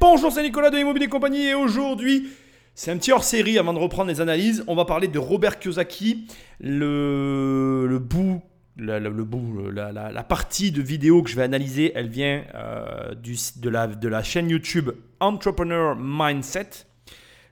Bonjour, 0.00 0.30
c'est 0.30 0.42
Nicolas 0.44 0.70
de 0.70 0.78
Immobilier 0.78 1.08
Compagnie 1.08 1.48
et 1.48 1.54
aujourd'hui, 1.54 2.28
c'est 2.76 2.92
un 2.92 2.96
petit 2.98 3.10
hors-série 3.10 3.58
avant 3.58 3.72
de 3.72 3.78
reprendre 3.80 4.08
les 4.08 4.20
analyses. 4.20 4.62
On 4.68 4.76
va 4.76 4.84
parler 4.84 5.08
de 5.08 5.18
Robert 5.18 5.58
Kiyosaki, 5.58 6.28
le, 6.60 7.86
le 7.88 7.98
bout, 7.98 8.42
la, 8.76 9.00
le 9.00 9.24
bout 9.24 9.70
la, 9.72 10.22
partie 10.22 10.70
de 10.70 10.80
vidéo 10.80 11.24
que 11.24 11.30
je 11.30 11.34
vais 11.34 11.42
analyser, 11.42 11.90
elle 11.96 12.10
vient 12.10 12.44
euh, 12.54 13.14
de, 13.14 13.68
la, 13.68 13.88
de 13.88 14.08
la 14.08 14.22
chaîne 14.22 14.48
YouTube 14.48 14.90
Entrepreneur 15.18 15.96
Mindset. 15.98 16.68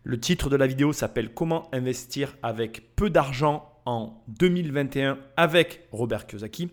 Le 0.04 0.20
titre 0.20 0.50
de 0.50 0.56
la 0.56 0.68
vidéo 0.68 0.92
s'appelle 0.92 1.34
Comment 1.34 1.68
investir 1.72 2.36
avec 2.44 2.94
peu 2.94 3.10
d'argent 3.10 3.72
en 3.86 4.22
2021 4.28 5.18
avec 5.36 5.80
Robert 5.90 6.28
Kiyosaki. 6.28 6.70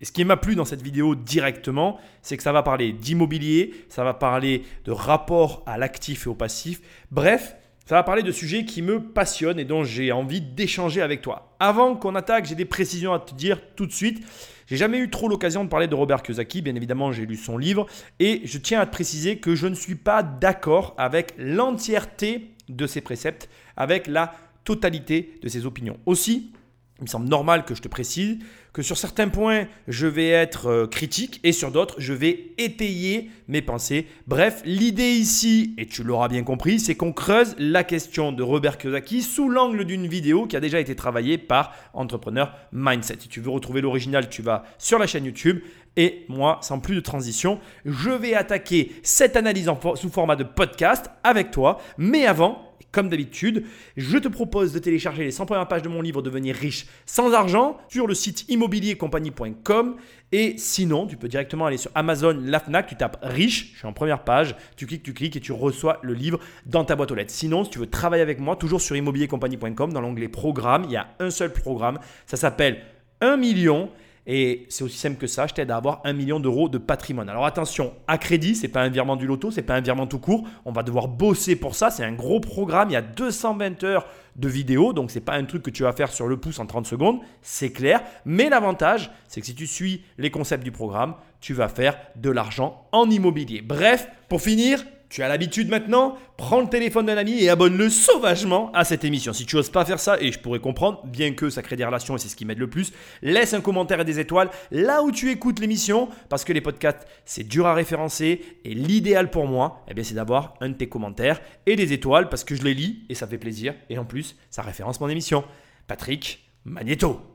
Et 0.00 0.04
ce 0.04 0.12
qui 0.12 0.24
m'a 0.24 0.36
plu 0.36 0.54
dans 0.54 0.64
cette 0.64 0.82
vidéo 0.82 1.14
directement, 1.14 1.98
c'est 2.22 2.36
que 2.36 2.42
ça 2.42 2.52
va 2.52 2.62
parler 2.62 2.92
d'immobilier, 2.92 3.74
ça 3.88 4.02
va 4.02 4.14
parler 4.14 4.64
de 4.84 4.92
rapport 4.92 5.62
à 5.66 5.76
l'actif 5.76 6.26
et 6.26 6.30
au 6.30 6.34
passif. 6.34 6.80
Bref, 7.10 7.56
ça 7.84 7.96
va 7.96 8.02
parler 8.02 8.22
de 8.22 8.32
sujets 8.32 8.64
qui 8.64 8.82
me 8.82 9.02
passionnent 9.02 9.58
et 9.58 9.64
dont 9.64 9.84
j'ai 9.84 10.12
envie 10.12 10.40
d'échanger 10.40 11.02
avec 11.02 11.22
toi. 11.22 11.56
Avant 11.58 11.96
qu'on 11.96 12.14
attaque, 12.14 12.46
j'ai 12.46 12.54
des 12.54 12.64
précisions 12.64 13.12
à 13.12 13.18
te 13.18 13.34
dire 13.34 13.60
tout 13.74 13.84
de 13.84 13.92
suite. 13.92 14.24
J'ai 14.68 14.76
jamais 14.76 14.98
eu 14.98 15.10
trop 15.10 15.28
l'occasion 15.28 15.64
de 15.64 15.68
parler 15.68 15.88
de 15.88 15.94
Robert 15.96 16.22
Kiyosaki, 16.22 16.62
bien 16.62 16.76
évidemment 16.76 17.10
j'ai 17.10 17.26
lu 17.26 17.36
son 17.36 17.58
livre 17.58 17.86
et 18.20 18.42
je 18.44 18.58
tiens 18.58 18.80
à 18.80 18.86
te 18.86 18.92
préciser 18.92 19.38
que 19.38 19.56
je 19.56 19.66
ne 19.66 19.74
suis 19.74 19.96
pas 19.96 20.22
d'accord 20.22 20.94
avec 20.96 21.34
l'entièreté 21.36 22.52
de 22.68 22.86
ses 22.86 23.00
préceptes, 23.00 23.48
avec 23.76 24.06
la 24.06 24.32
totalité 24.62 25.40
de 25.42 25.48
ses 25.48 25.66
opinions. 25.66 25.98
Aussi, 26.06 26.52
il 26.98 27.02
me 27.02 27.08
semble 27.08 27.28
normal 27.28 27.64
que 27.64 27.74
je 27.74 27.82
te 27.82 27.88
précise 27.88 28.38
que 28.72 28.82
sur 28.82 28.96
certains 28.96 29.28
points, 29.28 29.66
je 29.88 30.06
vais 30.06 30.28
être 30.28 30.66
euh, 30.66 30.86
critique 30.86 31.40
et 31.42 31.52
sur 31.52 31.70
d'autres, 31.70 31.96
je 31.98 32.12
vais 32.12 32.52
étayer 32.58 33.30
mes 33.48 33.62
pensées. 33.62 34.06
Bref, 34.26 34.62
l'idée 34.64 35.10
ici, 35.10 35.74
et 35.78 35.86
tu 35.86 36.02
l'auras 36.02 36.28
bien 36.28 36.44
compris, 36.44 36.78
c'est 36.78 36.94
qu'on 36.94 37.12
creuse 37.12 37.56
la 37.58 37.84
question 37.84 38.32
de 38.32 38.42
Robert 38.42 38.78
Kiyosaki 38.78 39.22
sous 39.22 39.48
l'angle 39.48 39.84
d'une 39.84 40.06
vidéo 40.06 40.46
qui 40.46 40.56
a 40.56 40.60
déjà 40.60 40.78
été 40.78 40.94
travaillée 40.94 41.38
par 41.38 41.74
Entrepreneur 41.94 42.54
Mindset. 42.72 43.16
Si 43.20 43.28
tu 43.28 43.40
veux 43.40 43.50
retrouver 43.50 43.80
l'original, 43.80 44.28
tu 44.28 44.42
vas 44.42 44.64
sur 44.78 44.98
la 44.98 45.06
chaîne 45.06 45.24
YouTube. 45.24 45.60
Et 45.96 46.24
moi, 46.28 46.58
sans 46.62 46.78
plus 46.78 46.94
de 46.94 47.00
transition, 47.00 47.58
je 47.84 48.10
vais 48.10 48.34
attaquer 48.34 48.92
cette 49.02 49.36
analyse 49.36 49.68
sous 49.96 50.08
format 50.08 50.36
de 50.36 50.44
podcast 50.44 51.10
avec 51.24 51.50
toi. 51.50 51.80
Mais 51.98 52.26
avant, 52.26 52.69
comme 52.92 53.08
d'habitude, 53.08 53.64
je 53.96 54.18
te 54.18 54.28
propose 54.28 54.72
de 54.72 54.78
télécharger 54.78 55.24
les 55.24 55.30
100 55.30 55.46
premières 55.46 55.68
pages 55.68 55.82
de 55.82 55.88
mon 55.88 56.02
livre 56.02 56.22
Devenir 56.22 56.56
riche 56.56 56.86
sans 57.06 57.32
argent 57.32 57.78
sur 57.88 58.06
le 58.06 58.14
site 58.14 58.46
immobiliercompagnie.com. 58.48 59.96
Et 60.32 60.54
sinon, 60.58 61.06
tu 61.06 61.16
peux 61.16 61.28
directement 61.28 61.66
aller 61.66 61.76
sur 61.76 61.90
Amazon, 61.94 62.38
la 62.40 62.60
Fnac, 62.60 62.86
tu 62.86 62.96
tapes 62.96 63.18
riche, 63.22 63.72
je 63.72 63.78
suis 63.78 63.86
en 63.86 63.92
première 63.92 64.22
page, 64.22 64.54
tu 64.76 64.86
cliques, 64.86 65.02
tu 65.02 65.12
cliques 65.12 65.36
et 65.36 65.40
tu 65.40 65.52
reçois 65.52 65.98
le 66.02 66.14
livre 66.14 66.38
dans 66.66 66.84
ta 66.84 66.94
boîte 66.94 67.10
aux 67.10 67.16
lettres. 67.16 67.32
Sinon, 67.32 67.64
si 67.64 67.70
tu 67.70 67.78
veux 67.80 67.90
travailler 67.90 68.22
avec 68.22 68.38
moi, 68.38 68.54
toujours 68.54 68.80
sur 68.80 68.94
immobiliercompagnie.com, 68.96 69.92
dans 69.92 70.00
l'onglet 70.00 70.28
programme, 70.28 70.84
il 70.84 70.92
y 70.92 70.96
a 70.96 71.08
un 71.18 71.30
seul 71.30 71.52
programme, 71.52 71.98
ça 72.26 72.36
s'appelle 72.36 72.82
1 73.20 73.36
million 73.36 73.90
et 74.26 74.66
c'est 74.68 74.84
aussi 74.84 74.98
simple 74.98 75.16
que 75.16 75.26
ça, 75.26 75.46
je 75.46 75.54
t'aide 75.54 75.70
à 75.70 75.76
avoir 75.76 76.00
un 76.04 76.12
million 76.12 76.40
d'euros 76.40 76.68
de 76.68 76.78
patrimoine. 76.78 77.28
Alors 77.28 77.46
attention, 77.46 77.94
à 78.06 78.18
crédit, 78.18 78.54
c'est 78.54 78.68
pas 78.68 78.82
un 78.82 78.88
virement 78.88 79.16
du 79.16 79.26
loto, 79.26 79.50
c'est 79.50 79.62
pas 79.62 79.74
un 79.74 79.80
virement 79.80 80.06
tout 80.06 80.18
court. 80.18 80.46
On 80.64 80.72
va 80.72 80.82
devoir 80.82 81.08
bosser 81.08 81.56
pour 81.56 81.74
ça. 81.74 81.90
C'est 81.90 82.04
un 82.04 82.12
gros 82.12 82.38
programme. 82.38 82.90
Il 82.90 82.92
y 82.92 82.96
a 82.96 83.02
220 83.02 83.82
heures 83.84 84.06
de 84.36 84.48
vidéo, 84.48 84.92
donc 84.92 85.10
c'est 85.10 85.20
pas 85.20 85.34
un 85.34 85.44
truc 85.44 85.62
que 85.62 85.70
tu 85.70 85.82
vas 85.82 85.92
faire 85.92 86.12
sur 86.12 86.28
le 86.28 86.36
pouce 86.36 86.58
en 86.58 86.66
30 86.66 86.86
secondes, 86.86 87.18
c'est 87.42 87.72
clair. 87.72 88.02
Mais 88.24 88.48
l'avantage, 88.48 89.10
c'est 89.26 89.40
que 89.40 89.46
si 89.46 89.54
tu 89.54 89.66
suis 89.66 90.04
les 90.18 90.30
concepts 90.30 90.62
du 90.62 90.70
programme, 90.70 91.14
tu 91.40 91.52
vas 91.52 91.68
faire 91.68 91.98
de 92.16 92.30
l'argent 92.30 92.86
en 92.92 93.10
immobilier. 93.10 93.62
Bref, 93.62 94.08
pour 94.28 94.40
finir, 94.40 94.84
tu 95.10 95.24
as 95.24 95.28
l'habitude 95.28 95.68
maintenant, 95.68 96.16
prends 96.36 96.60
le 96.60 96.68
téléphone 96.68 97.06
d'un 97.06 97.16
ami 97.16 97.42
et 97.42 97.50
abonne-le 97.50 97.90
sauvagement 97.90 98.70
à 98.72 98.84
cette 98.84 99.04
émission. 99.04 99.32
Si 99.32 99.44
tu 99.44 99.56
n'oses 99.56 99.68
pas 99.68 99.84
faire 99.84 99.98
ça, 99.98 100.16
et 100.20 100.30
je 100.30 100.38
pourrais 100.38 100.60
comprendre, 100.60 101.04
bien 101.04 101.32
que 101.32 101.50
ça 101.50 101.62
crée 101.62 101.74
des 101.74 101.84
relations 101.84 102.14
et 102.14 102.18
c'est 102.18 102.28
ce 102.28 102.36
qui 102.36 102.44
m'aide 102.44 102.60
le 102.60 102.70
plus, 102.70 102.92
laisse 103.20 103.52
un 103.52 103.60
commentaire 103.60 104.00
et 104.00 104.04
des 104.04 104.20
étoiles 104.20 104.50
là 104.70 105.02
où 105.02 105.10
tu 105.10 105.30
écoutes 105.30 105.58
l'émission, 105.58 106.08
parce 106.28 106.44
que 106.44 106.52
les 106.52 106.60
podcasts, 106.60 107.06
c'est 107.24 107.42
dur 107.42 107.66
à 107.66 107.74
référencer, 107.74 108.40
et 108.64 108.72
l'idéal 108.72 109.30
pour 109.30 109.46
moi, 109.46 109.84
eh 109.88 109.94
bien, 109.94 110.04
c'est 110.04 110.14
d'avoir 110.14 110.54
un 110.60 110.68
de 110.68 110.74
tes 110.74 110.88
commentaires 110.88 111.40
et 111.66 111.74
des 111.74 111.92
étoiles, 111.92 112.28
parce 112.28 112.44
que 112.44 112.54
je 112.54 112.62
les 112.62 112.74
lis 112.74 113.04
et 113.08 113.16
ça 113.16 113.26
fait 113.26 113.38
plaisir, 113.38 113.74
et 113.90 113.98
en 113.98 114.04
plus, 114.04 114.36
ça 114.48 114.62
référence 114.62 115.00
mon 115.00 115.08
émission. 115.08 115.44
Patrick 115.88 116.48
Magneto. 116.64 117.29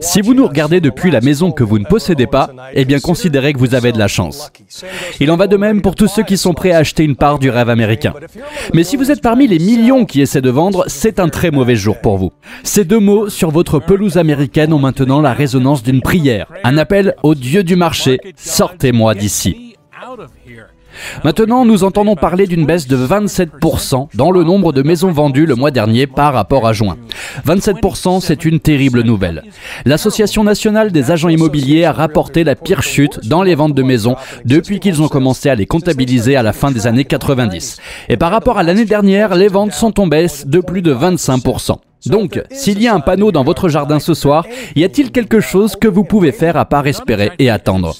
Si 0.00 0.20
vous 0.20 0.34
nous 0.34 0.46
regardez 0.46 0.80
depuis 0.80 1.10
la 1.10 1.20
maison 1.20 1.52
que 1.52 1.62
vous 1.62 1.78
ne 1.78 1.84
possédez 1.84 2.26
pas, 2.26 2.50
eh 2.72 2.84
bien 2.84 2.98
considérez 2.98 3.52
que 3.52 3.58
vous 3.58 3.74
avez 3.74 3.92
de 3.92 3.98
la 3.98 4.08
chance. 4.08 4.50
Il 5.20 5.30
en 5.30 5.36
va 5.36 5.46
de 5.46 5.56
même 5.56 5.80
pour 5.80 5.94
tous 5.94 6.08
ceux 6.08 6.24
qui 6.24 6.36
sont 6.36 6.54
prêts 6.54 6.72
à 6.72 6.78
acheter 6.78 7.04
une 7.04 7.14
part 7.14 7.38
du 7.38 7.50
rêve 7.50 7.68
américain. 7.68 8.14
Mais 8.72 8.82
si 8.82 8.96
vous 8.96 9.10
êtes 9.10 9.22
parmi 9.22 9.46
les 9.46 9.60
millions 9.60 10.06
qui 10.06 10.20
essaient 10.20 10.40
de 10.40 10.50
vendre, 10.50 10.84
c'est 10.88 11.20
un 11.20 11.28
très 11.28 11.50
mauvais 11.50 11.76
jour 11.76 12.00
pour 12.00 12.18
vous. 12.18 12.32
Ces 12.64 12.84
deux 12.84 12.98
mots 12.98 13.28
sur 13.28 13.50
votre 13.50 13.78
pelouse 13.78 14.18
américaine 14.18 14.72
ont 14.72 14.78
maintenant 14.78 15.20
la 15.20 15.32
résonance 15.32 15.82
d'une 15.82 16.02
prière, 16.02 16.52
un 16.64 16.76
appel 16.76 17.14
au 17.22 17.34
Dieu 17.34 17.62
du 17.62 17.76
marché, 17.76 18.18
sortez-moi 18.36 19.14
d'ici. 19.14 19.76
Maintenant, 21.24 21.64
nous 21.64 21.84
entendons 21.84 22.16
parler 22.16 22.46
d'une 22.46 22.66
baisse 22.66 22.86
de 22.86 22.96
27% 22.96 24.08
dans 24.14 24.30
le 24.30 24.44
nombre 24.44 24.72
de 24.72 24.82
maisons 24.82 25.10
vendues 25.10 25.46
le 25.46 25.54
mois 25.54 25.70
dernier 25.70 26.06
par 26.06 26.32
rapport 26.34 26.66
à 26.66 26.72
juin. 26.72 26.96
27%, 27.46 28.20
c'est 28.20 28.44
une 28.44 28.60
terrible 28.60 29.02
nouvelle. 29.02 29.42
L'Association 29.84 30.44
nationale 30.44 30.92
des 30.92 31.10
agents 31.10 31.28
immobiliers 31.28 31.84
a 31.84 31.92
rapporté 31.92 32.44
la 32.44 32.54
pire 32.54 32.82
chute 32.82 33.20
dans 33.26 33.42
les 33.42 33.54
ventes 33.54 33.74
de 33.74 33.82
maisons 33.82 34.16
depuis 34.44 34.80
qu'ils 34.80 35.02
ont 35.02 35.08
commencé 35.08 35.48
à 35.48 35.54
les 35.54 35.66
comptabiliser 35.66 36.36
à 36.36 36.42
la 36.42 36.52
fin 36.52 36.70
des 36.70 36.86
années 36.86 37.04
90. 37.04 37.78
Et 38.08 38.16
par 38.16 38.30
rapport 38.30 38.58
à 38.58 38.62
l'année 38.62 38.84
dernière, 38.84 39.34
les 39.34 39.48
ventes 39.48 39.72
sont 39.72 40.00
en 40.00 40.06
baisse 40.06 40.46
de 40.46 40.60
plus 40.60 40.82
de 40.82 40.94
25%. 40.94 41.76
Donc, 42.06 42.42
s'il 42.50 42.82
y 42.82 42.88
a 42.88 42.94
un 42.94 43.00
panneau 43.00 43.32
dans 43.32 43.44
votre 43.44 43.68
jardin 43.68 43.98
ce 43.98 44.14
soir, 44.14 44.46
y 44.76 44.84
a-t-il 44.84 45.10
quelque 45.10 45.40
chose 45.40 45.76
que 45.76 45.88
vous 45.88 46.04
pouvez 46.04 46.32
faire 46.32 46.56
à 46.56 46.64
part 46.64 46.86
espérer 46.86 47.30
et 47.38 47.50
attendre? 47.50 47.94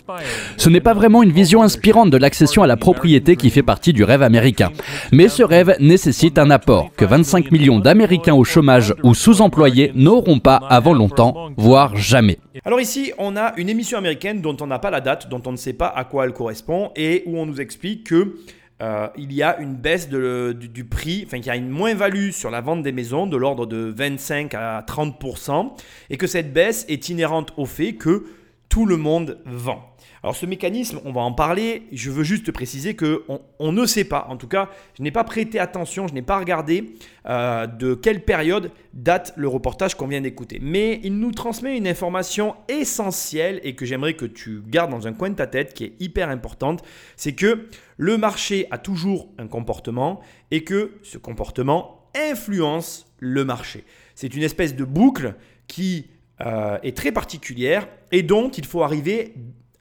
Ce 0.57 0.69
n'est 0.69 0.81
pas 0.81 0.95
vraiment 0.95 1.23
une 1.23 1.33
vision 1.33 1.63
inspirante 1.63 2.11
de 2.11 2.17
l'accession 2.17 2.63
à 2.63 2.67
la 2.67 2.77
propriété 2.77 3.37
qui 3.37 3.51
fait 3.51 3.63
partie 3.63 3.93
du 3.93 4.05
rêve 4.05 4.23
américain. 4.23 4.71
Mais 5.13 5.29
ce 5.29 5.43
rêve 5.43 5.77
nécessite 5.81 6.39
un 6.39 6.51
apport 6.51 6.91
que 6.97 7.05
25 7.05 7.51
millions 7.51 7.79
d'Américains 7.79 8.35
au 8.35 8.45
chômage 8.45 8.95
ou 9.03 9.15
sous-employés 9.15 9.93
n'auront 9.95 10.39
pas 10.39 10.61
avant 10.69 10.95
longtemps, 10.95 11.51
voire 11.57 11.97
jamais. 11.97 12.39
Alors 12.65 12.81
ici, 12.81 13.13
on 13.19 13.37
a 13.37 13.53
une 13.57 13.69
émission 13.69 13.99
américaine 13.99 14.41
dont 14.41 14.57
on 14.61 14.67
n'a 14.67 14.79
pas 14.79 14.91
la 14.91 15.01
date, 15.01 15.29
dont 15.29 15.43
on 15.47 15.53
ne 15.53 15.57
sait 15.57 15.73
pas 15.73 15.89
à 15.89 16.05
quoi 16.05 16.25
elle 16.25 16.33
correspond, 16.33 16.91
et 16.97 17.23
où 17.27 17.39
on 17.39 17.47
nous 17.47 17.61
explique 17.61 18.05
que 18.05 18.37
euh, 18.83 19.09
il 19.17 19.33
y 19.33 19.43
a 19.43 19.59
une 19.59 19.75
baisse 19.77 20.09
du, 20.09 20.85
prix, 20.85 21.23
enfin 21.27 21.39
qu'il 21.39 21.47
y 21.47 21.51
a 21.51 21.57
une 21.57 21.69
moins-value 21.69 22.31
sur 22.31 22.51
la 22.51 22.61
vente 22.61 22.83
des 22.83 22.93
maisons 22.93 23.27
de 23.27 23.37
l'ordre 23.37 23.67
de 23.67 23.93
25 23.97 24.53
à 24.55 24.85
30%, 24.87 25.73
et 26.11 26.17
que 26.17 26.27
cette 26.27 26.53
baisse 26.53 26.85
est 26.89 27.09
inhérente 27.09 27.53
au 27.57 27.67
fait 27.67 27.95
que 27.95 28.25
tout 28.69 28.87
le 28.87 28.97
monde 28.97 29.39
vend. 29.47 29.95
Alors 30.23 30.35
ce 30.35 30.47
mécanisme, 30.47 31.01
on 31.05 31.13
va 31.13 31.21
en 31.21 31.33
parler. 31.33 31.83
Je 31.93 32.11
veux 32.11 32.25
juste 32.25 32.51
préciser 32.51 32.95
que 32.95 33.25
on, 33.59 33.73
ne 33.73 33.85
sait 33.85 34.05
pas. 34.05 34.27
En 34.31 34.39
tout 34.39 34.49
cas, 34.49 34.71
je 34.97 35.03
n'ai 35.03 35.11
pas 35.11 35.23
prêté 35.23 35.59
attention, 35.59 36.09
je 36.09 36.15
n'ai 36.15 36.23
pas 36.23 36.39
regardé 36.39 36.95
euh, 37.27 37.67
de 37.67 37.95
quelle 37.95 38.25
période 38.25 38.71
date 38.95 39.35
le 39.37 39.49
reportage 39.49 39.97
qu'on 39.97 40.07
vient 40.07 40.23
d'écouter. 40.23 40.61
Mais 40.63 40.99
il 41.05 41.19
nous 41.19 41.31
transmet 41.31 41.77
une 41.77 41.87
information 41.87 42.57
essentielle 42.69 43.61
et 43.65 43.75
que 43.75 43.85
j'aimerais 43.85 44.15
que 44.15 44.25
tu 44.25 44.63
gardes 44.67 44.91
dans 44.91 45.07
un 45.07 45.13
coin 45.13 45.29
de 45.29 45.35
ta 45.35 45.47
tête, 45.47 45.75
qui 45.75 45.85
est 45.85 45.93
hyper 46.01 46.31
importante. 46.31 46.83
C'est 47.17 47.35
que 47.35 47.69
le 47.99 48.17
marché 48.17 48.67
a 48.71 48.79
toujours 48.79 49.29
un 49.39 49.47
comportement 49.47 50.21
et 50.51 50.65
que 50.65 50.93
ce 51.03 51.19
comportement 51.19 52.09
influence 52.15 53.07
le 53.19 53.45
marché. 53.45 53.85
C'est 54.15 54.35
une 54.35 54.43
espèce 54.43 54.75
de 54.75 54.85
boucle 54.85 55.35
qui 55.67 56.07
euh, 56.41 56.79
est 56.83 56.97
très 56.97 57.13
particulière 57.13 57.87
et 58.11 58.23
dont 58.23 58.51
il 58.51 58.67
faut 58.67 58.83
arriver 58.83 59.35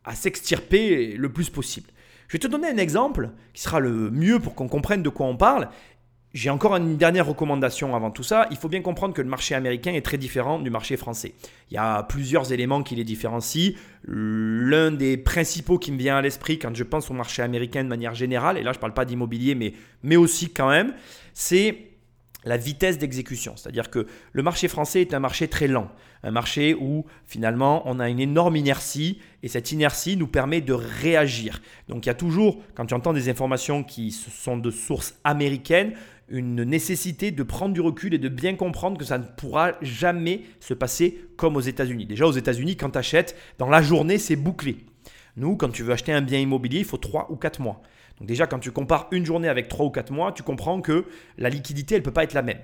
à 0.03 0.15
s'extirper 0.15 1.15
le 1.17 1.31
plus 1.31 1.49
possible. 1.49 1.89
Je 2.27 2.33
vais 2.33 2.39
te 2.39 2.47
donner 2.47 2.67
un 2.67 2.77
exemple 2.77 3.31
qui 3.53 3.61
sera 3.61 3.79
le 3.79 4.11
mieux 4.11 4.39
pour 4.39 4.55
qu'on 4.55 4.67
comprenne 4.67 5.03
de 5.03 5.09
quoi 5.09 5.25
on 5.25 5.37
parle. 5.37 5.69
J'ai 6.33 6.49
encore 6.49 6.75
une 6.75 6.97
dernière 6.97 7.27
recommandation 7.27 7.95
avant 7.95 8.09
tout 8.09 8.23
ça. 8.23 8.47
Il 8.49 8.57
faut 8.57 8.67
bien 8.67 8.81
comprendre 8.81 9.13
que 9.13 9.21
le 9.21 9.29
marché 9.29 9.53
américain 9.53 9.93
est 9.93 10.03
très 10.03 10.17
différent 10.17 10.59
du 10.59 10.71
marché 10.71 10.97
français. 10.97 11.33
Il 11.69 11.75
y 11.75 11.77
a 11.77 12.01
plusieurs 12.03 12.51
éléments 12.51 12.81
qui 12.81 12.95
les 12.95 13.03
différencient. 13.03 13.73
L'un 14.03 14.91
des 14.91 15.15
principaux 15.17 15.77
qui 15.77 15.91
me 15.91 15.97
vient 15.97 16.17
à 16.17 16.21
l'esprit 16.23 16.57
quand 16.57 16.75
je 16.75 16.83
pense 16.83 17.11
au 17.11 17.13
marché 17.13 17.43
américain 17.43 17.83
de 17.83 17.89
manière 17.89 18.15
générale, 18.15 18.57
et 18.57 18.63
là 18.63 18.71
je 18.71 18.77
ne 18.77 18.81
parle 18.81 18.95
pas 18.95 19.05
d'immobilier, 19.05 19.53
mais, 19.53 19.73
mais 20.01 20.15
aussi 20.15 20.49
quand 20.51 20.69
même, 20.69 20.93
c'est 21.35 21.92
la 22.45 22.57
vitesse 22.57 22.97
d'exécution. 22.97 23.55
C'est-à-dire 23.55 23.89
que 23.89 24.07
le 24.31 24.43
marché 24.43 24.67
français 24.67 25.01
est 25.01 25.13
un 25.13 25.19
marché 25.19 25.47
très 25.47 25.67
lent, 25.67 25.89
un 26.23 26.31
marché 26.31 26.73
où 26.73 27.05
finalement 27.25 27.83
on 27.85 27.99
a 27.99 28.09
une 28.09 28.19
énorme 28.19 28.55
inertie 28.55 29.19
et 29.41 29.47
cette 29.47 29.71
inertie 29.71 30.17
nous 30.17 30.27
permet 30.27 30.61
de 30.61 30.73
réagir. 30.73 31.61
Donc 31.87 32.05
il 32.05 32.09
y 32.09 32.11
a 32.11 32.15
toujours, 32.15 32.61
quand 32.75 32.85
tu 32.85 32.93
entends 32.93 33.13
des 33.13 33.29
informations 33.29 33.83
qui 33.83 34.11
sont 34.11 34.57
de 34.57 34.71
sources 34.71 35.15
américaines, 35.23 35.93
une 36.29 36.63
nécessité 36.63 37.31
de 37.31 37.43
prendre 37.43 37.73
du 37.73 37.81
recul 37.81 38.13
et 38.13 38.17
de 38.17 38.29
bien 38.29 38.55
comprendre 38.55 38.97
que 38.97 39.05
ça 39.05 39.17
ne 39.17 39.25
pourra 39.25 39.73
jamais 39.81 40.41
se 40.59 40.73
passer 40.73 41.19
comme 41.35 41.55
aux 41.57 41.61
États-Unis. 41.61 42.05
Déjà 42.05 42.25
aux 42.25 42.31
États-Unis, 42.31 42.77
quand 42.77 42.91
tu 42.91 42.97
achètes, 42.97 43.35
dans 43.57 43.69
la 43.69 43.81
journée, 43.81 44.17
c'est 44.17 44.35
bouclé. 44.35 44.77
Nous, 45.35 45.57
quand 45.57 45.69
tu 45.69 45.83
veux 45.83 45.91
acheter 45.91 46.13
un 46.13 46.21
bien 46.21 46.39
immobilier, 46.39 46.79
il 46.79 46.85
faut 46.85 46.97
3 46.97 47.31
ou 47.31 47.35
4 47.35 47.59
mois. 47.59 47.81
Donc 48.19 48.27
déjà, 48.27 48.47
quand 48.47 48.59
tu 48.59 48.71
compares 48.71 49.07
une 49.11 49.25
journée 49.25 49.47
avec 49.47 49.67
3 49.67 49.85
ou 49.85 49.89
4 49.89 50.11
mois, 50.11 50.31
tu 50.31 50.43
comprends 50.43 50.81
que 50.81 51.05
la 51.37 51.49
liquidité, 51.49 51.95
elle 51.95 52.01
ne 52.01 52.05
peut 52.05 52.11
pas 52.11 52.23
être 52.23 52.33
la 52.33 52.41
même. 52.41 52.59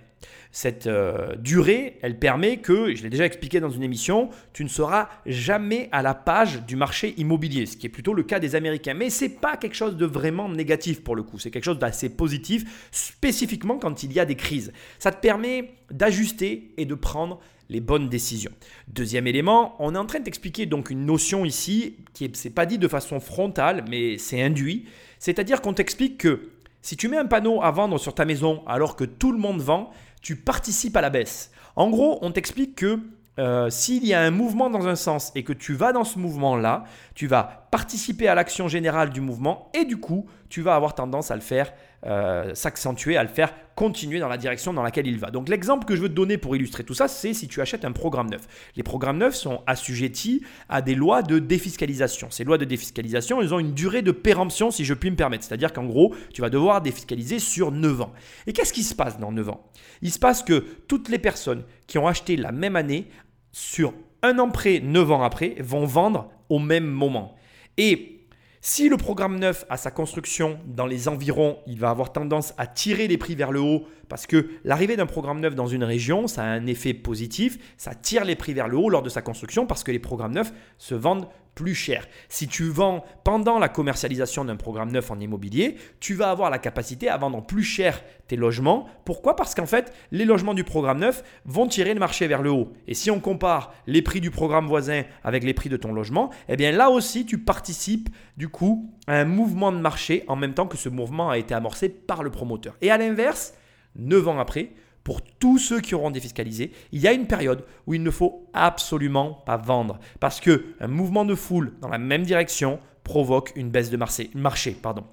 Cette 0.51 0.87
euh, 0.87 1.35
durée, 1.35 1.97
elle 2.01 2.19
permet 2.19 2.57
que, 2.57 2.93
je 2.95 3.03
l'ai 3.03 3.09
déjà 3.09 3.25
expliqué 3.25 3.59
dans 3.59 3.69
une 3.69 3.83
émission, 3.83 4.29
tu 4.51 4.63
ne 4.63 4.69
seras 4.69 5.09
jamais 5.25 5.89
à 5.91 6.01
la 6.01 6.13
page 6.13 6.63
du 6.65 6.75
marché 6.75 7.13
immobilier, 7.17 7.65
ce 7.65 7.77
qui 7.77 7.85
est 7.85 7.89
plutôt 7.89 8.13
le 8.13 8.23
cas 8.23 8.39
des 8.39 8.55
Américains. 8.55 8.93
Mais 8.93 9.09
ce 9.09 9.25
n'est 9.25 9.29
pas 9.29 9.57
quelque 9.57 9.75
chose 9.75 9.95
de 9.95 10.05
vraiment 10.05 10.49
négatif 10.49 11.03
pour 11.03 11.15
le 11.15 11.23
coup, 11.23 11.39
c'est 11.39 11.51
quelque 11.51 11.65
chose 11.65 11.79
d'assez 11.79 12.09
positif, 12.09 12.89
spécifiquement 12.91 13.77
quand 13.77 14.03
il 14.03 14.11
y 14.13 14.19
a 14.19 14.25
des 14.25 14.35
crises. 14.35 14.73
Ça 14.97 15.11
te 15.11 15.21
permet 15.21 15.73
d'ajuster 15.91 16.73
et 16.77 16.85
de 16.85 16.95
prendre 16.95 17.39
les 17.69 17.79
bonnes 17.79 18.09
décisions. 18.09 18.51
Deuxième 18.87 19.27
élément, 19.27 19.75
on 19.79 19.95
est 19.95 19.97
en 19.97 20.05
train 20.05 20.19
d'expliquer 20.19 20.65
donc 20.65 20.89
une 20.89 21.05
notion 21.05 21.45
ici 21.45 21.97
qui 22.13 22.29
n'est 22.29 22.51
pas 22.51 22.65
dit 22.65 22.77
de 22.77 22.87
façon 22.87 23.19
frontale, 23.19 23.85
mais 23.89 24.17
c'est 24.17 24.41
induit. 24.41 24.87
C'est-à-dire 25.19 25.61
qu'on 25.61 25.73
t'explique 25.73 26.17
que 26.17 26.49
si 26.81 26.97
tu 26.97 27.07
mets 27.07 27.17
un 27.17 27.25
panneau 27.25 27.61
à 27.61 27.71
vendre 27.71 27.99
sur 27.99 28.15
ta 28.15 28.25
maison 28.25 28.63
alors 28.65 28.95
que 28.95 29.03
tout 29.03 29.31
le 29.31 29.37
monde 29.37 29.61
vend, 29.61 29.91
tu 30.21 30.35
participes 30.35 30.95
à 30.97 31.01
la 31.01 31.09
baisse. 31.09 31.51
En 31.75 31.89
gros, 31.89 32.19
on 32.21 32.31
t'explique 32.31 32.75
que 32.75 32.99
euh, 33.37 33.69
s'il 33.69 34.05
y 34.05 34.13
a 34.13 34.21
un 34.21 34.31
mouvement 34.31 34.69
dans 34.69 34.87
un 34.87 34.95
sens 34.95 35.31
et 35.35 35.43
que 35.43 35.53
tu 35.53 35.73
vas 35.73 35.93
dans 35.93 36.03
ce 36.03 36.19
mouvement-là, 36.19 36.83
tu 37.15 37.27
vas 37.27 37.67
participer 37.71 38.27
à 38.27 38.35
l'action 38.35 38.67
générale 38.67 39.11
du 39.11 39.21
mouvement 39.21 39.71
et 39.73 39.85
du 39.85 39.97
coup, 39.97 40.25
tu 40.49 40.61
vas 40.61 40.75
avoir 40.75 40.95
tendance 40.95 41.31
à 41.31 41.35
le 41.35 41.41
faire 41.41 41.71
euh, 42.05 42.53
s'accentuer, 42.55 43.17
à 43.17 43.23
le 43.23 43.29
faire 43.29 43.53
continuer 43.75 44.19
dans 44.19 44.27
la 44.27 44.37
direction 44.37 44.73
dans 44.73 44.83
laquelle 44.83 45.07
il 45.07 45.17
va. 45.17 45.31
Donc 45.31 45.49
l'exemple 45.49 45.85
que 45.85 45.95
je 45.95 46.01
veux 46.01 46.09
te 46.09 46.13
donner 46.13 46.37
pour 46.37 46.55
illustrer 46.55 46.83
tout 46.83 46.93
ça, 46.93 47.07
c'est 47.07 47.33
si 47.33 47.47
tu 47.47 47.61
achètes 47.61 47.85
un 47.85 47.91
programme 47.91 48.29
neuf. 48.29 48.47
Les 48.75 48.83
programmes 48.83 49.17
neufs 49.17 49.35
sont 49.35 49.61
assujettis 49.67 50.43
à 50.67 50.81
des 50.81 50.95
lois 50.95 51.23
de 51.23 51.39
défiscalisation. 51.39 52.27
Ces 52.29 52.43
lois 52.43 52.57
de 52.57 52.65
défiscalisation, 52.65 53.41
elles 53.41 53.53
ont 53.53 53.59
une 53.59 53.73
durée 53.73 54.01
de 54.01 54.11
péremption, 54.11 54.71
si 54.71 54.85
je 54.85 54.93
puis 54.93 55.11
me 55.11 55.15
permettre. 55.15 55.43
C'est-à-dire 55.43 55.73
qu'en 55.73 55.85
gros, 55.85 56.13
tu 56.33 56.41
vas 56.41 56.49
devoir 56.49 56.81
défiscaliser 56.81 57.39
sur 57.39 57.71
9 57.71 58.01
ans. 58.01 58.13
Et 58.47 58.53
qu'est-ce 58.53 58.73
qui 58.73 58.83
se 58.83 58.95
passe 58.95 59.19
dans 59.19 59.31
9 59.31 59.49
ans? 59.49 59.65
Il 60.01 60.11
se 60.11 60.19
passe 60.19 60.43
que 60.43 60.65
toutes 60.87 61.09
les 61.09 61.19
personnes 61.19 61.63
qui 61.87 61.97
ont 61.97 62.07
acheté 62.07 62.35
la 62.35 62.51
même 62.51 62.75
année, 62.75 63.07
sur 63.51 63.93
un 64.23 64.39
an 64.39 64.49
près, 64.49 64.79
9 64.79 65.11
ans 65.11 65.23
après, 65.23 65.55
vont 65.59 65.85
vendre 65.85 66.31
au 66.49 66.59
même 66.59 66.87
moment. 66.87 67.35
Et 67.77 68.18
si 68.61 68.89
le 68.89 68.97
programme 68.97 69.39
neuf 69.39 69.65
a 69.69 69.77
sa 69.77 69.89
construction 69.89 70.59
dans 70.65 70.85
les 70.85 71.07
environs, 71.07 71.59
il 71.65 71.79
va 71.79 71.91
avoir 71.91 72.11
tendance 72.11 72.53
à 72.57 72.67
tirer 72.67 73.07
les 73.07 73.17
prix 73.17 73.33
vers 73.35 73.53
le 73.53 73.61
haut 73.61 73.85
parce 74.09 74.27
que 74.27 74.49
l'arrivée 74.65 74.97
d'un 74.97 75.05
programme 75.05 75.39
neuf 75.39 75.55
dans 75.55 75.67
une 75.67 75.85
région, 75.85 76.27
ça 76.27 76.43
a 76.43 76.47
un 76.47 76.65
effet 76.65 76.93
positif, 76.93 77.57
ça 77.77 77.95
tire 77.95 78.25
les 78.25 78.35
prix 78.35 78.53
vers 78.53 78.67
le 78.67 78.77
haut 78.77 78.89
lors 78.89 79.01
de 79.01 79.07
sa 79.07 79.21
construction 79.21 79.65
parce 79.65 79.85
que 79.85 79.91
les 79.91 79.99
programmes 79.99 80.33
neufs 80.33 80.51
se 80.77 80.93
vendent 80.93 81.29
plus 81.59 81.75
cher. 81.75 82.07
Si 82.29 82.47
tu 82.47 82.69
vends 82.69 83.03
pendant 83.25 83.59
la 83.59 83.67
commercialisation 83.67 84.45
d'un 84.45 84.55
programme 84.55 84.93
neuf 84.93 85.11
en 85.11 85.19
immobilier, 85.19 85.75
tu 85.99 86.13
vas 86.13 86.29
avoir 86.29 86.49
la 86.49 86.57
capacité 86.57 87.09
à 87.09 87.17
vendre 87.17 87.45
plus 87.45 87.63
cher 87.63 88.01
tes 88.29 88.37
logements. 88.37 88.87
Pourquoi? 89.03 89.35
Parce 89.35 89.55
qu'en 89.55 89.65
fait, 89.65 89.91
les 90.11 90.23
logements 90.23 90.53
du 90.53 90.63
programme 90.63 90.99
neuf 90.99 91.21
vont 91.43 91.67
tirer 91.67 91.93
le 91.93 91.99
marché 91.99 92.27
vers 92.27 92.41
le 92.41 92.49
haut. 92.49 92.71
Et 92.87 92.93
si 92.93 93.11
on 93.11 93.19
compare 93.19 93.73
les 93.87 94.01
prix 94.01 94.21
du 94.21 94.31
programme 94.31 94.67
voisin 94.67 95.03
avec 95.21 95.43
les 95.43 95.53
prix 95.53 95.67
de 95.67 95.75
ton 95.75 95.91
logement, 95.91 96.29
eh 96.47 96.55
bien 96.55 96.71
là 96.71 96.91
aussi, 96.91 97.25
tu 97.25 97.39
participes 97.39 98.07
du 98.37 98.47
coup 98.47 98.89
à 99.07 99.15
un 99.15 99.25
mouvement 99.25 99.73
de 99.73 99.79
marché 99.79 100.23
en 100.29 100.37
même 100.37 100.53
temps 100.53 100.65
que 100.65 100.77
ce 100.77 100.87
mouvement 100.87 101.29
a 101.29 101.37
été 101.37 101.53
amorcé 101.53 101.89
par 101.89 102.23
le 102.23 102.31
promoteur. 102.31 102.77
Et 102.79 102.89
à 102.89 102.97
l'inverse, 102.97 103.53
9 103.97 104.29
ans 104.29 104.39
après, 104.39 104.69
pour 105.09 105.23
tous 105.23 105.57
ceux 105.57 105.81
qui 105.81 105.95
auront 105.95 106.11
défiscalisé, 106.11 106.71
il 106.91 107.01
y 107.01 107.07
a 107.07 107.13
une 107.13 107.25
période 107.25 107.65
où 107.87 107.95
il 107.95 108.03
ne 108.03 108.11
faut 108.11 108.47
absolument 108.53 109.41
pas 109.43 109.57
vendre 109.57 109.97
parce 110.19 110.39
que 110.39 110.75
un 110.79 110.87
mouvement 110.87 111.25
de 111.25 111.33
foule 111.33 111.73
dans 111.81 111.89
la 111.89 111.97
même 111.97 112.21
direction 112.21 112.79
provoque 113.03 113.51
une 113.55 113.71
baisse 113.71 113.89
de 113.89 113.97
marché. 113.97 114.77
pardon. 114.79 115.03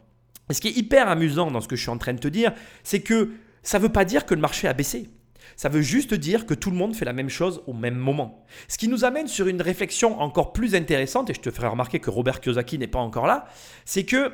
Et 0.50 0.52
ce 0.52 0.60
qui 0.60 0.68
est 0.68 0.76
hyper 0.76 1.08
amusant 1.08 1.50
dans 1.50 1.62
ce 1.62 1.66
que 1.66 1.76
je 1.76 1.80
suis 1.80 1.90
en 1.90 1.96
train 1.96 2.12
de 2.12 2.18
te 2.18 2.28
dire, 2.28 2.52
c'est 2.82 3.00
que 3.00 3.30
ça 3.62 3.78
ne 3.78 3.84
veut 3.84 3.88
pas 3.88 4.04
dire 4.04 4.26
que 4.26 4.34
le 4.34 4.40
marché 4.42 4.68
a 4.68 4.74
baissé. 4.74 5.08
Ça 5.56 5.70
veut 5.70 5.80
juste 5.80 6.12
dire 6.12 6.44
que 6.44 6.52
tout 6.52 6.70
le 6.70 6.76
monde 6.76 6.94
fait 6.94 7.06
la 7.06 7.14
même 7.14 7.30
chose 7.30 7.62
au 7.66 7.72
même 7.72 7.96
moment. 7.96 8.44
Ce 8.68 8.76
qui 8.76 8.88
nous 8.88 9.06
amène 9.06 9.28
sur 9.28 9.46
une 9.46 9.62
réflexion 9.62 10.20
encore 10.20 10.52
plus 10.52 10.74
intéressante, 10.74 11.30
et 11.30 11.34
je 11.34 11.40
te 11.40 11.50
ferai 11.50 11.68
remarquer 11.68 12.00
que 12.00 12.10
Robert 12.10 12.42
Kiyosaki 12.42 12.76
n'est 12.76 12.86
pas 12.86 12.98
encore 12.98 13.26
là, 13.26 13.46
c'est 13.86 14.04
que 14.04 14.30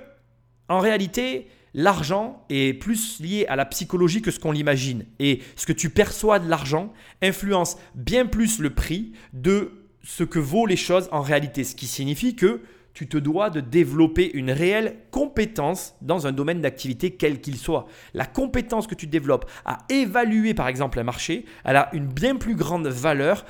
en 0.68 0.80
réalité, 0.80 1.46
l'argent 1.74 2.44
est 2.48 2.74
plus 2.74 3.20
lié 3.20 3.46
à 3.48 3.56
la 3.56 3.64
psychologie 3.64 4.22
que 4.22 4.30
ce 4.30 4.38
qu'on 4.38 4.52
l'imagine. 4.52 5.04
Et 5.18 5.40
ce 5.56 5.66
que 5.66 5.72
tu 5.72 5.90
perçois 5.90 6.38
de 6.38 6.48
l'argent 6.48 6.92
influence 7.22 7.76
bien 7.94 8.26
plus 8.26 8.58
le 8.58 8.70
prix 8.70 9.12
de 9.32 9.86
ce 10.02 10.24
que 10.24 10.38
vaut 10.38 10.66
les 10.66 10.76
choses 10.76 11.08
en 11.12 11.20
réalité. 11.20 11.64
Ce 11.64 11.74
qui 11.74 11.86
signifie 11.86 12.34
que 12.34 12.62
tu 12.94 13.08
te 13.08 13.16
dois 13.16 13.48
de 13.48 13.60
développer 13.60 14.30
une 14.34 14.50
réelle 14.50 14.96
compétence 15.10 15.94
dans 16.02 16.26
un 16.26 16.32
domaine 16.32 16.60
d'activité 16.60 17.12
quel 17.12 17.40
qu'il 17.40 17.56
soit. 17.56 17.86
La 18.12 18.26
compétence 18.26 18.86
que 18.86 18.94
tu 18.94 19.06
développes 19.06 19.50
à 19.64 19.78
évaluer 19.88 20.52
par 20.52 20.68
exemple 20.68 21.00
un 21.00 21.04
marché, 21.04 21.46
elle 21.64 21.76
a 21.76 21.88
une 21.94 22.06
bien 22.06 22.36
plus 22.36 22.54
grande 22.54 22.86
valeur 22.86 23.46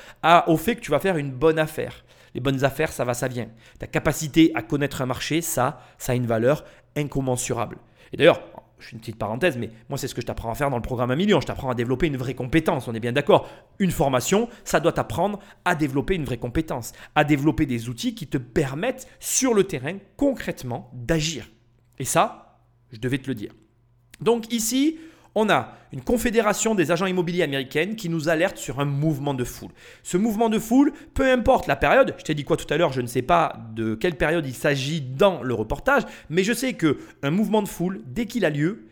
au 0.46 0.56
fait 0.56 0.76
que 0.76 0.80
tu 0.80 0.92
vas 0.92 1.00
faire 1.00 1.16
une 1.16 1.32
bonne 1.32 1.58
affaire. 1.58 2.04
Les 2.34 2.40
bonnes 2.40 2.64
affaires, 2.64 2.92
ça 2.92 3.04
va, 3.04 3.14
ça 3.14 3.28
vient. 3.28 3.48
Ta 3.78 3.86
capacité 3.86 4.52
à 4.54 4.62
connaître 4.62 5.02
un 5.02 5.06
marché, 5.06 5.42
ça, 5.42 5.82
ça 5.98 6.12
a 6.12 6.14
une 6.14 6.26
valeur 6.26 6.64
incommensurable. 6.96 7.76
Et 8.12 8.16
d'ailleurs, 8.16 8.40
je 8.78 8.88
fais 8.88 8.92
une 8.92 9.00
petite 9.00 9.16
parenthèse, 9.16 9.56
mais 9.56 9.70
moi, 9.88 9.96
c'est 9.96 10.08
ce 10.08 10.14
que 10.14 10.20
je 10.20 10.26
t'apprends 10.26 10.50
à 10.50 10.54
faire 10.54 10.70
dans 10.70 10.76
le 10.76 10.82
programme 10.82 11.10
1 11.10 11.16
million. 11.16 11.40
Je 11.40 11.46
t'apprends 11.46 11.70
à 11.70 11.74
développer 11.74 12.08
une 12.08 12.16
vraie 12.16 12.34
compétence. 12.34 12.88
On 12.88 12.94
est 12.94 13.00
bien 13.00 13.12
d'accord. 13.12 13.48
Une 13.78 13.90
formation, 13.90 14.48
ça 14.64 14.80
doit 14.80 14.92
t'apprendre 14.92 15.38
à 15.64 15.74
développer 15.74 16.14
une 16.14 16.24
vraie 16.24 16.38
compétence, 16.38 16.92
à 17.14 17.24
développer 17.24 17.66
des 17.66 17.88
outils 17.88 18.14
qui 18.14 18.26
te 18.26 18.38
permettent 18.38 19.08
sur 19.20 19.54
le 19.54 19.64
terrain 19.64 19.96
concrètement 20.16 20.90
d'agir. 20.94 21.48
Et 21.98 22.04
ça, 22.04 22.58
je 22.90 22.98
devais 22.98 23.18
te 23.18 23.28
le 23.28 23.34
dire. 23.34 23.52
Donc 24.20 24.52
ici, 24.52 24.98
on 25.34 25.48
a 25.48 25.74
une 25.92 26.02
confédération 26.02 26.74
des 26.74 26.90
agents 26.90 27.06
immobiliers 27.06 27.42
américaines 27.42 27.96
qui 27.96 28.08
nous 28.08 28.28
alerte 28.28 28.56
sur 28.56 28.80
un 28.80 28.84
mouvement 28.84 29.34
de 29.34 29.44
foule. 29.44 29.70
Ce 30.02 30.16
mouvement 30.16 30.48
de 30.48 30.58
foule, 30.58 30.92
peu 31.14 31.30
importe 31.30 31.66
la 31.66 31.76
période, 31.76 32.14
je 32.18 32.24
t'ai 32.24 32.34
dit 32.34 32.44
quoi 32.44 32.56
tout 32.56 32.72
à 32.72 32.76
l'heure, 32.76 32.92
je 32.92 33.00
ne 33.00 33.06
sais 33.06 33.22
pas 33.22 33.56
de 33.74 33.94
quelle 33.94 34.16
période 34.16 34.46
il 34.46 34.54
s'agit 34.54 35.00
dans 35.00 35.42
le 35.42 35.54
reportage, 35.54 36.02
mais 36.30 36.44
je 36.44 36.52
sais 36.52 36.74
que 36.74 36.98
un 37.22 37.30
mouvement 37.30 37.62
de 37.62 37.68
foule, 37.68 38.02
dès 38.06 38.26
qu'il 38.26 38.44
a 38.44 38.50
lieu, 38.50 38.86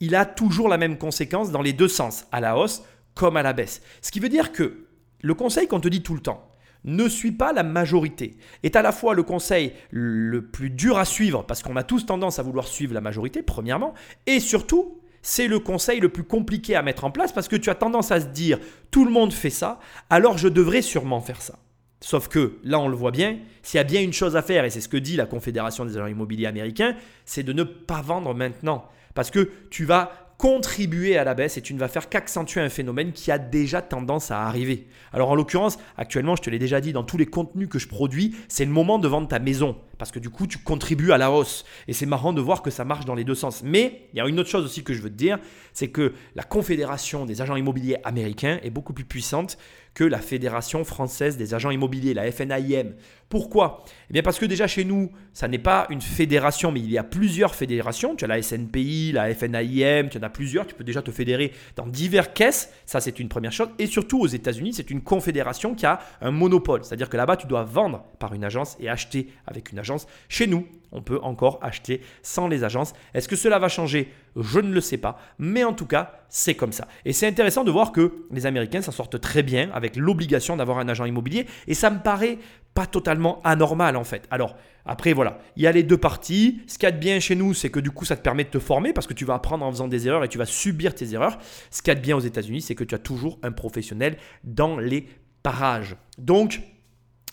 il 0.00 0.14
a 0.14 0.24
toujours 0.24 0.68
la 0.68 0.78
même 0.78 0.98
conséquence 0.98 1.50
dans 1.50 1.62
les 1.62 1.72
deux 1.72 1.88
sens, 1.88 2.26
à 2.32 2.40
la 2.40 2.56
hausse 2.56 2.82
comme 3.14 3.36
à 3.36 3.42
la 3.42 3.52
baisse. 3.52 3.82
Ce 4.00 4.10
qui 4.10 4.20
veut 4.20 4.28
dire 4.28 4.52
que 4.52 4.86
le 5.20 5.34
conseil 5.34 5.66
qu'on 5.66 5.80
te 5.80 5.88
dit 5.88 6.02
tout 6.02 6.14
le 6.14 6.20
temps, 6.20 6.44
ne 6.84 7.08
suit 7.08 7.32
pas 7.32 7.52
la 7.52 7.64
majorité, 7.64 8.38
est 8.62 8.76
à 8.76 8.82
la 8.82 8.92
fois 8.92 9.14
le 9.14 9.24
conseil 9.24 9.72
le 9.90 10.46
plus 10.46 10.70
dur 10.70 10.96
à 10.96 11.04
suivre, 11.04 11.44
parce 11.44 11.62
qu'on 11.62 11.76
a 11.76 11.82
tous 11.82 12.06
tendance 12.06 12.38
à 12.38 12.42
vouloir 12.42 12.68
suivre 12.68 12.94
la 12.94 13.00
majorité, 13.00 13.42
premièrement, 13.42 13.94
et 14.26 14.38
surtout, 14.38 15.00
c'est 15.22 15.48
le 15.48 15.58
conseil 15.58 16.00
le 16.00 16.08
plus 16.08 16.24
compliqué 16.24 16.76
à 16.76 16.82
mettre 16.82 17.04
en 17.04 17.10
place 17.10 17.32
parce 17.32 17.48
que 17.48 17.56
tu 17.56 17.70
as 17.70 17.74
tendance 17.74 18.10
à 18.10 18.20
se 18.20 18.26
dire 18.26 18.58
tout 18.90 19.04
le 19.04 19.10
monde 19.10 19.32
fait 19.32 19.50
ça, 19.50 19.78
alors 20.10 20.38
je 20.38 20.48
devrais 20.48 20.82
sûrement 20.82 21.20
faire 21.20 21.42
ça. 21.42 21.58
Sauf 22.00 22.28
que 22.28 22.58
là, 22.62 22.78
on 22.78 22.88
le 22.88 22.96
voit 22.96 23.10
bien, 23.10 23.38
s'il 23.62 23.78
y 23.78 23.80
a 23.80 23.84
bien 23.84 24.00
une 24.00 24.12
chose 24.12 24.36
à 24.36 24.42
faire, 24.42 24.64
et 24.64 24.70
c'est 24.70 24.80
ce 24.80 24.88
que 24.88 24.96
dit 24.96 25.16
la 25.16 25.26
Confédération 25.26 25.84
des 25.84 25.96
agents 25.96 26.06
immobiliers 26.06 26.46
américains, 26.46 26.94
c'est 27.24 27.42
de 27.42 27.52
ne 27.52 27.64
pas 27.64 28.02
vendre 28.02 28.34
maintenant. 28.34 28.88
Parce 29.14 29.32
que 29.32 29.50
tu 29.70 29.84
vas 29.84 30.27
contribuer 30.38 31.18
à 31.18 31.24
la 31.24 31.34
baisse 31.34 31.56
et 31.56 31.62
tu 31.62 31.74
ne 31.74 31.80
vas 31.80 31.88
faire 31.88 32.08
qu'accentuer 32.08 32.60
un 32.60 32.68
phénomène 32.68 33.12
qui 33.12 33.32
a 33.32 33.38
déjà 33.38 33.82
tendance 33.82 34.30
à 34.30 34.46
arriver. 34.46 34.86
Alors 35.12 35.30
en 35.30 35.34
l'occurrence, 35.34 35.78
actuellement, 35.96 36.36
je 36.36 36.42
te 36.42 36.48
l'ai 36.48 36.60
déjà 36.60 36.80
dit, 36.80 36.92
dans 36.92 37.02
tous 37.02 37.18
les 37.18 37.26
contenus 37.26 37.68
que 37.68 37.80
je 37.80 37.88
produis, 37.88 38.36
c'est 38.46 38.64
le 38.64 38.70
moment 38.70 39.00
de 39.00 39.08
vendre 39.08 39.26
ta 39.26 39.40
maison 39.40 39.76
parce 39.98 40.12
que 40.12 40.20
du 40.20 40.30
coup, 40.30 40.46
tu 40.46 40.58
contribues 40.58 41.12
à 41.12 41.18
la 41.18 41.32
hausse. 41.32 41.64
Et 41.88 41.92
c'est 41.92 42.06
marrant 42.06 42.32
de 42.32 42.40
voir 42.40 42.62
que 42.62 42.70
ça 42.70 42.84
marche 42.84 43.04
dans 43.04 43.16
les 43.16 43.24
deux 43.24 43.34
sens. 43.34 43.62
Mais 43.64 44.08
il 44.14 44.18
y 44.18 44.20
a 44.20 44.28
une 44.28 44.38
autre 44.38 44.48
chose 44.48 44.64
aussi 44.64 44.84
que 44.84 44.94
je 44.94 45.02
veux 45.02 45.10
te 45.10 45.16
dire, 45.16 45.38
c'est 45.72 45.88
que 45.88 46.14
la 46.36 46.44
Confédération 46.44 47.26
des 47.26 47.42
agents 47.42 47.56
immobiliers 47.56 47.96
américains 48.04 48.60
est 48.62 48.70
beaucoup 48.70 48.92
plus 48.92 49.04
puissante 49.04 49.58
la 50.04 50.18
Fédération 50.18 50.84
française 50.84 51.36
des 51.36 51.54
agents 51.54 51.70
immobiliers, 51.70 52.14
la 52.14 52.30
FNAIM. 52.30 52.94
Pourquoi? 53.28 53.84
Eh 54.08 54.12
bien 54.14 54.22
parce 54.22 54.38
que 54.38 54.46
déjà 54.46 54.66
chez 54.66 54.84
nous, 54.84 55.10
ça 55.34 55.48
n'est 55.48 55.58
pas 55.58 55.86
une 55.90 56.00
fédération, 56.00 56.72
mais 56.72 56.80
il 56.80 56.90
y 56.90 56.96
a 56.96 57.04
plusieurs 57.04 57.54
fédérations. 57.54 58.16
Tu 58.16 58.24
as 58.24 58.28
la 58.28 58.40
SNPI, 58.40 59.12
la 59.12 59.34
FNAIM, 59.34 60.08
tu 60.08 60.18
en 60.18 60.22
as 60.22 60.30
plusieurs. 60.30 60.66
Tu 60.66 60.74
peux 60.74 60.84
déjà 60.84 61.02
te 61.02 61.10
fédérer 61.10 61.52
dans 61.76 61.86
divers 61.86 62.32
caisses. 62.32 62.72
Ça, 62.86 63.00
c'est 63.00 63.20
une 63.20 63.28
première 63.28 63.52
chose. 63.52 63.68
Et 63.78 63.86
surtout 63.86 64.20
aux 64.20 64.26
États-Unis, 64.26 64.72
c'est 64.72 64.90
une 64.90 65.02
confédération 65.02 65.74
qui 65.74 65.84
a 65.84 66.00
un 66.22 66.30
monopole. 66.30 66.84
C'est-à-dire 66.84 67.10
que 67.10 67.16
là-bas, 67.16 67.36
tu 67.36 67.46
dois 67.46 67.64
vendre 67.64 68.04
par 68.18 68.32
une 68.32 68.44
agence 68.44 68.76
et 68.80 68.88
acheter 68.88 69.28
avec 69.46 69.72
une 69.72 69.78
agence. 69.78 70.06
Chez 70.28 70.46
nous, 70.46 70.66
on 70.92 71.02
peut 71.02 71.18
encore 71.22 71.58
acheter 71.62 72.00
sans 72.22 72.48
les 72.48 72.64
agences. 72.64 72.92
Est-ce 73.14 73.28
que 73.28 73.36
cela 73.36 73.58
va 73.58 73.68
changer? 73.68 74.12
Je 74.36 74.60
ne 74.60 74.72
le 74.72 74.80
sais 74.80 74.98
pas. 74.98 75.18
Mais 75.38 75.64
en 75.64 75.72
tout 75.72 75.86
cas, 75.86 76.12
c'est 76.28 76.54
comme 76.54 76.72
ça. 76.72 76.88
Et 77.04 77.12
c'est 77.12 77.26
intéressant 77.26 77.64
de 77.64 77.70
voir 77.70 77.92
que 77.92 78.26
les 78.30 78.46
Américains 78.46 78.82
s'en 78.82 78.92
sortent 78.92 79.20
très 79.20 79.42
bien 79.42 79.70
avec 79.72 79.96
l'obligation 79.96 80.56
d'avoir 80.56 80.78
un 80.78 80.88
agent 80.88 81.04
immobilier. 81.04 81.46
Et 81.66 81.74
ça 81.74 81.90
me 81.90 81.98
paraît 81.98 82.38
pas 82.74 82.86
totalement 82.86 83.40
anormal 83.42 83.96
en 83.96 84.04
fait. 84.04 84.26
Alors 84.30 84.56
après 84.84 85.12
voilà, 85.12 85.40
il 85.56 85.62
y 85.62 85.66
a 85.66 85.72
les 85.72 85.82
deux 85.82 85.96
parties. 85.96 86.60
Ce 86.66 86.78
qu'il 86.78 86.84
y 86.84 86.86
a 86.86 86.92
de 86.92 86.98
bien 86.98 87.18
chez 87.18 87.34
nous, 87.34 87.52
c'est 87.52 87.70
que 87.70 87.80
du 87.80 87.90
coup 87.90 88.04
ça 88.04 88.16
te 88.16 88.22
permet 88.22 88.44
de 88.44 88.50
te 88.50 88.58
former 88.58 88.92
parce 88.92 89.06
que 89.06 89.14
tu 89.14 89.24
vas 89.24 89.34
apprendre 89.34 89.64
en 89.64 89.70
faisant 89.70 89.88
des 89.88 90.06
erreurs 90.06 90.24
et 90.24 90.28
tu 90.28 90.38
vas 90.38 90.46
subir 90.46 90.94
tes 90.94 91.12
erreurs. 91.12 91.38
Ce 91.70 91.82
qu'il 91.82 91.88
y 91.88 91.92
a 91.92 91.96
de 91.96 92.00
bien 92.00 92.16
aux 92.16 92.20
États-Unis, 92.20 92.62
c'est 92.62 92.74
que 92.74 92.84
tu 92.84 92.94
as 92.94 92.98
toujours 92.98 93.38
un 93.42 93.52
professionnel 93.52 94.16
dans 94.44 94.78
les 94.78 95.08
parages. 95.42 95.96
Donc, 96.18 96.60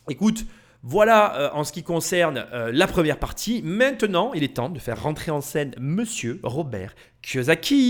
écoute, 0.10 0.46
Voilà 0.88 1.36
euh, 1.36 1.50
en 1.54 1.64
ce 1.64 1.72
qui 1.72 1.82
concerne 1.82 2.46
euh, 2.54 2.70
la 2.72 2.86
première 2.86 3.18
partie. 3.18 3.64
Maintenant, 3.64 4.34
il 4.36 4.44
est 4.44 4.54
temps 4.54 4.70
de 4.70 4.78
faire 4.78 5.02
rentrer 5.02 5.32
en 5.32 5.42
scène 5.42 5.74
Monsieur 5.80 6.40
Robert 6.44 6.94
Kiyosaki. 7.24 7.82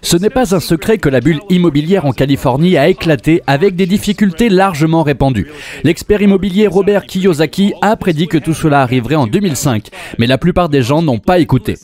Ce 0.00 0.16
n'est 0.16 0.30
pas 0.30 0.54
un 0.54 0.60
secret 0.60 0.96
que 0.96 1.10
la 1.10 1.20
bulle 1.20 1.42
immobilière 1.50 2.06
en 2.06 2.12
Californie 2.12 2.78
a 2.78 2.88
éclaté 2.88 3.42
avec 3.46 3.76
des 3.76 3.84
difficultés 3.84 4.48
largement 4.48 5.02
répandues. 5.02 5.50
L'expert 5.84 6.22
immobilier 6.22 6.66
Robert 6.66 7.04
Kiyosaki 7.04 7.74
a 7.82 7.96
prédit 7.96 8.26
que 8.26 8.38
tout 8.38 8.54
cela 8.54 8.80
arriverait 8.80 9.16
en 9.16 9.26
2005, 9.26 9.90
mais 10.18 10.26
la 10.26 10.38
plupart 10.38 10.70
des 10.70 10.80
gens 10.80 11.02
n'ont 11.02 11.18
pas 11.18 11.38
écouté. 11.38 11.76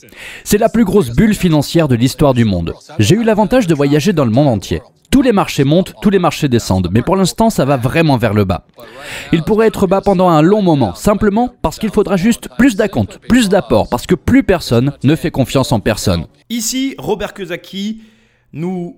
C'est 0.45 0.57
la 0.57 0.69
plus 0.69 0.83
grosse 0.83 1.11
bulle 1.11 1.35
financière 1.35 1.87
de 1.87 1.93
l'histoire 1.95 2.33
du 2.33 2.43
monde. 2.43 2.73
J'ai 2.97 3.13
eu 3.13 3.23
l'avantage 3.23 3.67
de 3.67 3.75
voyager 3.75 4.13
dans 4.13 4.25
le 4.25 4.31
monde 4.31 4.47
entier. 4.47 4.81
Tous 5.09 5.21
les 5.21 5.31
marchés 5.31 5.63
montent, 5.63 5.93
tous 6.01 6.09
les 6.09 6.19
marchés 6.19 6.49
descendent, 6.49 6.89
mais 6.91 7.01
pour 7.01 7.15
l'instant 7.15 7.49
ça 7.49 7.65
va 7.65 7.77
vraiment 7.77 8.17
vers 8.17 8.33
le 8.33 8.43
bas. 8.43 8.67
Il 9.31 9.43
pourrait 9.43 9.67
être 9.67 9.87
bas 9.87 10.01
pendant 10.01 10.29
un 10.29 10.41
long 10.41 10.61
moment, 10.61 10.93
simplement 10.95 11.53
parce 11.61 11.79
qu'il 11.79 11.91
faudra 11.91 12.17
juste 12.17 12.49
plus 12.57 12.75
d'acompte, 12.75 13.19
plus 13.27 13.49
d'apport, 13.49 13.87
parce 13.89 14.05
que 14.05 14.15
plus 14.15 14.43
personne 14.43 14.93
ne 15.03 15.15
fait 15.15 15.31
confiance 15.31 15.71
en 15.71 15.79
personne. 15.79 16.27
Ici, 16.49 16.95
Robert 16.97 17.33
Kiyosaki 17.33 18.01
nous 18.53 18.97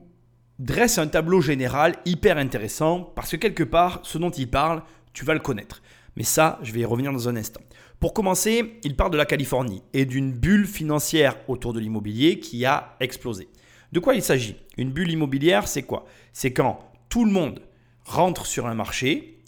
dresse 0.58 0.98
un 0.98 1.08
tableau 1.08 1.42
général 1.42 1.96
hyper 2.06 2.38
intéressant, 2.38 3.12
parce 3.16 3.32
que 3.32 3.38
quelque 3.38 3.64
part, 3.64 4.00
ce 4.04 4.18
dont 4.18 4.32
il 4.32 4.50
parle, 4.50 4.84
tu 5.14 5.26
vas 5.26 5.34
le 5.34 5.40
connaître. 5.40 5.82
Mais 6.16 6.24
ça, 6.24 6.60
je 6.64 6.74
vais 6.74 6.82
y 6.82 6.86
revenir 6.86 7.14
dans 7.14 7.30
un 7.30 7.36
instant. 7.36 7.62
Pour 8.00 8.14
commencer, 8.14 8.80
il 8.84 8.96
parle 8.96 9.12
de 9.12 9.18
la 9.18 9.26
Californie 9.26 9.84
et 9.94 10.06
d'une 10.06 10.32
bulle 10.32 10.66
financière 10.66 11.36
autour 11.48 11.74
de 11.74 11.80
l'immobilier 11.80 12.40
qui 12.40 12.66
a 12.66 12.96
explosé. 13.00 13.48
De 13.92 14.00
quoi 14.00 14.16
il 14.16 14.22
s'agit? 14.22 14.56
Une 14.78 14.92
bulle 14.92 15.12
immobilière, 15.12 15.68
c'est 15.68 15.84
quoi? 15.84 16.06
C'est 16.34 16.54
quand 16.54 16.80
tout 17.10 17.26
le 17.26 17.32
monde 17.32 17.62
rentre 18.06 18.46
sur 18.46 18.68
un 18.68 18.76
marché, 18.76 19.40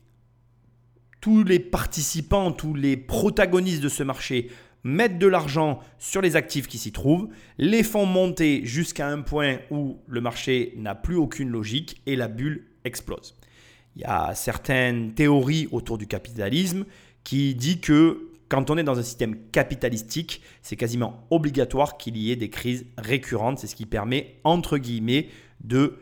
tous 1.20 1.44
les 1.44 1.60
participants, 1.60 2.52
tous 2.52 2.74
les 2.74 2.98
protagonistes 2.98 3.82
de 3.82 3.90
ce 3.90 4.04
marché 4.04 4.50
mettent 4.84 5.20
de 5.20 5.28
l'argent 5.28 5.80
sur 6.00 6.22
les 6.22 6.36
actifs 6.36 6.68
qui 6.68 6.80
s'y 6.80 6.92
trouvent, 6.92 7.30
les 7.60 7.84
font 7.84 8.08
monter 8.08 8.66
jusqu'à 8.66 9.08
un 9.08 9.22
point 9.22 9.60
où 9.70 10.00
le 10.08 10.22
marché 10.22 10.74
n'a 10.78 10.96
plus 10.96 11.16
aucune 11.16 11.50
logique 11.50 12.02
et 12.08 12.16
la 12.16 12.28
bulle 12.28 12.66
explose. 12.84 13.38
Il 13.96 14.02
y 14.02 14.06
a 14.06 14.34
certaines 14.34 15.14
théories 15.14 15.68
autour 15.72 16.00
du 16.00 16.08
capitalisme 16.08 16.86
qui 17.24 17.54
disent 17.54 17.82
que 17.82 18.31
quand 18.52 18.70
on 18.70 18.78
est 18.78 18.84
dans 18.84 19.00
un 19.00 19.04
système 19.04 19.38
capitalistique, 19.52 20.42
c'est 20.62 20.76
quasiment 20.76 21.26
obligatoire 21.30 21.96
qu'il 21.96 22.18
y 22.18 22.34
ait 22.34 22.36
des 22.36 22.50
crises 22.50 22.86
récurrentes. 22.98 23.60
C'est 23.60 23.68
ce 23.68 23.78
qui 23.78 23.86
permet, 23.86 24.42
entre 24.44 24.78
guillemets, 24.78 25.30
de 25.64 25.98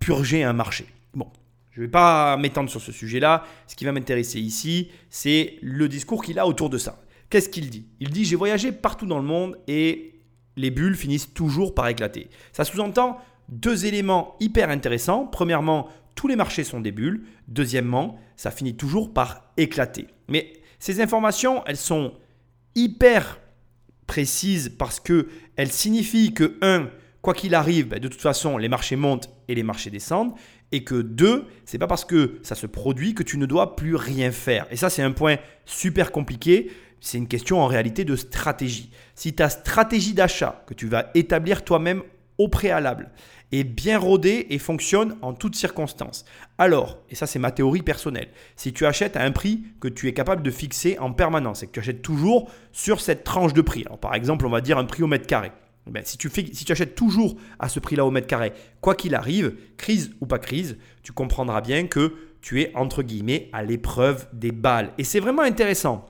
purger 0.00 0.42
un 0.42 0.52
marché. 0.52 0.86
Bon, 1.14 1.28
je 1.70 1.80
ne 1.80 1.86
vais 1.86 1.90
pas 1.90 2.36
m'étendre 2.38 2.68
sur 2.68 2.80
ce 2.80 2.90
sujet-là. 2.90 3.44
Ce 3.68 3.76
qui 3.76 3.84
va 3.84 3.92
m'intéresser 3.92 4.40
ici, 4.40 4.90
c'est 5.10 5.58
le 5.62 5.88
discours 5.88 6.24
qu'il 6.24 6.40
a 6.40 6.46
autour 6.48 6.70
de 6.70 6.76
ça. 6.76 7.04
Qu'est-ce 7.30 7.48
qu'il 7.48 7.70
dit? 7.70 7.86
Il 8.00 8.10
dit, 8.10 8.24
j'ai 8.24 8.34
voyagé 8.34 8.72
partout 8.72 9.06
dans 9.06 9.18
le 9.18 9.24
monde 9.24 9.56
et 9.68 10.18
les 10.56 10.72
bulles 10.72 10.96
finissent 10.96 11.32
toujours 11.32 11.72
par 11.72 11.86
éclater. 11.86 12.30
Ça 12.50 12.64
sous-entend 12.64 13.20
deux 13.48 13.86
éléments 13.86 14.34
hyper 14.40 14.70
intéressants. 14.70 15.24
Premièrement, 15.24 15.88
tous 16.16 16.26
les 16.26 16.34
marchés 16.34 16.64
sont 16.64 16.80
des 16.80 16.90
bulles. 16.90 17.22
Deuxièmement, 17.46 18.18
ça 18.34 18.50
finit 18.50 18.74
toujours 18.74 19.14
par 19.14 19.52
éclater. 19.56 20.08
Mais 20.26 20.54
ces 20.80 21.00
informations, 21.00 21.62
elles 21.66 21.76
sont 21.76 22.14
hyper 22.74 23.38
précises 24.06 24.74
parce 24.76 24.98
qu'elles 24.98 25.70
signifient 25.70 26.34
que, 26.34 26.58
un, 26.62 26.88
quoi 27.22 27.34
qu'il 27.34 27.54
arrive, 27.54 27.88
ben, 27.88 28.00
de 28.00 28.08
toute 28.08 28.20
façon, 28.20 28.58
les 28.58 28.68
marchés 28.68 28.96
montent 28.96 29.30
et 29.46 29.54
les 29.54 29.62
marchés 29.62 29.90
descendent. 29.90 30.32
Et 30.72 30.84
que 30.84 30.94
deux, 30.94 31.46
c'est 31.64 31.78
pas 31.78 31.88
parce 31.88 32.04
que 32.04 32.38
ça 32.42 32.54
se 32.54 32.66
produit 32.66 33.14
que 33.14 33.22
tu 33.22 33.38
ne 33.38 33.46
dois 33.46 33.76
plus 33.76 33.96
rien 33.96 34.30
faire. 34.30 34.66
Et 34.70 34.76
ça, 34.76 34.88
c'est 34.88 35.02
un 35.02 35.10
point 35.10 35.36
super 35.66 36.12
compliqué. 36.12 36.70
C'est 37.00 37.18
une 37.18 37.28
question 37.28 37.60
en 37.60 37.66
réalité 37.66 38.04
de 38.04 38.14
stratégie. 38.14 38.90
Si 39.14 39.34
ta 39.34 39.48
stratégie 39.48 40.14
d'achat 40.14 40.62
que 40.66 40.74
tu 40.74 40.86
vas 40.86 41.10
établir 41.14 41.64
toi-même 41.64 42.02
au 42.40 42.48
préalable 42.48 43.10
est 43.52 43.64
bien 43.64 43.98
rodée 43.98 44.46
et 44.48 44.58
fonctionne 44.58 45.16
en 45.20 45.34
toutes 45.34 45.56
circonstances. 45.56 46.24
Alors, 46.56 46.98
et 47.10 47.14
ça 47.14 47.26
c'est 47.26 47.38
ma 47.38 47.50
théorie 47.50 47.82
personnelle, 47.82 48.28
si 48.56 48.72
tu 48.72 48.86
achètes 48.86 49.16
à 49.16 49.22
un 49.22 49.30
prix 49.30 49.62
que 49.80 49.88
tu 49.88 50.08
es 50.08 50.14
capable 50.14 50.42
de 50.42 50.50
fixer 50.50 50.98
en 50.98 51.12
permanence 51.12 51.62
et 51.62 51.66
que 51.66 51.72
tu 51.72 51.80
achètes 51.80 52.02
toujours 52.02 52.50
sur 52.72 53.00
cette 53.00 53.24
tranche 53.24 53.52
de 53.52 53.60
prix, 53.60 53.84
par 54.00 54.14
exemple 54.14 54.46
on 54.46 54.50
va 54.50 54.62
dire 54.62 54.78
un 54.78 54.84
prix 54.84 55.02
au 55.02 55.06
mètre 55.06 55.26
carré, 55.26 55.52
eh 55.94 56.00
si, 56.04 56.16
tu 56.16 56.30
si 56.30 56.64
tu 56.64 56.72
achètes 56.72 56.94
toujours 56.94 57.36
à 57.58 57.68
ce 57.68 57.78
prix-là 57.78 58.06
au 58.06 58.10
mètre 58.10 58.26
carré, 58.26 58.52
quoi 58.80 58.94
qu'il 58.94 59.14
arrive, 59.14 59.54
crise 59.76 60.12
ou 60.20 60.26
pas 60.26 60.38
crise, 60.38 60.78
tu 61.02 61.12
comprendras 61.12 61.60
bien 61.60 61.86
que 61.86 62.14
tu 62.40 62.62
es 62.62 62.72
entre 62.74 63.02
guillemets 63.02 63.50
à 63.52 63.62
l'épreuve 63.62 64.26
des 64.32 64.52
balles. 64.52 64.92
Et 64.96 65.04
c'est 65.04 65.20
vraiment 65.20 65.42
intéressant 65.42 66.06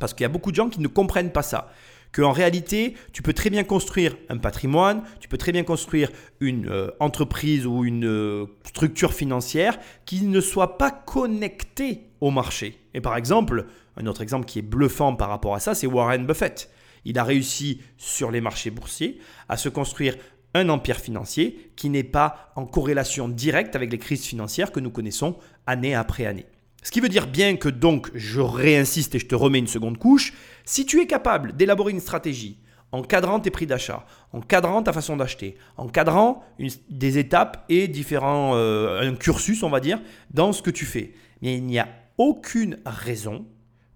parce 0.00 0.14
qu'il 0.14 0.22
y 0.22 0.26
a 0.26 0.30
beaucoup 0.30 0.50
de 0.50 0.56
gens 0.56 0.68
qui 0.68 0.80
ne 0.80 0.88
comprennent 0.88 1.32
pas 1.32 1.42
ça 1.42 1.70
qu'en 2.12 2.32
réalité, 2.32 2.94
tu 3.12 3.22
peux 3.22 3.32
très 3.32 3.50
bien 3.50 3.64
construire 3.64 4.16
un 4.28 4.38
patrimoine, 4.38 5.02
tu 5.20 5.28
peux 5.28 5.36
très 5.36 5.52
bien 5.52 5.64
construire 5.64 6.10
une 6.40 6.68
euh, 6.68 6.90
entreprise 7.00 7.66
ou 7.66 7.84
une 7.84 8.06
euh, 8.06 8.46
structure 8.64 9.12
financière 9.12 9.78
qui 10.06 10.22
ne 10.22 10.40
soit 10.40 10.78
pas 10.78 10.90
connectée 10.90 12.10
au 12.20 12.30
marché. 12.30 12.78
Et 12.94 13.00
par 13.00 13.16
exemple, 13.16 13.66
un 13.96 14.06
autre 14.06 14.22
exemple 14.22 14.46
qui 14.46 14.58
est 14.58 14.62
bluffant 14.62 15.14
par 15.14 15.28
rapport 15.28 15.54
à 15.54 15.60
ça, 15.60 15.74
c'est 15.74 15.86
Warren 15.86 16.26
Buffett. 16.26 16.70
Il 17.04 17.18
a 17.18 17.24
réussi 17.24 17.80
sur 17.96 18.30
les 18.30 18.40
marchés 18.40 18.70
boursiers 18.70 19.18
à 19.48 19.56
se 19.56 19.68
construire 19.68 20.16
un 20.54 20.68
empire 20.68 20.98
financier 20.98 21.72
qui 21.76 21.90
n'est 21.90 22.04
pas 22.04 22.52
en 22.56 22.66
corrélation 22.66 23.28
directe 23.28 23.76
avec 23.76 23.92
les 23.92 23.98
crises 23.98 24.24
financières 24.24 24.72
que 24.72 24.80
nous 24.80 24.90
connaissons 24.90 25.36
année 25.66 25.94
après 25.94 26.26
année. 26.26 26.46
Ce 26.82 26.90
qui 26.90 27.00
veut 27.00 27.08
dire 27.08 27.26
bien 27.26 27.56
que 27.56 27.68
donc, 27.68 28.10
je 28.14 28.40
réinsiste 28.40 29.14
et 29.14 29.18
je 29.18 29.26
te 29.26 29.34
remets 29.34 29.58
une 29.58 29.66
seconde 29.66 29.98
couche, 29.98 30.32
si 30.64 30.86
tu 30.86 31.00
es 31.00 31.06
capable 31.06 31.56
d'élaborer 31.56 31.92
une 31.92 32.00
stratégie 32.00 32.58
en 32.92 33.02
cadrant 33.02 33.40
tes 33.40 33.50
prix 33.50 33.66
d'achat, 33.66 34.06
en 34.32 34.40
cadrant 34.40 34.82
ta 34.82 34.92
façon 34.92 35.16
d'acheter, 35.16 35.56
en 35.76 35.88
cadrant 35.88 36.42
des 36.88 37.18
étapes 37.18 37.64
et 37.68 37.88
différents 37.88 38.52
euh, 38.54 39.00
un 39.00 39.14
cursus, 39.14 39.62
on 39.62 39.70
va 39.70 39.80
dire, 39.80 40.00
dans 40.30 40.52
ce 40.52 40.62
que 40.62 40.70
tu 40.70 40.86
fais, 40.86 41.12
mais 41.42 41.56
il 41.56 41.64
n'y 41.64 41.78
a 41.78 41.88
aucune 42.16 42.78
raison 42.86 43.46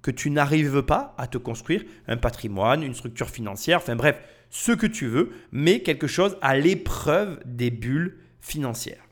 que 0.02 0.10
tu 0.10 0.30
n'arrives 0.30 0.82
pas 0.82 1.14
à 1.16 1.26
te 1.26 1.38
construire 1.38 1.84
un 2.08 2.16
patrimoine, 2.16 2.82
une 2.82 2.94
structure 2.94 3.30
financière, 3.30 3.78
enfin 3.78 3.96
bref, 3.96 4.18
ce 4.50 4.72
que 4.72 4.86
tu 4.86 5.06
veux, 5.06 5.32
mais 5.52 5.80
quelque 5.80 6.06
chose 6.06 6.36
à 6.42 6.56
l'épreuve 6.56 7.40
des 7.46 7.70
bulles 7.70 8.18
financières. 8.40 9.02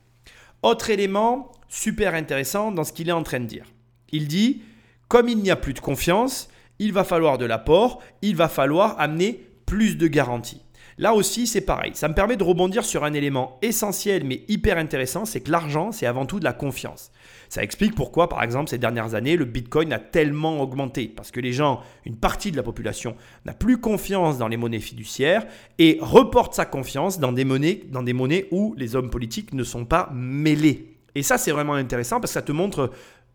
Autre 0.62 0.90
élément, 0.90 1.52
super 1.70 2.14
intéressant 2.14 2.72
dans 2.72 2.84
ce 2.84 2.92
qu'il 2.92 3.08
est 3.08 3.12
en 3.12 3.22
train 3.22 3.40
de 3.40 3.46
dire. 3.46 3.64
Il 4.12 4.28
dit, 4.28 4.60
comme 5.08 5.28
il 5.28 5.38
n'y 5.38 5.50
a 5.50 5.56
plus 5.56 5.72
de 5.72 5.80
confiance, 5.80 6.50
il 6.78 6.92
va 6.92 7.04
falloir 7.04 7.38
de 7.38 7.46
l'apport, 7.46 8.02
il 8.20 8.36
va 8.36 8.48
falloir 8.48 9.00
amener 9.00 9.46
plus 9.64 9.96
de 9.96 10.08
garanties. 10.08 10.62
Là 10.98 11.14
aussi, 11.14 11.46
c'est 11.46 11.62
pareil. 11.62 11.92
Ça 11.94 12.08
me 12.08 12.14
permet 12.14 12.36
de 12.36 12.44
rebondir 12.44 12.84
sur 12.84 13.04
un 13.04 13.14
élément 13.14 13.58
essentiel 13.62 14.24
mais 14.24 14.42
hyper 14.48 14.76
intéressant, 14.76 15.24
c'est 15.24 15.40
que 15.40 15.50
l'argent, 15.50 15.92
c'est 15.92 16.04
avant 16.04 16.26
tout 16.26 16.38
de 16.40 16.44
la 16.44 16.52
confiance. 16.52 17.10
Ça 17.48 17.62
explique 17.62 17.94
pourquoi, 17.94 18.28
par 18.28 18.42
exemple, 18.42 18.68
ces 18.68 18.76
dernières 18.76 19.14
années, 19.14 19.36
le 19.36 19.46
Bitcoin 19.46 19.92
a 19.92 19.98
tellement 19.98 20.60
augmenté. 20.60 21.08
Parce 21.08 21.30
que 21.30 21.40
les 21.40 21.52
gens, 21.52 21.80
une 22.04 22.16
partie 22.16 22.50
de 22.50 22.56
la 22.56 22.62
population, 22.62 23.16
n'a 23.46 23.54
plus 23.54 23.78
confiance 23.78 24.36
dans 24.36 24.48
les 24.48 24.58
monnaies 24.58 24.80
fiduciaires 24.80 25.46
et 25.78 25.98
reporte 26.02 26.54
sa 26.54 26.66
confiance 26.66 27.18
dans 27.18 27.32
des 27.32 27.44
monnaies, 27.44 27.82
dans 27.88 28.02
des 28.02 28.12
monnaies 28.12 28.46
où 28.50 28.74
les 28.76 28.94
hommes 28.94 29.10
politiques 29.10 29.54
ne 29.54 29.64
sont 29.64 29.86
pas 29.86 30.10
mêlés. 30.12 31.00
Et 31.14 31.22
ça, 31.22 31.38
c'est 31.38 31.52
vraiment 31.52 31.74
intéressant 31.74 32.20
parce 32.20 32.32
que 32.32 32.34
ça 32.34 32.42
te 32.42 32.52
montre 32.52 32.90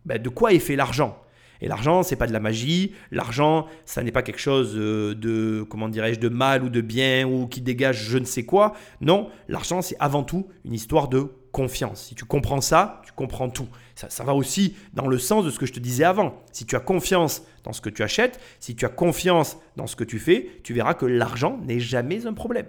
ben, 0.05 0.21
de 0.21 0.29
quoi 0.29 0.53
est 0.53 0.59
fait 0.59 0.75
l'argent. 0.75 1.21
Et 1.61 1.67
l'argent, 1.67 2.03
c'est 2.03 2.15
pas 2.15 2.27
de 2.27 2.33
la 2.33 2.39
magie. 2.39 2.93
L'argent, 3.11 3.67
ça 3.85 4.03
n'est 4.03 4.11
pas 4.11 4.23
quelque 4.23 4.39
chose 4.39 4.73
euh, 4.75 5.15
de, 5.15 5.65
comment 5.69 5.89
dirais-je, 5.89 6.19
de 6.19 6.29
mal 6.29 6.63
ou 6.63 6.69
de 6.69 6.81
bien 6.81 7.27
ou 7.27 7.47
qui 7.47 7.61
dégage 7.61 8.03
je 8.03 8.17
ne 8.17 8.25
sais 8.25 8.43
quoi. 8.43 8.73
Non, 9.01 9.29
l'argent, 9.47 9.81
c'est 9.81 9.95
avant 9.99 10.23
tout 10.23 10.47
une 10.65 10.73
histoire 10.73 11.07
de 11.07 11.31
confiance. 11.51 12.03
Si 12.07 12.15
tu 12.15 12.25
comprends 12.25 12.59
ça, 12.59 13.01
tu 13.05 13.13
comprends 13.13 13.49
tout. 13.49 13.67
Ça, 13.95 14.09
ça, 14.09 14.25
va 14.25 14.33
aussi 14.33 14.75
dans 14.93 15.07
le 15.07 15.17
sens 15.17 15.45
de 15.45 15.49
ce 15.49 15.57
que 15.57 15.65
je 15.65 15.71
te 15.71 15.79
disais 15.79 16.03
avant. 16.03 16.41
Si 16.51 16.65
tu 16.65 16.75
as 16.75 16.81
confiance 16.81 17.43
dans 17.63 17.71
ce 17.71 17.79
que 17.79 17.89
tu 17.89 18.03
achètes, 18.03 18.39
si 18.59 18.75
tu 18.75 18.85
as 18.85 18.89
confiance 18.89 19.57
dans 19.77 19.87
ce 19.87 19.95
que 19.95 20.03
tu 20.03 20.19
fais, 20.19 20.49
tu 20.63 20.73
verras 20.73 20.93
que 20.95 21.05
l'argent 21.05 21.57
n'est 21.63 21.79
jamais 21.79 22.27
un 22.27 22.33
problème. 22.33 22.67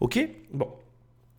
Ok? 0.00 0.18
Bon. 0.52 0.68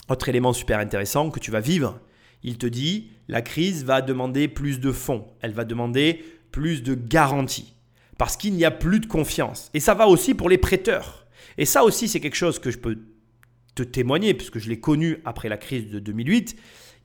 Autre 0.10 0.28
élément 0.28 0.52
super 0.52 0.80
intéressant 0.80 1.30
que 1.30 1.40
tu 1.40 1.52
vas 1.52 1.62
vivre, 1.62 2.00
il 2.44 2.58
te 2.58 2.68
dit, 2.68 3.12
la 3.28 3.42
crise 3.42 3.84
va 3.86 4.02
demander 4.02 4.48
plus 4.48 4.80
de 4.80 4.92
fonds, 4.92 5.26
elle 5.42 5.54
va 5.54 5.66
demander 5.66 6.24
plus 6.52 6.84
de 6.84 6.94
garanties, 6.94 7.74
parce 8.18 8.38
qu'il 8.38 8.54
n'y 8.54 8.66
a 8.66 8.72
plus 8.72 9.00
de 9.00 9.06
confiance. 9.06 9.70
Et 9.74 9.80
ça 9.80 9.94
va 9.94 10.08
aussi 10.08 10.34
pour 10.34 10.50
les 10.50 10.58
prêteurs. 10.58 11.26
Et 11.58 11.66
ça 11.66 11.84
aussi, 11.84 12.08
c'est 12.08 12.20
quelque 12.20 12.36
chose 12.36 12.60
que 12.60 12.72
je 12.72 12.78
peux 12.78 13.00
te 13.76 13.84
témoigner, 13.84 14.34
puisque 14.34 14.60
je 14.60 14.70
l'ai 14.70 14.80
connu 14.80 15.18
après 15.26 15.50
la 15.50 15.58
crise 15.58 15.90
de 15.90 16.00
2008. 16.00 16.56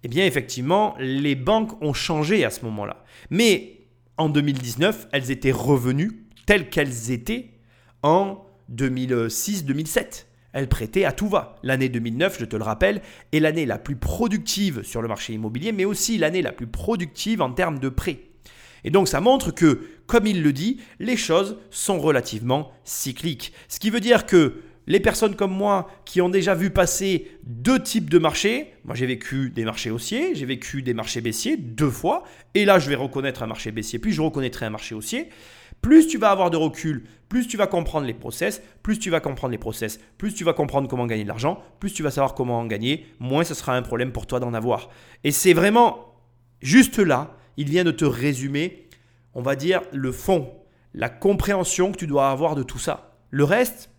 Eh 0.05 0.09
bien, 0.09 0.27
effectivement, 0.27 0.95
les 0.99 1.35
banques 1.35 1.81
ont 1.83 1.93
changé 1.93 2.45
à 2.45 2.51
ce 2.51 2.65
moment-là. 2.67 3.05
Mais 3.31 3.89
en 4.17 4.29
2019, 4.29 5.09
elles 5.13 5.31
étaient 5.31 5.53
revenues 5.53 6.27
telles 6.47 6.69
qu'elles 6.69 7.11
étaient 7.11 7.51
en 8.03 8.45
2006-2007 8.73 10.28
elle 10.53 10.69
prêtait 10.69 11.05
à 11.05 11.13
tout 11.13 11.29
va. 11.29 11.57
L'année 11.63 11.89
2009, 11.89 12.39
je 12.41 12.45
te 12.45 12.57
le 12.57 12.63
rappelle, 12.63 13.03
est 13.33 13.41
l'année 13.41 13.67
la 13.67 13.79
plus 13.79 13.97
productive 13.97 14.83
sur 14.83 15.03
le 15.03 15.09
marché 15.09 15.33
immobilier, 15.35 15.73
mais 15.73 15.85
aussi 15.85 16.19
l'année 16.19 16.43
la 16.43 16.53
plus 16.53 16.67
productive 16.67 17.43
en 17.43 17.53
termes 17.53 17.79
de 17.79 17.89
prêts. 17.89 18.21
Et 18.85 18.91
donc 18.91 19.09
ça 19.09 19.21
montre 19.21 19.51
que, 19.51 19.81
comme 20.07 20.27
il 20.27 20.43
le 20.43 20.53
dit, 20.53 20.81
les 20.99 21.17
choses 21.17 21.59
sont 21.71 21.99
relativement 21.99 22.73
cycliques. 22.85 23.53
Ce 23.69 23.81
qui 23.81 23.91
veut 23.91 24.01
dire 24.01 24.27
que 24.27 24.63
les 24.87 25.01
personnes 25.01 25.37
comme 25.37 25.53
moi 25.53 25.91
qui 26.07 26.23
ont 26.23 26.31
déjà 26.31 26.55
vu 26.55 26.71
passer 26.71 27.31
deux 27.45 27.83
types 27.83 28.09
de 28.09 28.19
marchés, 28.19 28.73
moi 28.85 28.95
j'ai 28.95 29.07
vécu 29.07 29.51
des 29.51 29.65
marchés 29.65 29.91
haussiers, 29.91 30.35
j'ai 30.35 30.47
vécu 30.47 30.81
des 30.83 30.95
marchés 30.95 31.21
baissiers 31.21 31.59
deux 31.59 31.91
fois, 31.91 32.25
et 32.55 32.65
là 32.65 32.79
je 32.79 32.89
vais 32.89 32.95
reconnaître 32.95 33.43
un 33.43 33.47
marché 33.47 33.71
baissier, 33.71 33.99
puis 33.99 34.13
je 34.13 34.23
reconnaîtrai 34.23 34.65
un 34.65 34.71
marché 34.71 34.95
haussier. 34.95 35.29
Plus 35.83 36.07
tu 36.07 36.19
vas 36.19 36.31
avoir 36.31 36.51
de 36.51 36.57
recul, 36.57 37.05
plus 37.29 37.47
tu 37.47 37.57
vas 37.57 37.67
comprendre 37.67 38.07
les 38.07 38.15
process, 38.15 38.63
plus 38.83 38.99
tu 38.99 39.11
vas 39.11 39.21
comprendre 39.21 39.53
les 39.53 39.59
process, 39.59 40.01
plus 40.17 40.35
tu 40.35 40.45
vas 40.45 40.53
comprendre 40.53 40.89
comment 40.89 41.07
gagner 41.07 41.23
de 41.23 41.29
l'argent, 41.29 41.63
plus 41.79 41.93
tu 41.93 42.03
vas 42.03 42.11
savoir 42.11 42.35
comment 42.35 42.59
en 42.59 42.67
gagner, 42.67 43.07
moins 43.21 43.45
ce 43.45 43.55
sera 43.55 43.77
un 43.77 43.83
problème 43.83 44.13
pour 44.13 44.27
toi 44.27 44.41
d'en 44.41 44.55
avoir. 44.55 44.91
Et 45.25 45.31
c'est 45.31 45.53
vraiment 45.53 46.15
juste 46.61 46.99
là, 46.99 47.37
il 47.57 47.69
vient 47.69 47.85
de 47.85 47.91
te 47.91 48.05
résumer, 48.05 48.89
on 49.35 49.43
va 49.43 49.57
dire, 49.57 49.83
le 49.93 50.13
fond, 50.13 50.53
la 50.95 51.09
compréhension 51.09 51.93
que 51.93 51.99
tu 51.99 52.07
dois 52.07 52.31
avoir 52.31 52.55
de 52.55 52.63
tout 52.63 52.79
ça. 52.79 53.17
Le 53.31 53.45
reste, 53.45 53.91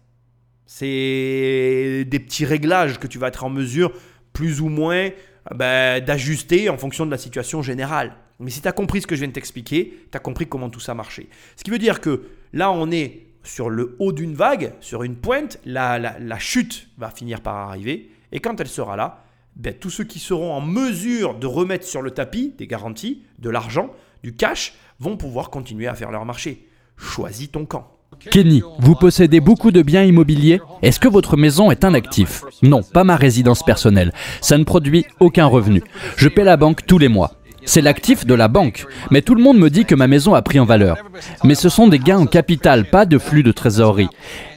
c'est 0.66 2.06
des 2.08 2.20
petits 2.20 2.46
réglages 2.46 3.00
que 3.00 3.08
tu 3.08 3.20
vas 3.20 3.28
être 3.28 3.44
en 3.44 3.50
mesure, 3.50 3.92
plus 4.34 4.62
ou 4.62 4.70
moins, 4.70 5.10
ben, 5.56 6.04
d'ajuster 6.04 6.70
en 6.70 6.78
fonction 6.78 7.06
de 7.06 7.12
la 7.12 7.18
situation 7.18 7.62
générale. 7.62 8.16
Mais 8.40 8.52
si 8.52 8.62
tu 8.62 8.68
as 8.68 8.72
compris 8.72 9.02
ce 9.02 9.08
que 9.08 9.16
je 9.16 9.20
viens 9.20 9.28
de 9.28 9.34
t'expliquer, 9.34 10.06
tu 10.12 10.16
as 10.16 10.20
compris 10.20 10.48
comment 10.48 10.70
tout 10.70 10.80
ça 10.80 10.94
marchait. 10.94 11.28
Ce 11.58 11.64
qui 11.64 11.72
veut 11.72 11.80
dire 11.80 12.00
que 12.00 12.24
là, 12.54 12.72
on 12.72 12.90
est 12.90 13.26
sur 13.44 13.70
le 13.70 13.96
haut 14.00 14.12
d'une 14.12 14.34
vague, 14.34 14.74
sur 14.80 15.04
une 15.04 15.16
pointe, 15.16 15.60
la, 15.66 16.00
la, 16.00 16.40
chute 16.40 16.88
va 16.98 17.10
finir 17.10 17.42
par 17.42 17.56
arriver. 17.56 18.10
Et 18.32 18.40
quand 18.40 18.60
elle 18.60 18.68
sera 18.68 18.96
là, 18.96 19.24
ben, 19.56 19.74
tous 19.74 19.90
ceux 19.90 20.04
qui 20.04 20.20
seront 20.20 20.54
en 20.54 20.62
mesure 20.62 21.36
de 21.36 21.48
remettre 21.48 21.86
sur 21.86 22.02
le 22.02 22.12
tapis 22.12 22.54
des 22.58 22.68
garanties, 22.68 23.24
de 23.40 23.50
l'argent, 23.50 23.92
du 24.24 24.34
cash, 24.36 24.74
vont 25.00 25.18
pouvoir 25.18 25.50
continuer 25.50 25.88
à 25.88 25.96
faire 25.96 26.12
leur 26.12 26.26
marché. 26.26 26.68
Choisis 26.98 27.52
ton 27.52 27.66
camp. 27.66 28.00
Kenny, 28.32 28.62
vous 28.80 28.96
possédez 28.96 29.40
beaucoup 29.40 29.72
de 29.72 29.82
biens 29.82 30.04
immobiliers 30.04 30.60
Est-ce 30.82 31.00
que 31.00 31.08
votre 31.08 31.38
maison 31.38 31.72
est 31.72 31.86
un 31.86 31.94
actif? 31.94 32.44
Non, 32.64 32.82
pas 32.84 33.04
ma 33.04 33.16
résidence 33.16 33.64
personnelle. 33.64 34.12
Ça 34.42 34.58
ne 34.58 34.64
produit 34.64 35.06
aucun 35.20 35.46
revenu. 35.46 35.82
Je 36.18 36.28
paie 36.28 36.44
la 36.44 36.58
banque 36.58 36.86
tous 36.86 36.98
les 36.98 37.08
mois. 37.08 37.39
C'est 37.66 37.82
l'actif 37.82 38.26
de 38.26 38.34
la 38.34 38.48
banque. 38.48 38.86
Mais 39.12 39.22
tout 39.22 39.36
le 39.36 39.44
monde 39.44 39.58
me 39.58 39.70
dit 39.70 39.86
que 39.86 39.96
ma 39.96 40.08
maison 40.08 40.34
a 40.34 40.42
pris 40.42 40.60
en 40.60 40.66
valeur. 40.66 40.98
Mais 41.44 41.56
ce 41.56 41.70
sont 41.70 41.88
des 41.88 42.00
gains 42.00 42.20
en 42.20 42.26
capital, 42.26 42.86
pas 42.86 43.06
de 43.06 43.18
flux 43.18 43.44
de 43.44 43.52
trésorerie. 43.52 44.10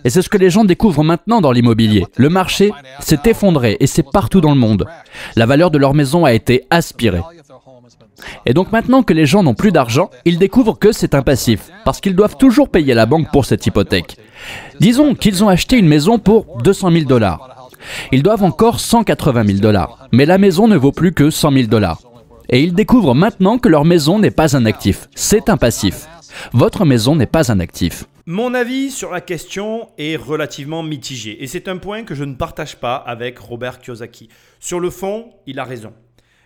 Et 0.05 0.11
c'est 0.11 0.23
ce 0.23 0.29
que 0.29 0.39
les 0.39 0.51
gens 0.51 0.65
découvrent 0.65 1.05
maintenant 1.05 1.41
dans 1.41 1.53
l'immobilier. 1.53 2.07
Le 2.17 2.29
marché 2.29 2.73
s'est 3.01 3.21
effondré 3.27 3.77
et 3.81 3.87
c'est 3.87 4.11
partout 4.11 4.41
dans 4.41 4.55
le 4.55 4.61
monde. 4.61 4.87
La 5.37 5.47
valeur 5.47 5.71
de 5.71 5.79
leur 5.79 5.95
maison 5.95 6.25
a 6.25 6.33
été 6.33 6.65
aspirée. 6.71 7.23
Et 8.47 8.55
donc 8.55 8.71
maintenant 8.71 9.03
que 9.03 9.13
les 9.13 9.27
gens 9.27 9.43
n'ont 9.43 9.55
plus 9.55 9.73
d'argent, 9.73 10.11
ils 10.25 10.39
découvrent 10.39 10.79
que 10.79 10.93
c'est 10.93 11.15
un 11.15 11.23
passif, 11.23 11.71
parce 11.85 12.01
qu'ils 12.01 12.15
doivent 12.15 12.37
toujours 12.37 12.69
payer 12.69 12.95
la 12.95 13.07
banque 13.07 13.33
pour 13.33 13.45
cette 13.45 13.67
hypothèque. 13.67 14.17
Disons 14.79 15.15
qu'ils 15.15 15.43
ont 15.43 15.49
acheté 15.49 15.77
une 15.77 15.89
maison 15.89 16.19
pour 16.19 16.59
200 16.63 16.93
000 16.93 17.05
dollars. 17.05 17.71
Ils 18.13 18.23
doivent 18.23 18.45
encore 18.45 18.79
180 18.79 19.45
000 19.45 19.59
dollars, 19.59 20.09
mais 20.13 20.25
la 20.25 20.39
maison 20.39 20.69
ne 20.69 20.77
vaut 20.77 20.93
plus 20.93 21.13
que 21.13 21.31
100 21.31 21.53
000 21.53 21.67
dollars 21.67 22.01
et 22.53 22.61
ils 22.61 22.75
découvrent 22.75 23.15
maintenant 23.15 23.59
que 23.59 23.71
leur 23.71 23.87
maison 23.87 24.19
n'est 24.19 24.31
pas 24.31 24.57
un 24.57 24.67
actif, 24.67 25.09
c'est 25.15 25.49
un 25.49 25.57
passif. 25.57 26.07
Votre 26.53 26.85
maison 26.85 27.17
n'est 27.17 27.27
pas 27.27 27.51
un 27.51 27.61
actif. 27.61 28.05
Mon 28.27 28.53
avis 28.53 28.91
sur 28.91 29.11
la 29.11 29.23
question 29.23 29.89
est 29.97 30.17
relativement 30.17 30.83
mitigé 30.83 31.43
et 31.43 31.47
c'est 31.47 31.67
un 31.67 31.79
point 31.79 32.05
que 32.05 32.15
je 32.15 32.25
ne 32.25 32.35
partage 32.35 32.77
pas 32.77 32.97
avec 32.97 33.39
Robert 33.39 33.81
Kiyosaki. 33.81 34.29
Sur 34.61 34.81
le 34.81 34.91
fond, 34.91 35.33
il 35.47 35.59
a 35.59 35.65
raison. 35.65 35.95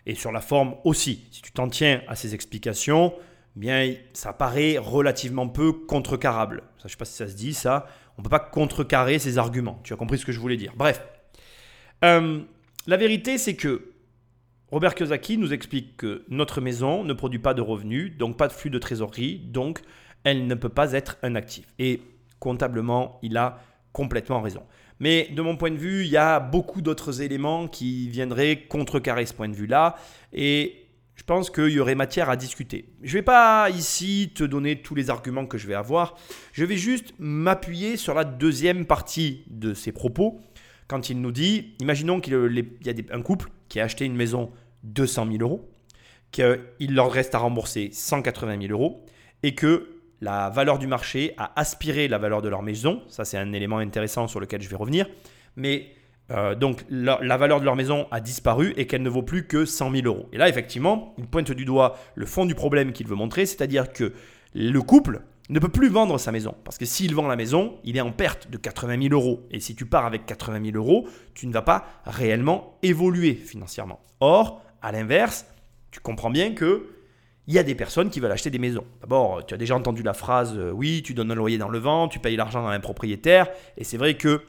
Et 0.06 0.14
sur 0.14 0.30
la 0.30 0.40
forme 0.40 0.76
aussi. 0.84 1.26
Si 1.32 1.42
tu 1.42 1.50
t'en 1.50 1.68
tiens 1.68 2.00
à 2.06 2.14
ses 2.14 2.34
explications, 2.34 3.12
bien 3.56 3.92
ça 4.12 4.32
paraît 4.32 4.78
relativement 4.78 5.48
peu 5.48 5.72
contrecarrable. 5.72 6.62
je 6.78 6.84
ne 6.84 6.88
sais 6.88 6.96
pas 6.96 7.04
si 7.04 7.16
ça 7.16 7.26
se 7.26 7.34
dit 7.34 7.52
ça. 7.52 7.88
On 8.16 8.22
ne 8.22 8.24
peut 8.24 8.30
pas 8.30 8.38
contrecarrer 8.38 9.18
ses 9.18 9.38
arguments. 9.38 9.80
Tu 9.82 9.92
as 9.92 9.96
compris 9.96 10.18
ce 10.18 10.24
que 10.24 10.32
je 10.32 10.38
voulais 10.38 10.56
dire. 10.56 10.72
Bref. 10.76 11.02
Euh, 12.04 12.40
la 12.86 12.96
vérité, 12.96 13.38
c'est 13.38 13.56
que 13.56 13.95
Robert 14.72 14.96
Kiyosaki 14.96 15.38
nous 15.38 15.52
explique 15.52 15.96
que 15.96 16.24
notre 16.28 16.60
maison 16.60 17.04
ne 17.04 17.12
produit 17.12 17.38
pas 17.38 17.54
de 17.54 17.62
revenus, 17.62 18.16
donc 18.16 18.36
pas 18.36 18.48
de 18.48 18.52
flux 18.52 18.70
de 18.70 18.78
trésorerie, 18.78 19.38
donc 19.38 19.80
elle 20.24 20.48
ne 20.48 20.54
peut 20.56 20.68
pas 20.68 20.92
être 20.92 21.18
un 21.22 21.36
actif. 21.36 21.66
Et 21.78 22.02
comptablement, 22.40 23.20
il 23.22 23.36
a 23.36 23.60
complètement 23.92 24.40
raison. 24.40 24.62
Mais 24.98 25.28
de 25.34 25.40
mon 25.40 25.56
point 25.56 25.70
de 25.70 25.76
vue, 25.76 26.04
il 26.04 26.10
y 26.10 26.16
a 26.16 26.40
beaucoup 26.40 26.82
d'autres 26.82 27.22
éléments 27.22 27.68
qui 27.68 28.08
viendraient 28.08 28.64
contrecarrer 28.68 29.24
ce 29.24 29.34
point 29.34 29.48
de 29.48 29.54
vue-là. 29.54 29.94
Et 30.32 30.88
je 31.14 31.22
pense 31.22 31.48
qu'il 31.48 31.68
y 31.68 31.78
aurait 31.78 31.94
matière 31.94 32.28
à 32.28 32.34
discuter. 32.34 32.88
Je 33.02 33.12
ne 33.12 33.18
vais 33.20 33.24
pas 33.24 33.70
ici 33.70 34.32
te 34.34 34.42
donner 34.42 34.82
tous 34.82 34.96
les 34.96 35.10
arguments 35.10 35.46
que 35.46 35.58
je 35.58 35.68
vais 35.68 35.74
avoir. 35.74 36.16
Je 36.52 36.64
vais 36.64 36.76
juste 36.76 37.14
m'appuyer 37.20 37.96
sur 37.96 38.14
la 38.14 38.24
deuxième 38.24 38.84
partie 38.84 39.44
de 39.46 39.74
ses 39.74 39.92
propos 39.92 40.40
quand 40.88 41.08
il 41.08 41.20
nous 41.20 41.32
dit, 41.32 41.74
imaginons 41.80 42.20
qu'il 42.20 42.34
y 42.84 42.90
a 42.90 43.14
un 43.14 43.22
couple 43.22 43.50
qui 43.68 43.80
a 43.80 43.84
acheté 43.84 44.04
une 44.04 44.16
maison 44.16 44.50
200 44.84 45.26
000 45.32 45.38
euros, 45.40 45.68
qu'il 46.30 46.94
leur 46.94 47.10
reste 47.10 47.34
à 47.34 47.38
rembourser 47.38 47.90
180 47.92 48.60
000 48.60 48.72
euros 48.72 49.04
et 49.42 49.54
que 49.54 49.88
la 50.20 50.48
valeur 50.50 50.78
du 50.78 50.86
marché 50.86 51.34
a 51.36 51.52
aspiré 51.58 52.08
la 52.08 52.18
valeur 52.18 52.42
de 52.42 52.48
leur 52.48 52.62
maison. 52.62 53.02
Ça, 53.08 53.24
c'est 53.24 53.36
un 53.36 53.52
élément 53.52 53.78
intéressant 53.78 54.28
sur 54.28 54.40
lequel 54.40 54.62
je 54.62 54.68
vais 54.68 54.76
revenir. 54.76 55.06
Mais 55.56 55.90
euh, 56.30 56.54
donc, 56.54 56.84
la, 56.88 57.18
la, 57.22 57.36
valeur 57.36 57.60
de 57.60 57.64
leur 57.64 57.76
maison 57.76 58.06
a 58.10 58.20
disparu 58.20 58.72
et 58.76 58.86
qu'elle 58.86 59.02
ne 59.02 59.08
vaut 59.08 59.22
plus 59.22 59.46
que 59.46 59.64
100 59.64 59.92
000 59.92 60.06
euros. 60.06 60.28
Et 60.32 60.38
là, 60.38 60.48
effectivement, 60.48 61.14
il 61.18 61.26
pointe 61.26 61.52
du 61.52 61.64
doigt 61.64 61.98
le 62.14 62.26
fond 62.26 62.46
du 62.46 62.54
problème 62.54 62.92
qu'il 62.92 63.06
veut 63.06 63.14
montrer, 63.14 63.46
c'est-à-dire 63.46 63.92
que 63.92 64.12
le 64.54 64.82
couple 64.82 65.22
ne 65.48 65.60
peut 65.60 65.68
plus 65.68 65.88
vendre 65.88 66.18
sa 66.18 66.32
maison. 66.32 66.54
Parce 66.64 66.78
que 66.78 66.84
s'il 66.84 67.14
vend 67.14 67.28
la 67.28 67.36
maison, 67.36 67.78
il 67.84 67.96
est 67.96 68.00
en 68.00 68.12
perte 68.12 68.50
de 68.50 68.56
80 68.56 69.02
000 69.08 69.14
euros. 69.14 69.46
Et 69.50 69.60
si 69.60 69.74
tu 69.74 69.86
pars 69.86 70.06
avec 70.06 70.26
80 70.26 70.64
000 70.72 70.76
euros, 70.76 71.08
tu 71.34 71.46
ne 71.46 71.52
vas 71.52 71.62
pas 71.62 71.86
réellement 72.04 72.78
évoluer 72.82 73.34
financièrement. 73.34 74.00
Or, 74.20 74.62
à 74.82 74.92
l'inverse, 74.92 75.46
tu 75.90 76.00
comprends 76.00 76.30
bien 76.30 76.52
que 76.52 76.90
il 77.48 77.54
y 77.54 77.58
a 77.60 77.62
des 77.62 77.76
personnes 77.76 78.10
qui 78.10 78.18
veulent 78.18 78.32
acheter 78.32 78.50
des 78.50 78.58
maisons. 78.58 78.84
D'abord, 79.00 79.46
tu 79.46 79.54
as 79.54 79.56
déjà 79.56 79.76
entendu 79.76 80.02
la 80.02 80.14
phrase 80.14 80.54
euh, 80.56 80.72
oui, 80.72 81.02
tu 81.04 81.14
donnes 81.14 81.30
un 81.30 81.34
loyer 81.36 81.58
dans 81.58 81.68
le 81.68 81.78
vent, 81.78 82.08
tu 82.08 82.18
payes 82.18 82.34
l'argent 82.34 82.66
à 82.66 82.72
un 82.72 82.80
propriétaire. 82.80 83.48
Et 83.76 83.84
c'est 83.84 83.96
vrai 83.96 84.16
que 84.16 84.42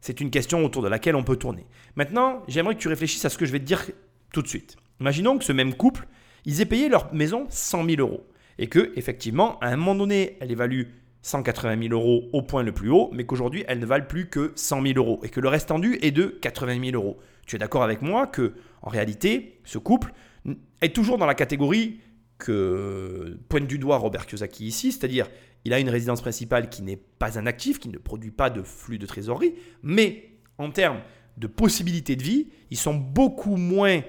c'est 0.00 0.20
une 0.20 0.30
question 0.30 0.64
autour 0.64 0.82
de 0.82 0.88
laquelle 0.88 1.16
on 1.16 1.24
peut 1.24 1.36
tourner. 1.36 1.66
Maintenant, 1.96 2.44
j'aimerais 2.46 2.76
que 2.76 2.80
tu 2.80 2.86
réfléchisses 2.86 3.24
à 3.24 3.28
ce 3.28 3.38
que 3.38 3.44
je 3.44 3.50
vais 3.50 3.58
te 3.58 3.64
dire 3.64 3.84
tout 4.32 4.42
de 4.42 4.46
suite. 4.46 4.76
Imaginons 5.00 5.36
que 5.36 5.44
ce 5.44 5.52
même 5.52 5.74
couple, 5.74 6.06
ils 6.44 6.60
aient 6.60 6.66
payé 6.66 6.88
leur 6.88 7.12
maison 7.12 7.46
100 7.48 7.84
000 7.84 8.00
euros 8.00 8.24
et 8.58 8.66
que 8.66 8.92
effectivement, 8.96 9.58
à 9.60 9.68
un 9.68 9.76
moment 9.76 9.94
donné, 9.94 10.36
elle 10.40 10.50
évalue 10.50 10.82
180 11.22 11.88
000 11.88 11.94
euros 11.94 12.28
au 12.32 12.42
point 12.42 12.62
le 12.62 12.72
plus 12.72 12.90
haut, 12.90 13.10
mais 13.12 13.24
qu'aujourd'hui, 13.24 13.64
elle 13.68 13.78
ne 13.78 13.86
valent 13.86 14.06
plus 14.06 14.28
que 14.28 14.52
100 14.54 14.82
000 14.82 14.94
euros 14.96 15.20
et 15.22 15.28
que 15.28 15.40
le 15.40 15.48
reste 15.48 15.68
tendu 15.68 15.98
est 16.00 16.10
de 16.10 16.26
80 16.26 16.90
000 16.90 16.96
euros. 16.96 17.18
Tu 17.46 17.56
es 17.56 17.58
d'accord 17.58 17.82
avec 17.82 18.02
moi 18.02 18.26
que, 18.26 18.54
en 18.82 18.88
réalité, 18.88 19.60
ce 19.64 19.78
couple 19.78 20.12
est 20.80 20.94
toujours 20.94 21.18
dans 21.18 21.26
la 21.26 21.34
catégorie 21.34 22.00
que 22.38 23.36
pointe 23.48 23.66
du 23.66 23.78
doigt 23.78 23.96
Robert 23.96 24.26
Kiyosaki 24.26 24.66
ici, 24.66 24.92
c'est-à-dire 24.92 25.28
il 25.64 25.72
a 25.72 25.80
une 25.80 25.90
résidence 25.90 26.20
principale 26.20 26.68
qui 26.68 26.82
n'est 26.82 27.00
pas 27.18 27.38
un 27.38 27.46
actif, 27.46 27.80
qui 27.80 27.88
ne 27.88 27.98
produit 27.98 28.30
pas 28.30 28.48
de 28.48 28.62
flux 28.62 28.98
de 28.98 29.06
trésorerie, 29.06 29.54
mais 29.82 30.30
en 30.56 30.70
termes 30.70 31.00
de 31.36 31.46
possibilités 31.46 32.16
de 32.16 32.22
vie, 32.22 32.48
ils 32.70 32.76
sont 32.76 32.94
beaucoup 32.94 33.56
moins 33.56 34.02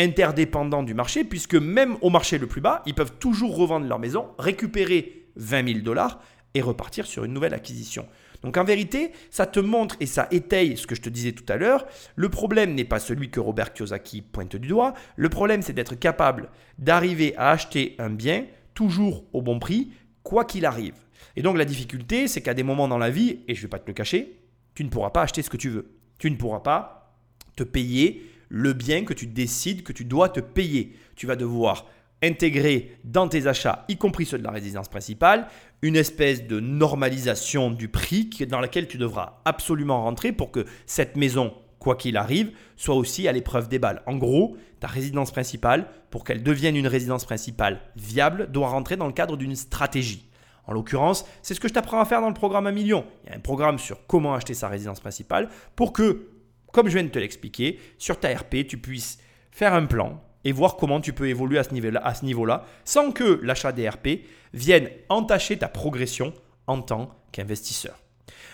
interdépendants 0.00 0.82
du 0.82 0.94
marché, 0.94 1.24
puisque 1.24 1.54
même 1.54 1.96
au 2.00 2.10
marché 2.10 2.38
le 2.38 2.46
plus 2.46 2.60
bas, 2.60 2.82
ils 2.86 2.94
peuvent 2.94 3.18
toujours 3.18 3.56
revendre 3.56 3.86
leur 3.86 3.98
maison, 3.98 4.28
récupérer 4.38 5.26
20 5.36 5.68
000 5.68 5.78
dollars 5.80 6.20
et 6.54 6.60
repartir 6.60 7.06
sur 7.06 7.24
une 7.24 7.32
nouvelle 7.32 7.54
acquisition. 7.54 8.06
Donc 8.42 8.56
en 8.56 8.64
vérité, 8.64 9.12
ça 9.30 9.46
te 9.46 9.60
montre 9.60 9.96
et 10.00 10.06
ça 10.06 10.26
étaye 10.30 10.76
ce 10.76 10.86
que 10.86 10.94
je 10.94 11.02
te 11.02 11.10
disais 11.10 11.32
tout 11.32 11.44
à 11.52 11.56
l'heure. 11.56 11.86
Le 12.16 12.28
problème 12.28 12.74
n'est 12.74 12.84
pas 12.84 12.98
celui 12.98 13.30
que 13.30 13.38
Robert 13.38 13.74
Kiyosaki 13.74 14.22
pointe 14.22 14.56
du 14.56 14.68
doigt. 14.68 14.94
Le 15.16 15.28
problème, 15.28 15.62
c'est 15.62 15.74
d'être 15.74 15.94
capable 15.94 16.48
d'arriver 16.78 17.36
à 17.36 17.50
acheter 17.50 17.94
un 17.98 18.10
bien 18.10 18.46
toujours 18.74 19.24
au 19.34 19.42
bon 19.42 19.58
prix, 19.58 19.92
quoi 20.22 20.44
qu'il 20.44 20.64
arrive. 20.64 20.94
Et 21.36 21.42
donc 21.42 21.58
la 21.58 21.66
difficulté, 21.66 22.28
c'est 22.28 22.40
qu'à 22.40 22.54
des 22.54 22.62
moments 22.62 22.88
dans 22.88 22.98
la 22.98 23.10
vie, 23.10 23.40
et 23.46 23.54
je 23.54 23.60
ne 23.60 23.62
vais 23.62 23.68
pas 23.68 23.78
te 23.78 23.86
le 23.86 23.92
cacher, 23.92 24.40
tu 24.74 24.84
ne 24.84 24.88
pourras 24.88 25.10
pas 25.10 25.22
acheter 25.22 25.42
ce 25.42 25.50
que 25.50 25.58
tu 25.58 25.68
veux. 25.68 25.92
Tu 26.18 26.30
ne 26.30 26.36
pourras 26.36 26.60
pas 26.60 27.14
te 27.56 27.62
payer 27.62 28.26
le 28.50 28.74
bien 28.74 29.04
que 29.04 29.14
tu 29.14 29.26
décides 29.26 29.82
que 29.82 29.94
tu 29.94 30.04
dois 30.04 30.28
te 30.28 30.40
payer. 30.40 30.96
Tu 31.16 31.26
vas 31.26 31.36
devoir 31.36 31.86
intégrer 32.22 32.98
dans 33.04 33.28
tes 33.28 33.46
achats, 33.46 33.86
y 33.88 33.96
compris 33.96 34.26
ceux 34.26 34.38
de 34.38 34.44
la 34.44 34.50
résidence 34.50 34.88
principale, 34.88 35.46
une 35.80 35.96
espèce 35.96 36.46
de 36.46 36.60
normalisation 36.60 37.70
du 37.70 37.88
prix 37.88 38.28
dans 38.48 38.60
laquelle 38.60 38.88
tu 38.88 38.98
devras 38.98 39.40
absolument 39.46 40.02
rentrer 40.02 40.32
pour 40.32 40.50
que 40.50 40.66
cette 40.84 41.16
maison, 41.16 41.54
quoi 41.78 41.96
qu'il 41.96 42.18
arrive, 42.18 42.52
soit 42.76 42.94
aussi 42.94 43.26
à 43.26 43.32
l'épreuve 43.32 43.68
des 43.68 43.78
balles. 43.78 44.02
En 44.04 44.16
gros, 44.16 44.58
ta 44.80 44.86
résidence 44.86 45.30
principale, 45.30 45.86
pour 46.10 46.24
qu'elle 46.24 46.42
devienne 46.42 46.76
une 46.76 46.88
résidence 46.88 47.24
principale 47.24 47.80
viable, 47.96 48.50
doit 48.50 48.68
rentrer 48.68 48.96
dans 48.96 49.06
le 49.06 49.12
cadre 49.12 49.38
d'une 49.38 49.56
stratégie. 49.56 50.28
En 50.66 50.74
l'occurrence, 50.74 51.24
c'est 51.40 51.54
ce 51.54 51.60
que 51.60 51.68
je 51.68 51.72
t'apprends 51.72 52.00
à 52.00 52.04
faire 52.04 52.20
dans 52.20 52.28
le 52.28 52.34
programme 52.34 52.66
1 52.66 52.72
million. 52.72 53.04
Il 53.24 53.30
y 53.30 53.32
a 53.32 53.36
un 53.36 53.40
programme 53.40 53.78
sur 53.78 54.06
comment 54.06 54.34
acheter 54.34 54.54
sa 54.54 54.68
résidence 54.68 55.00
principale 55.00 55.48
pour 55.74 55.92
que 55.92 56.28
comme 56.72 56.88
je 56.88 56.94
viens 56.94 57.04
de 57.04 57.08
te 57.08 57.18
l'expliquer, 57.18 57.78
sur 57.98 58.18
ta 58.18 58.34
RP, 58.34 58.66
tu 58.66 58.78
puisses 58.78 59.18
faire 59.50 59.74
un 59.74 59.86
plan 59.86 60.22
et 60.44 60.52
voir 60.52 60.76
comment 60.76 61.00
tu 61.00 61.12
peux 61.12 61.28
évoluer 61.28 61.58
à 61.58 61.64
ce 61.64 61.74
niveau-là, 61.74 62.12
niveau-là 62.22 62.64
sans 62.84 63.12
que 63.12 63.40
l'achat 63.42 63.72
des 63.72 63.88
RP 63.88 64.08
vienne 64.54 64.88
entacher 65.08 65.58
ta 65.58 65.68
progression 65.68 66.32
en 66.66 66.80
tant 66.80 67.14
qu'investisseur. 67.32 68.00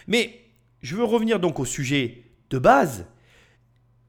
Mais 0.07 0.41
je 0.83 0.97
veux 0.97 1.05
revenir 1.05 1.41
donc 1.41 1.61
au 1.61 1.65
sujet 1.65 2.25
de 2.51 2.59
base. 2.59 3.07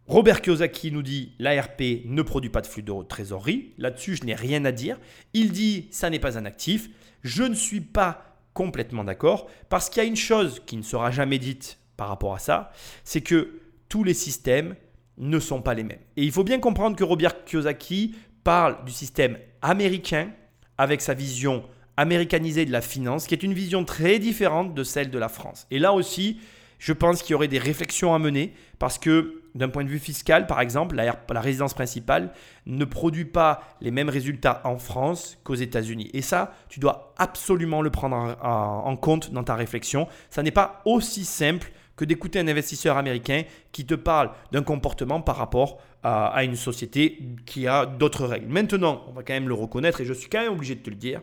Robert 0.08 0.42
Kiyosaki 0.42 0.92
nous 0.92 1.02
dit 1.02 1.34
l'ARP 1.38 1.82
ne 2.06 2.22
produit 2.22 2.50
pas 2.50 2.62
de 2.62 2.68
flux 2.68 2.82
de 2.82 3.04
trésorerie. 3.04 3.74
Là-dessus, 3.78 4.16
je 4.16 4.24
n'ai 4.24 4.36
rien 4.36 4.64
à 4.64 4.72
dire. 4.72 4.98
Il 5.34 5.52
dit 5.52 5.88
ça 5.92 6.10
n'est 6.10 6.20
pas 6.20 6.38
un 6.38 6.46
actif. 6.46 6.90
Je 7.24 7.44
ne 7.44 7.56
suis 7.56 7.82
pas 7.82 8.38
complètement 8.54 9.04
d'accord 9.04 9.50
parce 9.70 9.90
qu'il 9.90 10.02
y 10.02 10.06
a 10.06 10.10
une 10.10 10.16
chose 10.16 10.62
qui 10.66 10.78
ne 10.78 10.82
sera 10.82 11.12
jamais 11.12 11.40
dite 11.40 11.78
par 11.98 12.08
rapport 12.08 12.34
à 12.34 12.40
ça, 12.40 12.72
c'est 13.04 13.22
que 13.22 13.60
tous 13.90 14.04
les 14.04 14.14
systèmes 14.14 14.76
ne 15.18 15.40
sont 15.40 15.62
pas 15.62 15.74
les 15.74 15.84
mêmes. 15.84 16.00
Et 16.16 16.24
il 16.24 16.32
faut 16.32 16.44
bien 16.44 16.60
comprendre 16.60 16.96
que 16.96 17.04
Robert 17.04 17.44
Kiyosaki 17.46 18.16
parle 18.44 18.84
du 18.86 18.92
système 18.92 19.38
américain 19.62 20.30
avec 20.78 21.02
sa 21.02 21.14
vision 21.14 21.64
américanisée 21.98 22.66
de 22.66 22.72
la 22.72 22.82
finance, 22.82 23.26
qui 23.26 23.34
est 23.34 23.44
une 23.44 23.54
vision 23.54 23.84
très 23.84 24.20
différente 24.20 24.76
de 24.76 24.84
celle 24.84 25.10
de 25.10 25.18
la 25.18 25.30
France. 25.30 25.66
Et 25.72 25.80
là 25.80 25.94
aussi, 25.94 26.40
je 26.78 26.94
pense 26.94 27.24
qu'il 27.24 27.32
y 27.32 27.36
aurait 27.36 27.48
des 27.48 27.58
réflexions 27.58 28.14
à 28.14 28.20
mener 28.20 28.54
parce 28.78 29.00
que 29.00 29.42
d'un 29.56 29.70
point 29.70 29.84
de 29.84 29.90
vue 29.90 29.98
fiscal, 29.98 30.46
par 30.46 30.62
exemple, 30.62 30.96
la, 30.96 31.42
résidence 31.42 31.74
principale 31.74 32.32
ne 32.68 32.86
produit 32.86 33.26
pas 33.26 33.64
les 33.82 33.90
mêmes 33.90 34.10
résultats 34.10 34.62
en 34.64 34.78
France 34.78 35.40
qu'aux 35.44 35.56
États-Unis. 35.56 36.12
Et 36.14 36.22
ça, 36.22 36.54
tu 36.70 36.80
dois 36.80 37.16
absolument 37.18 37.82
le 37.82 37.90
prendre 37.90 38.38
en 38.44 38.96
compte 38.96 39.34
dans 39.34 39.44
ta 39.44 39.56
réflexion. 39.56 40.08
Ça 40.30 40.44
n'est 40.44 40.52
pas 40.52 40.84
aussi 40.86 41.26
simple 41.26 41.72
que 41.98 42.06
d'écouter 42.06 42.40
un 42.40 42.48
investisseur 42.48 42.96
américain 42.96 43.44
qui 43.74 43.86
te 43.86 43.96
parle 43.96 44.32
d'un 44.52 44.64
comportement 44.64 45.20
par 45.20 45.36
rapport 45.36 45.82
à, 46.04 46.44
une 46.46 46.56
société 46.56 47.20
qui 47.46 47.68
a 47.68 47.86
d'autres 47.86 48.26
règles. 48.26 48.48
Maintenant, 48.48 49.04
on 49.10 49.12
va 49.12 49.24
quand 49.24 49.34
même 49.34 49.50
le 49.50 49.54
reconnaître 49.54 50.00
et 50.00 50.06
je 50.06 50.14
suis 50.14 50.30
quand 50.30 50.40
même 50.40 50.54
obligé 50.54 50.76
de 50.76 50.80
te 50.80 50.90
le 50.90 50.96
dire, 50.96 51.22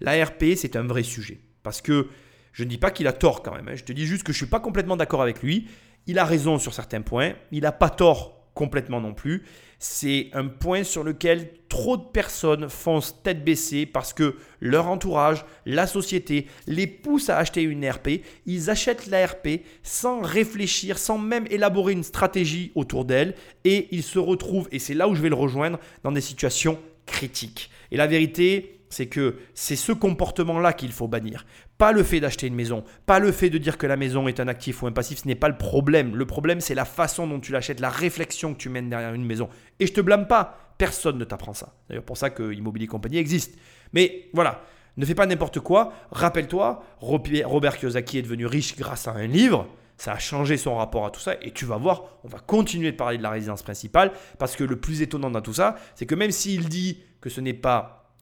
l'ARP, 0.00 0.44
c'est 0.56 0.76
un 0.76 0.84
vrai 0.84 1.02
sujet. 1.02 1.40
Parce 1.62 1.82
que 1.82 2.08
je 2.52 2.64
ne 2.64 2.68
dis 2.68 2.78
pas 2.78 2.90
qu'il 2.90 3.06
a 3.06 3.12
tort 3.12 3.42
quand 3.42 3.54
même, 3.54 3.68
hein. 3.68 3.74
je 3.74 3.84
te 3.84 3.92
dis 3.92 4.06
juste 4.06 4.22
que 4.22 4.32
je 4.32 4.36
ne 4.36 4.44
suis 4.44 4.50
pas 4.50 4.60
complètement 4.60 4.96
d'accord 4.96 5.20
avec 5.20 5.42
lui. 5.42 5.66
Il 6.06 6.18
a 6.18 6.24
raison 6.24 6.58
sur 6.58 6.72
certains 6.72 7.02
points, 7.02 7.32
il 7.50 7.62
n'a 7.62 7.72
pas 7.72 7.90
tort 7.90 8.43
complètement 8.54 9.00
non 9.00 9.12
plus. 9.12 9.44
C'est 9.78 10.30
un 10.32 10.46
point 10.46 10.84
sur 10.84 11.04
lequel 11.04 11.50
trop 11.68 11.96
de 11.96 12.04
personnes 12.04 12.68
foncent 12.68 13.20
tête 13.22 13.44
baissée 13.44 13.84
parce 13.84 14.12
que 14.12 14.36
leur 14.60 14.86
entourage, 14.86 15.44
la 15.66 15.86
société, 15.86 16.46
les 16.66 16.86
pousse 16.86 17.28
à 17.28 17.36
acheter 17.36 17.62
une 17.62 17.88
RP. 17.88 18.22
Ils 18.46 18.70
achètent 18.70 19.08
la 19.08 19.26
RP 19.26 19.60
sans 19.82 20.22
réfléchir, 20.22 20.98
sans 20.98 21.18
même 21.18 21.46
élaborer 21.50 21.92
une 21.92 22.04
stratégie 22.04 22.72
autour 22.74 23.04
d'elle 23.04 23.34
et 23.64 23.88
ils 23.90 24.04
se 24.04 24.18
retrouvent, 24.18 24.68
et 24.72 24.78
c'est 24.78 24.94
là 24.94 25.08
où 25.08 25.14
je 25.14 25.20
vais 25.20 25.28
le 25.28 25.34
rejoindre, 25.34 25.78
dans 26.02 26.12
des 26.12 26.20
situations 26.20 26.78
critiques. 27.06 27.70
Et 27.90 27.96
la 27.96 28.06
vérité, 28.06 28.80
c'est 28.88 29.06
que 29.06 29.36
c'est 29.54 29.76
ce 29.76 29.92
comportement-là 29.92 30.72
qu'il 30.72 30.92
faut 30.92 31.08
bannir. 31.08 31.44
Pas 31.78 31.92
le 31.92 32.02
fait 32.02 32.20
d'acheter 32.20 32.46
une 32.46 32.54
maison, 32.54 32.84
pas 33.04 33.18
le 33.18 33.32
fait 33.32 33.50
de 33.50 33.58
dire 33.58 33.78
que 33.78 33.86
la 33.86 33.96
maison 33.96 34.28
est 34.28 34.38
un 34.38 34.46
actif 34.46 34.82
ou 34.82 34.86
un 34.86 34.92
passif, 34.92 35.18
ce 35.18 35.26
n'est 35.26 35.34
pas 35.34 35.48
le 35.48 35.58
problème. 35.58 36.14
Le 36.14 36.24
problème, 36.24 36.60
c'est 36.60 36.74
la 36.74 36.84
façon 36.84 37.26
dont 37.26 37.40
tu 37.40 37.50
l'achètes, 37.50 37.80
la 37.80 37.90
réflexion 37.90 38.54
que 38.54 38.58
tu 38.58 38.68
mènes 38.68 38.88
derrière 38.88 39.12
une 39.12 39.24
maison. 39.24 39.48
Et 39.80 39.86
je 39.86 39.92
te 39.92 40.00
blâme 40.00 40.28
pas, 40.28 40.74
personne 40.78 41.18
ne 41.18 41.24
t'apprend 41.24 41.52
ça. 41.52 41.74
D'ailleurs, 41.88 42.04
pour 42.04 42.16
ça 42.16 42.30
que 42.30 42.52
Immobilier 42.52 42.86
Compagnie 42.86 43.18
existe. 43.18 43.58
Mais 43.92 44.28
voilà, 44.32 44.62
ne 44.96 45.04
fais 45.04 45.14
pas 45.14 45.26
n'importe 45.26 45.60
quoi. 45.60 45.92
Rappelle-toi, 46.12 46.84
Robert 47.00 47.76
Kiyosaki 47.76 48.18
est 48.18 48.22
devenu 48.22 48.46
riche 48.46 48.76
grâce 48.76 49.08
à 49.08 49.12
un 49.12 49.26
livre. 49.26 49.66
Ça 49.96 50.12
a 50.12 50.18
changé 50.18 50.56
son 50.56 50.76
rapport 50.76 51.06
à 51.06 51.10
tout 51.10 51.20
ça 51.20 51.34
et 51.40 51.52
tu 51.52 51.64
vas 51.64 51.76
voir, 51.76 52.18
on 52.24 52.28
va 52.28 52.40
continuer 52.40 52.90
de 52.90 52.96
parler 52.96 53.16
de 53.16 53.22
la 53.22 53.30
résidence 53.30 53.62
principale 53.62 54.10
parce 54.38 54.56
que 54.56 54.64
le 54.64 54.76
plus 54.76 55.02
étonnant 55.02 55.30
dans 55.30 55.40
tout 55.40 55.54
ça, 55.54 55.76
c'est 55.94 56.06
que 56.06 56.16
même 56.16 56.32
s'il 56.32 56.68
dit 56.68 57.00
que 57.20 57.30
ce 57.30 57.40
n'est 57.40 57.54
pas 57.54 58.12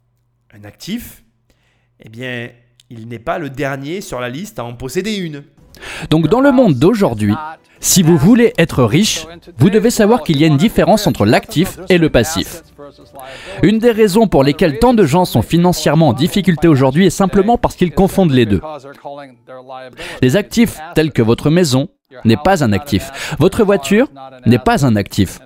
un 0.52 0.64
actif, 0.64 1.24
eh 2.00 2.10
bien, 2.10 2.50
il 2.92 3.08
n'est 3.08 3.18
pas 3.18 3.38
le 3.38 3.50
dernier 3.50 4.00
sur 4.00 4.20
la 4.20 4.28
liste 4.28 4.58
à 4.58 4.64
en 4.64 4.74
posséder 4.74 5.16
une. 5.16 5.44
Donc 6.10 6.28
dans 6.28 6.40
le 6.40 6.52
monde 6.52 6.74
d'aujourd'hui, 6.74 7.34
si 7.80 8.02
vous 8.02 8.16
voulez 8.16 8.52
être 8.58 8.84
riche, 8.84 9.26
vous 9.58 9.70
devez 9.70 9.90
savoir 9.90 10.22
qu'il 10.22 10.38
y 10.38 10.44
a 10.44 10.46
une 10.46 10.56
différence 10.56 11.06
entre 11.06 11.24
l'actif 11.24 11.78
et 11.88 11.98
le 11.98 12.10
passif. 12.10 12.62
Une 13.62 13.78
des 13.78 13.90
raisons 13.90 14.28
pour 14.28 14.44
lesquelles 14.44 14.78
tant 14.78 14.94
de 14.94 15.04
gens 15.04 15.24
sont 15.24 15.42
financièrement 15.42 16.08
en 16.08 16.12
difficulté 16.12 16.68
aujourd'hui 16.68 17.06
est 17.06 17.10
simplement 17.10 17.58
parce 17.58 17.74
qu'ils 17.74 17.92
confondent 17.92 18.32
les 18.32 18.46
deux. 18.46 18.60
Les 20.20 20.36
actifs 20.36 20.78
tels 20.94 21.12
que 21.12 21.22
votre 21.22 21.50
maison 21.50 21.88
n'est 22.24 22.36
pas 22.36 22.62
un 22.62 22.72
actif. 22.72 23.34
Votre 23.38 23.64
voiture 23.64 24.08
n'est 24.46 24.58
pas 24.58 24.84
un 24.84 24.96
actif. 24.96 25.40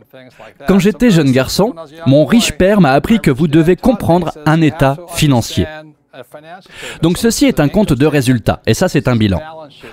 Quand 0.67 0.79
j'étais 0.79 1.11
jeune 1.11 1.31
garçon, 1.31 1.75
mon 2.07 2.25
riche 2.25 2.53
père 2.53 2.81
m'a 2.81 2.93
appris 2.93 3.21
que 3.21 3.31
vous 3.31 3.49
devez 3.49 3.77
comprendre 3.77 4.33
un 4.45 4.61
état 4.61 4.97
financier. 5.15 5.67
Donc 7.03 7.19
ceci 7.19 7.47
est 7.47 7.61
un 7.61 7.69
compte 7.69 7.93
de 7.93 8.07
résultats, 8.07 8.61
et 8.67 8.75
ça 8.75 8.89
c'est 8.89 9.09
un 9.09 9.17
bilan. 9.17 9.41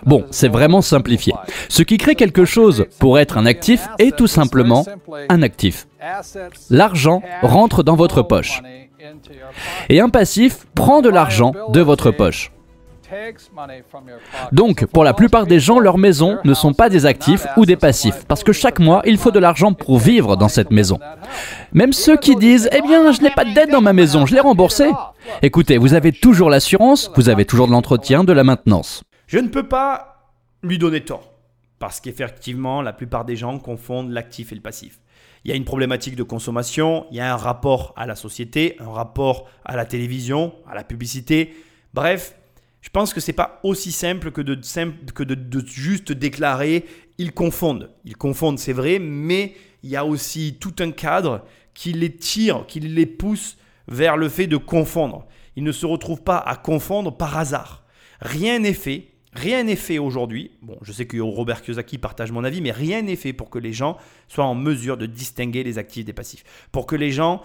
Bon, 0.06 0.26
c'est 0.32 0.48
vraiment 0.48 0.82
simplifié. 0.82 1.34
Ce 1.70 1.84
qui 1.84 1.98
crée 1.98 2.16
quelque 2.16 2.46
chose 2.46 2.86
pour 3.00 3.20
être 3.20 3.38
un 3.38 3.46
actif 3.46 3.88
est 4.00 4.16
tout 4.16 4.28
simplement 4.28 4.86
un 5.30 5.42
actif. 5.42 5.88
L'argent 6.70 7.22
rentre 7.42 7.84
dans 7.84 7.96
votre 7.96 8.22
poche. 8.22 8.62
Et 9.90 10.00
un 10.00 10.10
passif 10.10 10.66
prend 10.76 11.02
de 11.02 11.10
l'argent 11.10 11.54
de 11.70 11.82
votre 11.82 12.12
poche. 12.12 12.52
Donc, 14.52 14.86
pour 14.86 15.04
la 15.04 15.14
plupart 15.14 15.46
des 15.46 15.60
gens, 15.60 15.80
leurs 15.80 15.98
maisons 15.98 16.38
ne 16.44 16.54
sont 16.54 16.74
pas 16.74 16.90
des 16.90 17.06
actifs 17.06 17.46
ou 17.58 17.66
des 17.66 17.76
passifs, 17.76 18.26
parce 18.28 18.44
que 18.44 18.54
chaque 18.54 18.80
mois, 18.80 19.02
il 19.06 19.18
faut 19.18 19.32
de 19.32 19.40
l'argent 19.40 19.74
pour 19.74 20.00
vivre 20.00 20.36
dans 20.36 20.48
cette 20.48 20.72
maison. 20.72 21.00
Même 21.74 21.94
ceux 21.94 22.18
qui 22.18 22.36
disent, 22.36 22.70
eh 22.72 22.82
bien, 22.82 23.12
je 23.12 23.22
n'ai 23.22 23.32
pas 23.32 23.46
de 23.46 23.54
dette 23.54 23.72
dans 23.72 23.82
ma 23.82 23.94
maison, 23.94 24.26
je 24.26 24.34
l'ai 24.34 24.42
remboursée. 24.42 24.92
Écoutez, 25.42 25.78
vous 25.78 25.94
avez 25.94 26.12
toujours 26.12 26.50
l'assurance, 26.50 27.12
vous 27.16 27.30
avez 27.30 27.46
toujours 27.46 27.68
de 27.68 27.72
l'entretien, 27.72 28.24
de 28.24 28.34
la 28.34 28.44
maintenance. 28.44 29.04
Je 29.28 29.40
ne 29.40 29.48
peux 29.48 29.68
pas 29.68 30.32
lui 30.62 30.78
donner 30.78 31.02
tort, 31.02 31.34
parce 31.80 32.00
qu'effectivement, 32.00 32.82
la 32.82 32.94
plupart 32.94 33.26
des 33.26 33.36
gens 33.36 33.60
confondent 33.60 34.12
l'actif 34.12 34.52
et 34.52 34.56
le 34.56 34.62
passif. 34.62 35.00
Il 35.46 35.50
y 35.50 35.54
a 35.54 35.58
une 35.58 35.66
problématique 35.66 36.16
de 36.16 36.24
consommation, 36.24 37.06
il 37.12 37.18
y 37.18 37.20
a 37.20 37.34
un 37.34 37.38
rapport 37.38 37.94
à 37.98 38.06
la 38.06 38.16
société, 38.16 38.78
un 38.80 38.90
rapport 38.90 39.50
à 39.66 39.76
la 39.76 39.86
télévision, 39.86 40.54
à 40.70 40.74
la 40.74 40.86
publicité. 40.86 41.54
Bref, 41.94 42.36
je 42.84 42.90
pense 42.90 43.14
que 43.14 43.22
ce 43.22 43.32
n'est 43.32 43.36
pas 43.36 43.62
aussi 43.64 43.94
simple 43.94 44.32
que, 44.32 44.42
de, 44.42 45.66
juste 45.66 46.12
déclarer 46.12 46.86
ils 47.18 47.32
confondent. 47.32 47.90
Ils 48.04 48.18
confondent, 48.18 48.60
c'est 48.60 48.74
vrai, 48.74 49.00
mais 49.00 49.56
il 49.84 49.90
y 49.90 49.96
a 49.96 50.06
aussi 50.06 50.58
tout 50.60 50.76
un 50.80 50.92
cadre 50.92 51.46
qui 51.74 51.94
les 51.94 52.14
tire, 52.14 52.66
qui 52.68 52.82
les 52.82 53.06
pousse 53.06 53.58
vers 53.88 54.18
le 54.18 54.28
fait 54.28 54.48
de 54.48 54.58
confondre. 54.58 55.26
Ils 55.56 55.64
ne 55.64 55.72
se 55.72 55.86
retrouvent 55.86 56.24
pas 56.24 56.38
à 56.38 56.58
confondre 56.58 57.16
par 57.16 57.38
hasard. 57.38 57.86
Rien 58.20 58.60
n'est 58.60 58.74
fait. 58.74 59.08
Rien 59.32 59.64
n'est 59.64 59.78
fait 59.78 59.98
aujourd'hui. 59.98 60.52
Bon, 60.62 60.78
je 60.82 60.92
sais 60.92 61.06
que 61.06 61.18
Robert 61.20 61.62
Kiyosaki 61.62 61.98
partage 61.98 62.32
mon 62.32 62.44
avis, 62.44 62.62
mais 62.62 62.72
rien 62.72 63.02
n'est 63.02 63.16
fait 63.16 63.34
pour 63.34 63.50
que 63.50 63.60
les 63.60 63.74
gens 63.74 63.98
soient 64.28 64.46
en 64.46 64.56
mesure 64.56 64.98
de 64.98 65.06
distinguer 65.06 65.64
les 65.64 65.78
actifs 65.78 66.06
des 66.06 66.14
passifs. 66.14 66.44
Pour 66.72 66.86
que 66.86 66.96
les 66.96 67.12
gens 67.12 67.42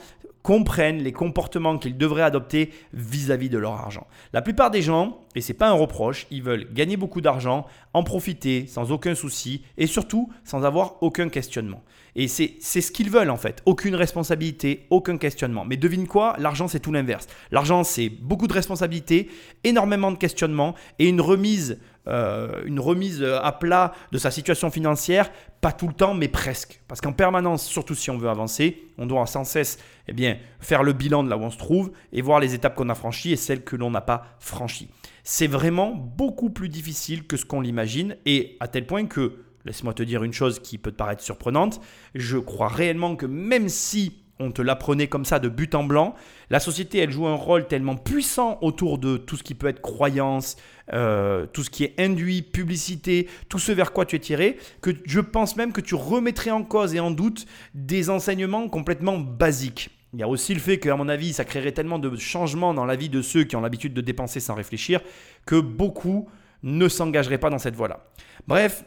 comprennent 0.48 1.02
les 1.02 1.12
comportements 1.12 1.76
qu'ils 1.76 1.98
devraient 1.98 2.22
adopter 2.22 2.72
vis-à-vis 2.94 3.50
de 3.50 3.58
leur 3.58 3.72
argent. 3.72 4.06
La 4.32 4.40
plupart 4.40 4.70
des 4.70 4.80
gens, 4.80 5.26
et 5.34 5.42
c'est 5.42 5.52
pas 5.52 5.68
un 5.68 5.74
reproche, 5.74 6.26
ils 6.30 6.42
veulent 6.42 6.72
gagner 6.72 6.96
beaucoup 6.96 7.20
d'argent, 7.20 7.66
en 7.92 8.02
profiter 8.02 8.66
sans 8.66 8.90
aucun 8.90 9.14
souci 9.14 9.61
et 9.76 9.87
surtout 9.87 10.32
sans 10.44 10.64
avoir 10.64 11.02
aucun 11.02 11.28
questionnement. 11.28 11.82
Et 12.16 12.28
c'est 12.28 12.61
ce 12.62 12.90
qu'ils 12.90 13.11
veulent 13.11 13.28
en 13.28 13.37
fait, 13.37 13.61
aucune 13.66 13.94
responsabilité, 13.94 14.87
aucun 14.88 15.18
questionnement. 15.18 15.66
Mais 15.66 15.76
devine 15.76 16.08
quoi, 16.08 16.34
l'argent 16.38 16.66
c'est 16.66 16.80
tout 16.80 16.92
l'inverse. 16.92 17.26
L'argent 17.50 17.84
c'est 17.84 18.08
beaucoup 18.08 18.46
de 18.46 18.54
responsabilités, 18.54 19.28
énormément 19.64 20.11
de 20.12 20.16
questionnements 20.16 20.74
et 20.98 21.11
une 21.11 21.20
remise 21.20 21.78
euh, 22.09 22.62
une 22.64 22.81
remise 22.81 23.23
à 23.23 23.53
plat 23.53 23.92
de 24.12 24.18
sa 24.18 24.31
situation 24.31 24.71
financière, 24.71 25.31
pas 25.61 25.73
tout 25.73 25.88
le 25.88 25.94
temps, 25.94 26.14
mais 26.14 26.29
presque. 26.29 26.81
Parce 26.88 27.01
qu'en 27.01 27.12
permanence, 27.12 27.66
surtout 27.66 27.94
si 27.94 28.11
on 28.11 28.18
veut 28.18 28.29
avancer, 28.29 28.88
on 28.97 29.07
doit 29.07 29.27
sans 29.27 29.44
cesse 29.44 29.79
eh 30.07 30.12
bien, 30.12 30.38
faire 30.61 30.83
le 30.83 30.92
bilan 30.92 31.23
de 31.23 31.31
là 31.31 31.37
où 31.37 31.42
on 31.42 31.51
se 31.51 31.59
trouve 31.59 31.92
et 32.12 32.23
voir 32.23 32.40
les 32.40 32.55
étapes 32.55 32.75
qu'on 32.75 32.88
a 32.88 32.94
franchies 32.94 33.33
et 33.33 33.37
celles 33.37 33.62
que 33.62 33.77
l'on 33.77 33.90
n'a 33.90 34.01
pas 34.01 34.25
franchies. 34.38 34.90
C'est 35.23 35.47
vraiment 35.47 35.94
beaucoup 35.94 36.51
plus 36.51 36.68
difficile 36.68 37.27
que 37.27 37.37
ce 37.37 37.44
qu'on 37.44 37.61
l'imagine 37.61 38.16
et 38.25 38.57
à 38.61 38.68
tel 38.68 38.87
point 38.87 39.07
que, 39.07 39.44
laisse-moi 39.64 39.92
te 39.92 40.03
dire 40.03 40.25
une 40.25 40.33
chose 40.33 40.61
qui 40.61 40.79
peut 40.79 40.90
te 40.90 40.97
paraître 40.97 41.23
surprenante, 41.23 41.81
je 42.14 42.38
crois 42.38 42.68
réellement 42.68 43.16
que 43.16 43.27
même 43.27 43.68
si 43.68 44.23
on 44.40 44.51
te 44.51 44.62
l'apprenait 44.62 45.09
comme 45.09 45.24
ça 45.24 45.38
de 45.38 45.48
but 45.48 45.74
en 45.74 45.85
blanc. 45.85 46.14
La 46.51 46.61
société, 46.61 46.98
elle 46.98 47.11
joue 47.11 47.27
un 47.27 47.35
rôle 47.35 47.66
tellement 47.66 47.96
puissant 47.96 48.59
autour 48.61 48.98
de 48.98 49.16
tout 49.16 49.37
ce 49.37 49.42
qui 49.42 49.55
peut 49.55 49.66
être 49.66 49.81
croyance, 49.81 50.57
euh, 50.92 51.46
tout 51.46 51.62
ce 51.62 51.70
qui 51.70 51.85
est 51.85 51.94
induit, 51.98 52.42
publicité, 52.42 53.29
tout 53.48 53.59
ce 53.59 53.72
vers 53.72 53.92
quoi 53.92 54.07
tu 54.07 54.16
es 54.16 54.18
tiré, 54.18 54.59
que 54.81 54.90
je 55.05 55.20
pense 55.20 55.57
même 55.57 55.72
que 55.72 55.81
tu 55.81 55.94
remettrais 55.94 56.51
en 56.51 56.62
cause 56.62 56.94
et 56.94 57.01
en 57.01 57.11
doute 57.11 57.46
des 57.74 58.11
enseignements 58.11 58.68
complètement 58.68 59.18
basiques. 59.18 59.90
Il 60.14 60.20
y 60.20 60.22
a 60.22 60.29
aussi 60.29 60.55
le 60.55 60.61
fait 60.61 60.79
qu'à 60.79 60.96
mon 60.96 61.09
avis, 61.09 61.35
ça 61.35 61.44
créerait 61.44 61.72
tellement 61.72 61.98
de 61.98 62.16
changements 62.16 62.72
dans 62.72 62.87
la 62.87 62.96
vie 62.96 63.11
de 63.11 63.20
ceux 63.20 63.44
qui 63.44 63.57
ont 63.57 63.61
l'habitude 63.61 63.92
de 63.92 64.01
dépenser 64.01 64.40
sans 64.40 64.55
réfléchir 64.55 65.01
que 65.44 65.61
beaucoup 65.61 66.29
ne 66.62 66.88
s'engageraient 66.88 67.38
pas 67.38 67.51
dans 67.51 67.59
cette 67.59 67.77
voie-là. 67.77 68.07
Bref, 68.46 68.85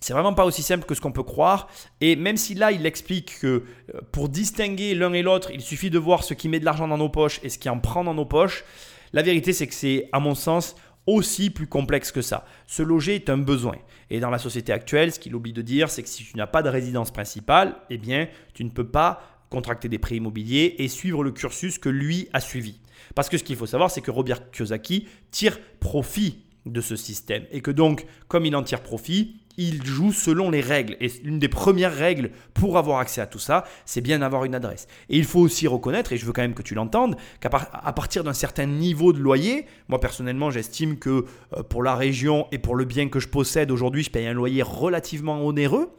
c'est 0.00 0.12
vraiment 0.12 0.34
pas 0.34 0.44
aussi 0.44 0.62
simple 0.62 0.84
que 0.84 0.94
ce 0.94 1.00
qu'on 1.00 1.12
peut 1.12 1.22
croire. 1.22 1.68
Et 2.00 2.16
même 2.16 2.36
si 2.36 2.54
là, 2.54 2.72
il 2.72 2.84
explique 2.86 3.38
que 3.40 3.46
euh, 3.46 4.00
pour 4.12 4.28
distinguer 4.28 4.94
l'un 4.94 5.12
et 5.12 5.22
l'autre, 5.22 5.50
il 5.52 5.60
suffit 5.60 5.90
de 5.90 5.98
voir 5.98 6.24
ce 6.24 6.34
qui 6.34 6.48
met 6.48 6.60
de 6.60 6.64
l'argent 6.64 6.88
dans 6.88 6.98
nos 6.98 7.08
poches 7.08 7.40
et 7.42 7.48
ce 7.48 7.58
qui 7.58 7.68
en 7.68 7.78
prend 7.78 8.04
dans 8.04 8.14
nos 8.14 8.26
poches, 8.26 8.64
la 9.12 9.22
vérité, 9.22 9.52
c'est 9.52 9.66
que 9.66 9.74
c'est, 9.74 10.08
à 10.12 10.20
mon 10.20 10.34
sens, 10.34 10.76
aussi 11.06 11.50
plus 11.50 11.66
complexe 11.66 12.10
que 12.12 12.20
ça. 12.22 12.44
Se 12.66 12.82
loger 12.82 13.14
est 13.14 13.30
un 13.30 13.38
besoin. 13.38 13.76
Et 14.10 14.20
dans 14.20 14.30
la 14.30 14.38
société 14.38 14.72
actuelle, 14.72 15.12
ce 15.12 15.18
qu'il 15.18 15.34
oublie 15.34 15.52
de 15.52 15.62
dire, 15.62 15.88
c'est 15.88 16.02
que 16.02 16.08
si 16.08 16.24
tu 16.24 16.36
n'as 16.36 16.46
pas 16.46 16.62
de 16.62 16.68
résidence 16.68 17.12
principale, 17.12 17.76
eh 17.90 17.98
bien, 17.98 18.28
tu 18.54 18.64
ne 18.64 18.70
peux 18.70 18.86
pas 18.86 19.22
contracter 19.48 19.88
des 19.88 19.98
prêts 19.98 20.16
immobiliers 20.16 20.74
et 20.78 20.88
suivre 20.88 21.22
le 21.22 21.30
cursus 21.30 21.78
que 21.78 21.88
lui 21.88 22.28
a 22.32 22.40
suivi. 22.40 22.80
Parce 23.14 23.28
que 23.28 23.38
ce 23.38 23.44
qu'il 23.44 23.56
faut 23.56 23.66
savoir, 23.66 23.90
c'est 23.90 24.00
que 24.00 24.10
Robert 24.10 24.50
Kiyosaki 24.50 25.06
tire 25.30 25.58
profit 25.78 26.44
de 26.66 26.80
ce 26.80 26.96
système. 26.96 27.44
Et 27.52 27.60
que 27.60 27.70
donc, 27.70 28.06
comme 28.26 28.44
il 28.44 28.56
en 28.56 28.64
tire 28.64 28.82
profit, 28.82 29.40
il 29.56 29.84
joue 29.84 30.12
selon 30.12 30.50
les 30.50 30.60
règles. 30.60 30.96
Et 31.00 31.10
l'une 31.22 31.38
des 31.38 31.48
premières 31.48 31.94
règles 31.94 32.30
pour 32.54 32.78
avoir 32.78 32.98
accès 32.98 33.20
à 33.20 33.26
tout 33.26 33.38
ça, 33.38 33.64
c'est 33.84 34.00
bien 34.00 34.18
d'avoir 34.18 34.44
une 34.44 34.54
adresse. 34.54 34.86
Et 35.08 35.16
il 35.16 35.24
faut 35.24 35.40
aussi 35.40 35.66
reconnaître, 35.66 36.12
et 36.12 36.16
je 36.16 36.26
veux 36.26 36.32
quand 36.32 36.42
même 36.42 36.54
que 36.54 36.62
tu 36.62 36.74
l'entendes, 36.74 37.16
qu'à 37.40 37.50
partir 37.50 38.24
d'un 38.24 38.32
certain 38.32 38.66
niveau 38.66 39.12
de 39.12 39.18
loyer, 39.18 39.66
moi 39.88 40.00
personnellement 40.00 40.50
j'estime 40.50 40.98
que 40.98 41.24
euh, 41.56 41.62
pour 41.62 41.82
la 41.82 41.94
région 41.94 42.46
et 42.52 42.58
pour 42.58 42.76
le 42.76 42.84
bien 42.84 43.08
que 43.08 43.20
je 43.20 43.28
possède 43.28 43.70
aujourd'hui, 43.70 44.02
je 44.02 44.10
paye 44.10 44.26
un 44.26 44.34
loyer 44.34 44.62
relativement 44.62 45.44
onéreux. 45.44 45.90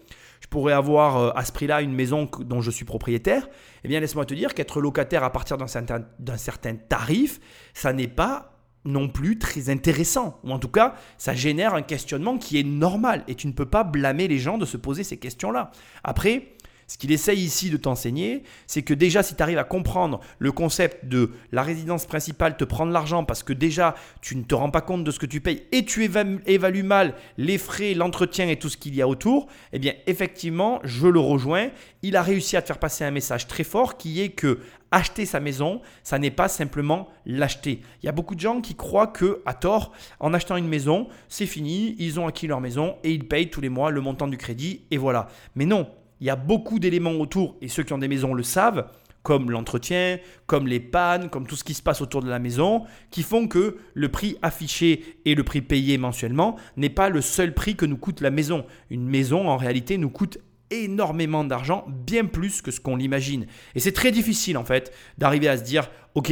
Je 0.41 0.47
pourrais 0.47 0.73
avoir 0.73 1.17
euh, 1.17 1.31
à 1.35 1.43
ce 1.45 1.51
prix-là 1.51 1.81
une 1.81 1.93
maison 1.93 2.29
dont 2.39 2.61
je 2.61 2.71
suis 2.71 2.85
propriétaire. 2.85 3.49
Eh 3.83 3.87
bien, 3.87 3.99
laisse-moi 3.99 4.25
te 4.25 4.33
dire 4.33 4.53
qu'être 4.53 4.81
locataire 4.81 5.23
à 5.23 5.31
partir 5.31 5.57
d'un 5.57 5.67
certain, 5.67 6.05
certain 6.37 6.75
tarif, 6.75 7.39
ça 7.73 7.93
n'est 7.93 8.07
pas 8.07 8.56
non 8.87 9.09
plus 9.09 9.37
très 9.37 9.69
intéressant. 9.69 10.39
Ou 10.43 10.51
en 10.51 10.59
tout 10.59 10.69
cas, 10.69 10.95
ça 11.17 11.33
génère 11.33 11.75
un 11.75 11.81
questionnement 11.81 12.37
qui 12.37 12.57
est 12.57 12.63
normal. 12.63 13.23
Et 13.27 13.35
tu 13.35 13.47
ne 13.47 13.51
peux 13.51 13.65
pas 13.65 13.83
blâmer 13.83 14.27
les 14.27 14.39
gens 14.39 14.57
de 14.57 14.65
se 14.65 14.77
poser 14.77 15.03
ces 15.03 15.17
questions-là. 15.17 15.71
Après, 16.03 16.55
ce 16.87 16.97
qu'il 16.97 17.11
essaye 17.11 17.39
ici 17.39 17.69
de 17.69 17.77
t'enseigner, 17.77 18.43
c'est 18.65 18.81
que 18.81 18.93
déjà, 18.93 19.21
si 19.21 19.35
tu 19.35 19.43
arrives 19.43 19.57
à 19.57 19.65
comprendre 19.65 20.21
le 20.39 20.53
concept 20.53 21.05
de 21.05 21.31
la 21.51 21.61
résidence 21.61 22.05
principale 22.05 22.55
te 22.55 22.63
prendre 22.63 22.93
l'argent 22.93 23.25
parce 23.25 23.43
que 23.43 23.53
déjà, 23.53 23.95
tu 24.21 24.37
ne 24.37 24.43
te 24.43 24.55
rends 24.55 24.71
pas 24.71 24.81
compte 24.81 25.03
de 25.03 25.11
ce 25.11 25.19
que 25.19 25.25
tu 25.25 25.41
payes 25.41 25.63
et 25.73 25.83
tu 25.83 26.03
évalues 26.03 26.83
mal 26.83 27.15
les 27.37 27.57
frais, 27.57 27.93
l'entretien 27.93 28.47
et 28.47 28.57
tout 28.57 28.69
ce 28.69 28.77
qu'il 28.77 28.95
y 28.95 29.01
a 29.01 29.07
autour, 29.07 29.47
eh 29.73 29.79
bien, 29.79 29.93
effectivement, 30.07 30.79
je 30.83 31.07
le 31.07 31.19
rejoins. 31.19 31.69
Il 32.03 32.15
a 32.15 32.21
réussi 32.21 32.55
à 32.55 32.61
te 32.61 32.67
faire 32.67 32.79
passer 32.79 33.03
un 33.03 33.11
message 33.11 33.47
très 33.47 33.65
fort 33.65 33.97
qui 33.97 34.21
est 34.21 34.29
que 34.29 34.59
acheter 34.91 35.25
sa 35.25 35.39
maison, 35.39 35.81
ça 36.03 36.17
n'est 36.19 36.31
pas 36.31 36.47
simplement 36.47 37.09
l'acheter. 37.25 37.81
Il 38.01 38.05
y 38.05 38.09
a 38.09 38.13
beaucoup 38.13 38.35
de 38.35 38.39
gens 38.39 38.61
qui 38.61 38.75
croient 38.75 39.07
que, 39.07 39.41
à 39.45 39.53
tort, 39.53 39.91
en 40.19 40.33
achetant 40.33 40.55
une 40.55 40.67
maison, 40.67 41.07
c'est 41.27 41.45
fini, 41.45 41.95
ils 41.99 42.19
ont 42.19 42.27
acquis 42.27 42.47
leur 42.47 42.61
maison 42.61 42.95
et 43.03 43.11
ils 43.11 43.27
payent 43.27 43.49
tous 43.49 43.61
les 43.61 43.69
mois 43.69 43.91
le 43.91 44.01
montant 44.01 44.27
du 44.27 44.37
crédit 44.37 44.85
et 44.91 44.97
voilà. 44.97 45.27
Mais 45.55 45.65
non, 45.65 45.89
il 46.19 46.27
y 46.27 46.29
a 46.29 46.35
beaucoup 46.35 46.79
d'éléments 46.79 47.11
autour, 47.11 47.57
et 47.61 47.67
ceux 47.67 47.83
qui 47.83 47.93
ont 47.93 47.97
des 47.97 48.07
maisons 48.07 48.33
le 48.33 48.43
savent, 48.43 48.87
comme 49.23 49.51
l'entretien, 49.51 50.19
comme 50.45 50.67
les 50.67 50.79
pannes, 50.79 51.29
comme 51.29 51.47
tout 51.47 51.57
ce 51.57 51.65
qui 51.65 51.73
se 51.73 51.81
passe 51.81 52.01
autour 52.01 52.21
de 52.21 52.29
la 52.29 52.39
maison, 52.39 52.85
qui 53.11 53.23
font 53.23 53.47
que 53.47 53.77
le 53.93 54.09
prix 54.09 54.37
affiché 54.41 55.19
et 55.25 55.35
le 55.35 55.43
prix 55.43 55.61
payé 55.61 55.97
mensuellement 55.97 56.55
n'est 56.77 56.89
pas 56.89 57.09
le 57.09 57.19
seul 57.19 57.53
prix 57.53 57.75
que 57.75 57.85
nous 57.85 57.97
coûte 57.97 58.21
la 58.21 58.31
maison. 58.31 58.65
Une 58.89 59.05
maison, 59.05 59.49
en 59.49 59.57
réalité, 59.57 59.97
nous 59.97 60.09
coûte 60.09 60.37
énormément 60.71 61.43
d'argent, 61.43 61.85
bien 61.89 62.23
plus 62.23 62.61
que 62.61 62.71
ce 62.71 62.79
qu'on 62.79 62.95
l'imagine. 62.95 63.47
Et 63.75 63.81
c'est 63.81 63.91
très 63.91 64.11
difficile, 64.11 64.57
en 64.57 64.63
fait, 64.63 64.93
d'arriver 65.17 65.49
à 65.49 65.57
se 65.57 65.63
dire, 65.63 65.89
OK, 66.15 66.31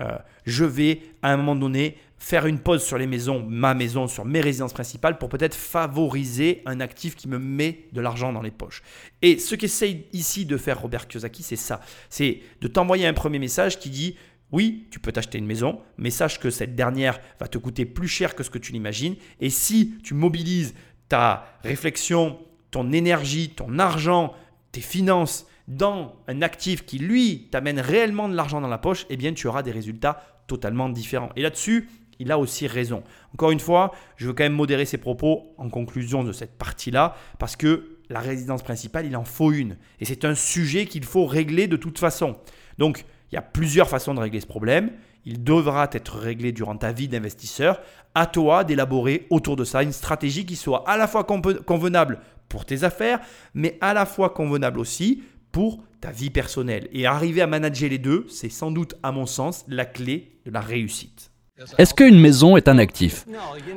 euh, 0.00 0.18
je 0.44 0.64
vais 0.64 1.00
à 1.22 1.32
un 1.32 1.36
moment 1.36 1.54
donné 1.54 1.96
faire 2.22 2.46
une 2.46 2.60
pause 2.60 2.84
sur 2.84 2.98
les 2.98 3.08
maisons, 3.08 3.44
ma 3.48 3.74
maison, 3.74 4.06
sur 4.06 4.24
mes 4.24 4.40
résidences 4.40 4.72
principales 4.72 5.18
pour 5.18 5.28
peut-être 5.28 5.56
favoriser 5.56 6.62
un 6.66 6.78
actif 6.78 7.16
qui 7.16 7.28
me 7.28 7.36
met 7.36 7.88
de 7.90 8.00
l'argent 8.00 8.32
dans 8.32 8.42
les 8.42 8.52
poches. 8.52 8.84
Et 9.22 9.38
ce 9.38 9.56
qu'essaye 9.56 10.06
ici 10.12 10.46
de 10.46 10.56
faire 10.56 10.80
Robert 10.80 11.08
Kiyosaki, 11.08 11.42
c'est 11.42 11.56
ça. 11.56 11.80
C'est 12.10 12.38
de 12.60 12.68
t'envoyer 12.68 13.08
un 13.08 13.12
premier 13.12 13.40
message 13.40 13.80
qui 13.80 13.90
dit 13.90 14.14
oui, 14.52 14.86
tu 14.92 15.00
peux 15.00 15.10
t'acheter 15.10 15.38
une 15.38 15.46
maison, 15.46 15.80
mais 15.98 16.10
sache 16.10 16.38
que 16.38 16.50
cette 16.50 16.76
dernière 16.76 17.18
va 17.40 17.48
te 17.48 17.58
coûter 17.58 17.86
plus 17.86 18.06
cher 18.06 18.36
que 18.36 18.44
ce 18.44 18.50
que 18.50 18.58
tu 18.58 18.70
l'imagines. 18.70 19.16
Et 19.40 19.50
si 19.50 19.96
tu 20.04 20.14
mobilises 20.14 20.74
ta 21.08 21.58
réflexion, 21.64 22.38
ton 22.70 22.92
énergie, 22.92 23.50
ton 23.50 23.80
argent, 23.80 24.32
tes 24.70 24.80
finances 24.80 25.48
dans 25.66 26.14
un 26.28 26.40
actif 26.40 26.86
qui, 26.86 26.98
lui, 26.98 27.48
t'amène 27.50 27.80
réellement 27.80 28.28
de 28.28 28.36
l'argent 28.36 28.60
dans 28.60 28.68
la 28.68 28.78
poche, 28.78 29.06
eh 29.10 29.16
bien, 29.16 29.32
tu 29.32 29.48
auras 29.48 29.64
des 29.64 29.72
résultats 29.72 30.22
totalement 30.46 30.88
différents. 30.88 31.30
Et 31.34 31.42
là-dessus, 31.42 31.88
il 32.22 32.32
a 32.32 32.38
aussi 32.38 32.66
raison. 32.66 33.02
Encore 33.34 33.50
une 33.50 33.60
fois, 33.60 33.92
je 34.16 34.26
veux 34.26 34.32
quand 34.32 34.44
même 34.44 34.52
modérer 34.52 34.84
ses 34.84 34.98
propos 34.98 35.54
en 35.58 35.68
conclusion 35.68 36.24
de 36.24 36.32
cette 36.32 36.56
partie-là, 36.56 37.16
parce 37.38 37.56
que 37.56 37.98
la 38.08 38.20
résidence 38.20 38.62
principale, 38.62 39.06
il 39.06 39.16
en 39.16 39.24
faut 39.24 39.52
une. 39.52 39.76
Et 40.00 40.04
c'est 40.04 40.24
un 40.24 40.34
sujet 40.34 40.86
qu'il 40.86 41.04
faut 41.04 41.26
régler 41.26 41.66
de 41.66 41.76
toute 41.76 41.98
façon. 41.98 42.36
Donc, 42.78 43.04
il 43.30 43.34
y 43.34 43.38
a 43.38 43.42
plusieurs 43.42 43.88
façons 43.88 44.14
de 44.14 44.20
régler 44.20 44.40
ce 44.40 44.46
problème. 44.46 44.92
Il 45.24 45.42
devra 45.42 45.88
être 45.92 46.18
réglé 46.18 46.52
durant 46.52 46.76
ta 46.76 46.92
vie 46.92 47.08
d'investisseur. 47.08 47.80
À 48.14 48.26
toi 48.26 48.64
d'élaborer 48.64 49.26
autour 49.30 49.56
de 49.56 49.64
ça 49.64 49.82
une 49.82 49.92
stratégie 49.92 50.44
qui 50.44 50.56
soit 50.56 50.88
à 50.88 50.96
la 50.96 51.08
fois 51.08 51.24
convenable 51.24 52.20
pour 52.48 52.66
tes 52.66 52.84
affaires, 52.84 53.20
mais 53.54 53.78
à 53.80 53.94
la 53.94 54.04
fois 54.04 54.30
convenable 54.30 54.78
aussi 54.78 55.22
pour 55.50 55.82
ta 56.00 56.10
vie 56.10 56.30
personnelle. 56.30 56.88
Et 56.92 57.06
arriver 57.06 57.40
à 57.40 57.46
manager 57.46 57.88
les 57.88 57.98
deux, 57.98 58.26
c'est 58.28 58.50
sans 58.50 58.70
doute, 58.70 58.94
à 59.02 59.12
mon 59.12 59.26
sens, 59.26 59.64
la 59.68 59.86
clé 59.86 60.38
de 60.44 60.50
la 60.50 60.60
réussite. 60.60 61.31
Est-ce 61.78 61.94
qu'une 61.94 62.18
maison 62.18 62.56
est 62.56 62.68
un 62.68 62.78
actif 62.78 63.26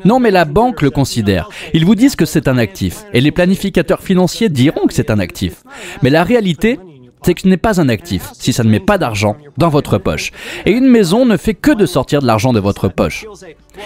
Non, 0.05 0.19
mais 0.19 0.31
la 0.31 0.45
banque 0.45 0.81
le 0.81 0.89
considère. 0.89 1.49
Ils 1.73 1.85
vous 1.85 1.95
disent 1.95 2.15
que 2.15 2.25
c'est 2.25 2.47
un 2.47 2.57
actif. 2.57 3.03
Et 3.13 3.21
les 3.21 3.31
planificateurs 3.31 4.01
financiers 4.01 4.49
diront 4.49 4.87
que 4.87 4.93
c'est 4.93 5.09
un 5.09 5.19
actif. 5.19 5.63
Mais 6.01 6.09
la 6.09 6.23
réalité, 6.23 6.79
c'est 7.23 7.33
que 7.33 7.41
ce 7.41 7.47
n'est 7.47 7.57
pas 7.57 7.81
un 7.81 7.89
actif 7.89 8.29
si 8.33 8.53
ça 8.53 8.63
ne 8.63 8.69
met 8.69 8.79
pas 8.79 8.97
d'argent 8.97 9.35
dans 9.57 9.69
votre 9.69 9.97
poche. 9.97 10.31
Et 10.65 10.71
une 10.71 10.87
maison 10.87 11.25
ne 11.25 11.35
fait 11.37 11.53
que 11.53 11.71
de 11.71 11.85
sortir 11.85 12.21
de 12.21 12.27
l'argent 12.27 12.53
de 12.53 12.59
votre 12.59 12.87
poche. 12.87 13.25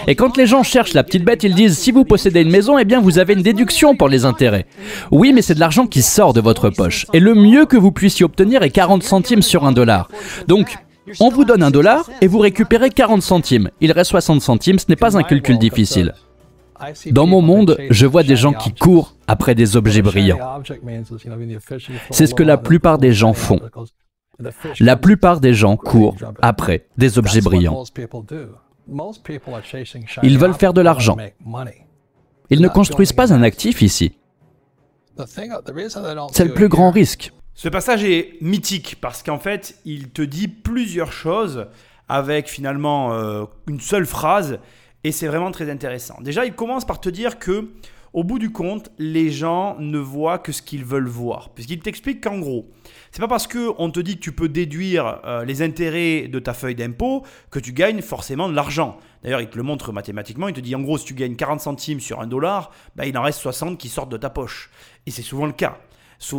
Et 0.06 0.14
quand 0.14 0.36
les 0.36 0.46
gens 0.46 0.62
cherchent 0.62 0.94
la 0.94 1.02
petite 1.02 1.24
bête, 1.24 1.42
ils 1.42 1.54
disent 1.54 1.76
si 1.76 1.90
vous 1.90 2.04
possédez 2.04 2.42
une 2.42 2.50
maison, 2.50 2.78
eh 2.78 2.84
bien 2.84 3.00
vous 3.00 3.18
avez 3.18 3.34
une 3.34 3.42
déduction 3.42 3.96
pour 3.96 4.08
les 4.08 4.24
intérêts. 4.24 4.66
Oui, 5.10 5.32
mais 5.32 5.42
c'est 5.42 5.54
de 5.54 5.60
l'argent 5.60 5.86
qui 5.86 6.02
sort 6.02 6.32
de 6.32 6.40
votre 6.40 6.70
poche. 6.70 7.06
Et 7.12 7.20
le 7.20 7.34
mieux 7.34 7.66
que 7.66 7.76
vous 7.76 7.92
puissiez 7.92 8.24
obtenir 8.24 8.62
est 8.62 8.70
40 8.70 9.02
centimes 9.02 9.42
sur 9.42 9.64
un 9.64 9.72
dollar. 9.72 10.08
Donc, 10.46 10.76
on 11.20 11.28
vous 11.30 11.44
donne 11.44 11.62
un 11.62 11.70
dollar 11.70 12.08
et 12.20 12.26
vous 12.26 12.38
récupérez 12.38 12.90
40 12.90 13.22
centimes. 13.22 13.70
Il 13.80 13.92
reste 13.92 14.10
60 14.10 14.42
centimes, 14.42 14.78
ce 14.78 14.86
n'est 14.88 14.96
pas 14.96 15.16
un 15.16 15.22
calcul 15.22 15.58
difficile. 15.58 16.14
Dans 17.10 17.26
mon 17.26 17.42
monde, 17.42 17.76
je 17.90 18.06
vois 18.06 18.22
des 18.22 18.36
gens 18.36 18.52
qui 18.52 18.72
courent 18.72 19.14
après 19.26 19.54
des 19.54 19.76
objets 19.76 20.02
brillants. 20.02 20.38
C'est 22.10 22.26
ce 22.26 22.34
que 22.34 22.42
la 22.42 22.56
plupart 22.56 22.98
des 22.98 23.12
gens 23.12 23.32
font. 23.32 23.60
La 24.78 24.96
plupart 24.96 25.40
des 25.40 25.52
gens 25.52 25.76
courent 25.76 26.16
après 26.40 26.86
des 26.96 27.18
objets 27.18 27.42
brillants. 27.42 27.84
Ils 30.22 30.38
veulent 30.38 30.54
faire 30.54 30.72
de 30.72 30.80
l'argent. 30.80 31.16
Ils 32.48 32.60
ne 32.60 32.68
construisent 32.68 33.12
pas 33.12 33.32
un 33.32 33.42
actif 33.42 33.82
ici. 33.82 34.12
C'est 36.32 36.44
le 36.44 36.54
plus 36.54 36.68
grand 36.68 36.90
risque. 36.90 37.32
Ce 37.54 37.68
passage 37.68 38.04
est 38.04 38.40
mythique 38.40 38.96
parce 39.00 39.22
qu'en 39.22 39.38
fait, 39.38 39.78
il 39.84 40.10
te 40.10 40.22
dit 40.22 40.48
plusieurs 40.48 41.12
choses 41.12 41.66
avec 42.08 42.48
finalement 42.48 43.12
euh, 43.12 43.44
une 43.68 43.80
seule 43.80 44.06
phrase 44.06 44.58
et 45.04 45.12
c'est 45.12 45.26
vraiment 45.26 45.50
très 45.50 45.70
intéressant. 45.70 46.16
Déjà, 46.20 46.44
il 46.44 46.54
commence 46.54 46.84
par 46.84 47.00
te 47.00 47.08
dire 47.08 47.38
que 47.38 47.70
au 48.12 48.24
bout 48.24 48.40
du 48.40 48.50
compte, 48.50 48.90
les 48.98 49.30
gens 49.30 49.76
ne 49.78 49.98
voient 49.98 50.40
que 50.40 50.50
ce 50.50 50.62
qu'ils 50.62 50.84
veulent 50.84 51.06
voir. 51.06 51.50
Puisqu'il 51.50 51.78
t'explique 51.78 52.20
qu'en 52.20 52.40
gros, 52.40 52.68
c'est 53.12 53.20
pas 53.20 53.28
parce 53.28 53.46
qu'on 53.46 53.90
te 53.90 54.00
dit 54.00 54.16
que 54.16 54.20
tu 54.20 54.32
peux 54.32 54.48
déduire 54.48 55.20
euh, 55.24 55.44
les 55.44 55.62
intérêts 55.62 56.26
de 56.26 56.38
ta 56.40 56.52
feuille 56.52 56.74
d'impôt 56.74 57.24
que 57.50 57.60
tu 57.60 57.72
gagnes 57.72 58.02
forcément 58.02 58.48
de 58.48 58.54
l'argent. 58.54 58.98
D'ailleurs, 59.22 59.40
il 59.40 59.48
te 59.48 59.56
le 59.56 59.62
montre 59.62 59.92
mathématiquement. 59.92 60.48
Il 60.48 60.54
te 60.54 60.60
dit 60.60 60.74
en 60.74 60.80
gros, 60.80 60.98
si 60.98 61.04
tu 61.04 61.14
gagnes 61.14 61.36
40 61.36 61.60
centimes 61.60 62.00
sur 62.00 62.20
un 62.20 62.26
dollar, 62.26 62.72
bah, 62.96 63.06
il 63.06 63.16
en 63.16 63.22
reste 63.22 63.38
60 63.40 63.78
qui 63.78 63.88
sortent 63.88 64.10
de 64.10 64.16
ta 64.16 64.30
poche. 64.30 64.70
Et 65.06 65.12
c'est 65.12 65.22
souvent 65.22 65.46
le 65.46 65.52
cas. 65.52 65.78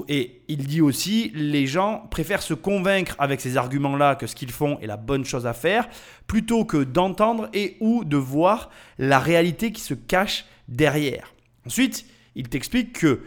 Et 0.07 0.43
il 0.47 0.67
dit 0.67 0.81
aussi, 0.81 1.31
les 1.33 1.65
gens 1.65 2.07
préfèrent 2.11 2.43
se 2.43 2.53
convaincre 2.53 3.15
avec 3.17 3.41
ces 3.41 3.57
arguments-là 3.57 4.15
que 4.15 4.27
ce 4.27 4.35
qu'ils 4.35 4.51
font 4.51 4.79
est 4.79 4.87
la 4.87 4.97
bonne 4.97 5.25
chose 5.25 5.47
à 5.47 5.53
faire, 5.53 5.89
plutôt 6.27 6.65
que 6.65 6.83
d'entendre 6.83 7.49
et 7.53 7.77
ou 7.79 8.03
de 8.03 8.17
voir 8.17 8.69
la 8.99 9.19
réalité 9.19 9.71
qui 9.71 9.81
se 9.81 9.93
cache 9.93 10.45
derrière. 10.67 11.33
Ensuite, 11.65 12.05
il 12.35 12.47
t'explique 12.47 12.93
que 12.93 13.21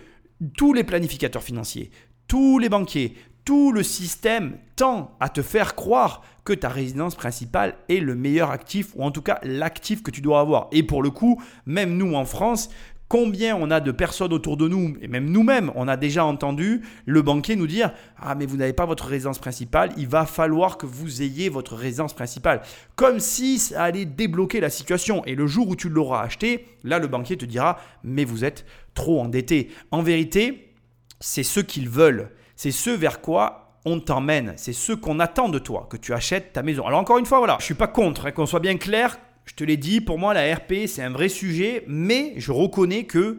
tous 0.57 0.73
les 0.73 0.85
planificateurs 0.85 1.43
financiers, 1.43 1.91
tous 2.29 2.59
les 2.59 2.69
banquiers, 2.69 3.15
tout 3.45 3.73
le 3.73 3.83
système 3.83 4.57
tend 4.77 5.17
à 5.21 5.29
te 5.29 5.43
faire 5.43 5.75
croire 5.75 6.23
que 6.45 6.53
ta 6.53 6.69
résidence 6.69 7.15
principale 7.15 7.75
est 7.89 8.01
le 8.01 8.15
meilleur 8.15 8.51
actif, 8.51 8.93
ou 8.95 9.03
en 9.03 9.11
tout 9.11 9.23
cas 9.23 9.39
l'actif 9.43 10.03
que 10.03 10.11
tu 10.11 10.21
dois 10.21 10.41
avoir. 10.41 10.69
Et 10.73 10.83
pour 10.83 11.03
le 11.03 11.11
coup, 11.11 11.43
même 11.67 11.97
nous 11.97 12.15
en 12.15 12.25
France, 12.25 12.71
Combien 13.09 13.55
on 13.57 13.71
a 13.71 13.81
de 13.81 13.93
personnes 13.93 14.33
autour 14.33 14.57
de 14.57 14.67
nous, 14.67 14.97
et 15.03 15.09
même 15.09 15.31
nous-mêmes, 15.31 15.71
on 15.75 15.89
a 15.89 15.97
déjà 15.97 16.25
entendu 16.25 16.83
le 17.05 17.23
banquier 17.23 17.55
nous 17.55 17.67
dire 17.67 17.93
Ah, 18.19 18.35
mais 18.35 18.47
vous 18.47 18.57
n'avez 18.57 18.73
pas 18.73 18.87
votre 18.87 19.07
résidence 19.07 19.39
principale, 19.39 19.93
il 19.97 20.09
va 20.09 20.27
falloir 20.27 20.79
que 20.79 20.87
vous 20.87 21.23
ayez 21.23 21.49
votre 21.49 21.77
résidence 21.77 22.15
principale. 22.15 22.63
Comme 22.97 23.21
si 23.21 23.59
ça 23.59 23.85
allait 23.85 24.07
débloquer 24.07 24.61
la 24.61 24.71
situation. 24.71 25.25
Et 25.27 25.35
le 25.35 25.47
jour 25.47 25.69
où 25.69 25.77
tu 25.77 25.89
l'auras 25.89 26.23
acheté, 26.23 26.67
là, 26.83 26.99
le 26.99 27.07
banquier 27.07 27.37
te 27.37 27.45
dira 27.45 27.79
Mais 28.03 28.25
vous 28.25 28.45
êtes 28.45 28.65
trop 28.95 29.21
endetté. 29.21 29.71
En 29.91 30.03
vérité, 30.03 30.75
c'est 31.21 31.43
ce 31.43 31.61
qu'ils 31.61 31.89
veulent. 31.89 32.31
C'est 32.57 32.71
ce 32.71 32.91
vers 32.91 33.21
quoi 33.21 33.65
on 33.85 34.01
t'emmène. 34.01 34.55
C'est 34.57 34.73
ce 34.73 34.93
qu'on 34.93 35.21
attend 35.21 35.49
de 35.49 35.59
toi, 35.59 35.87
que 35.91 35.97
tu 35.97 36.13
achètes 36.13 36.53
ta 36.53 36.63
maison. 36.63 36.87
Alors 36.87 37.01
encore 37.01 37.19
une 37.19 37.27
fois, 37.27 37.39
voilà, 37.39 37.57
je 37.61 37.65
suis 37.65 37.75
pas 37.75 37.87
contre, 37.87 38.27
hein, 38.27 38.31
qu'on 38.31 38.47
soit 38.47 38.61
bien 38.61 38.77
clair, 38.77 39.19
je 39.45 39.55
te 39.55 39.65
l'ai 39.65 39.77
dit, 39.77 40.01
pour 40.01 40.19
moi, 40.19 40.35
la 40.35 40.55
RP, 40.55 40.87
c'est 40.87 41.03
un 41.03 41.11
vrai 41.11 41.29
sujet, 41.29 41.85
mais 41.87 42.33
je 42.37 42.51
reconnais 42.51 43.05
que 43.05 43.39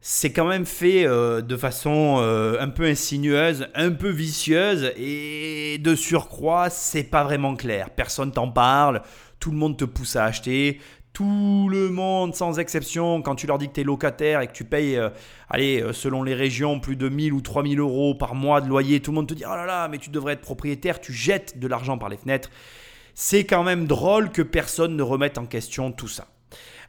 c'est 0.00 0.32
quand 0.32 0.46
même 0.46 0.64
fait 0.64 1.06
euh, 1.06 1.42
de 1.42 1.56
façon 1.56 2.16
euh, 2.20 2.58
un 2.58 2.68
peu 2.68 2.84
insinueuse, 2.84 3.66
un 3.74 3.90
peu 3.90 4.08
vicieuse, 4.08 4.92
et 4.96 5.78
de 5.78 5.94
surcroît, 5.94 6.70
c'est 6.70 7.04
pas 7.04 7.22
vraiment 7.22 7.54
clair. 7.54 7.90
Personne 7.90 8.32
t'en 8.32 8.50
parle, 8.50 9.02
tout 9.40 9.50
le 9.50 9.58
monde 9.58 9.76
te 9.76 9.84
pousse 9.84 10.16
à 10.16 10.24
acheter. 10.24 10.80
Tout 11.12 11.68
le 11.70 11.90
monde, 11.90 12.34
sans 12.34 12.58
exception, 12.58 13.20
quand 13.20 13.34
tu 13.34 13.46
leur 13.46 13.58
dis 13.58 13.68
que 13.68 13.74
tu 13.74 13.84
locataire 13.84 14.40
et 14.40 14.46
que 14.46 14.52
tu 14.52 14.64
payes, 14.64 14.96
euh, 14.96 15.10
allez, 15.50 15.84
selon 15.92 16.22
les 16.22 16.34
régions, 16.34 16.80
plus 16.80 16.96
de 16.96 17.08
1000 17.10 17.34
ou 17.34 17.42
3000 17.42 17.78
euros 17.78 18.14
par 18.14 18.34
mois 18.34 18.62
de 18.62 18.68
loyer, 18.68 19.00
tout 19.00 19.10
le 19.10 19.16
monde 19.16 19.28
te 19.28 19.34
dit 19.34 19.44
Oh 19.44 19.54
là 19.54 19.66
là, 19.66 19.88
mais 19.88 19.98
tu 19.98 20.08
devrais 20.08 20.34
être 20.34 20.40
propriétaire, 20.40 20.98
tu 20.98 21.12
jettes 21.12 21.58
de 21.58 21.66
l'argent 21.66 21.98
par 21.98 22.08
les 22.08 22.16
fenêtres 22.16 22.48
c'est 23.14 23.44
quand 23.44 23.62
même 23.62 23.86
drôle 23.86 24.30
que 24.30 24.42
personne 24.42 24.96
ne 24.96 25.02
remette 25.02 25.38
en 25.38 25.46
question 25.46 25.92
tout 25.92 26.08
ça. 26.08 26.26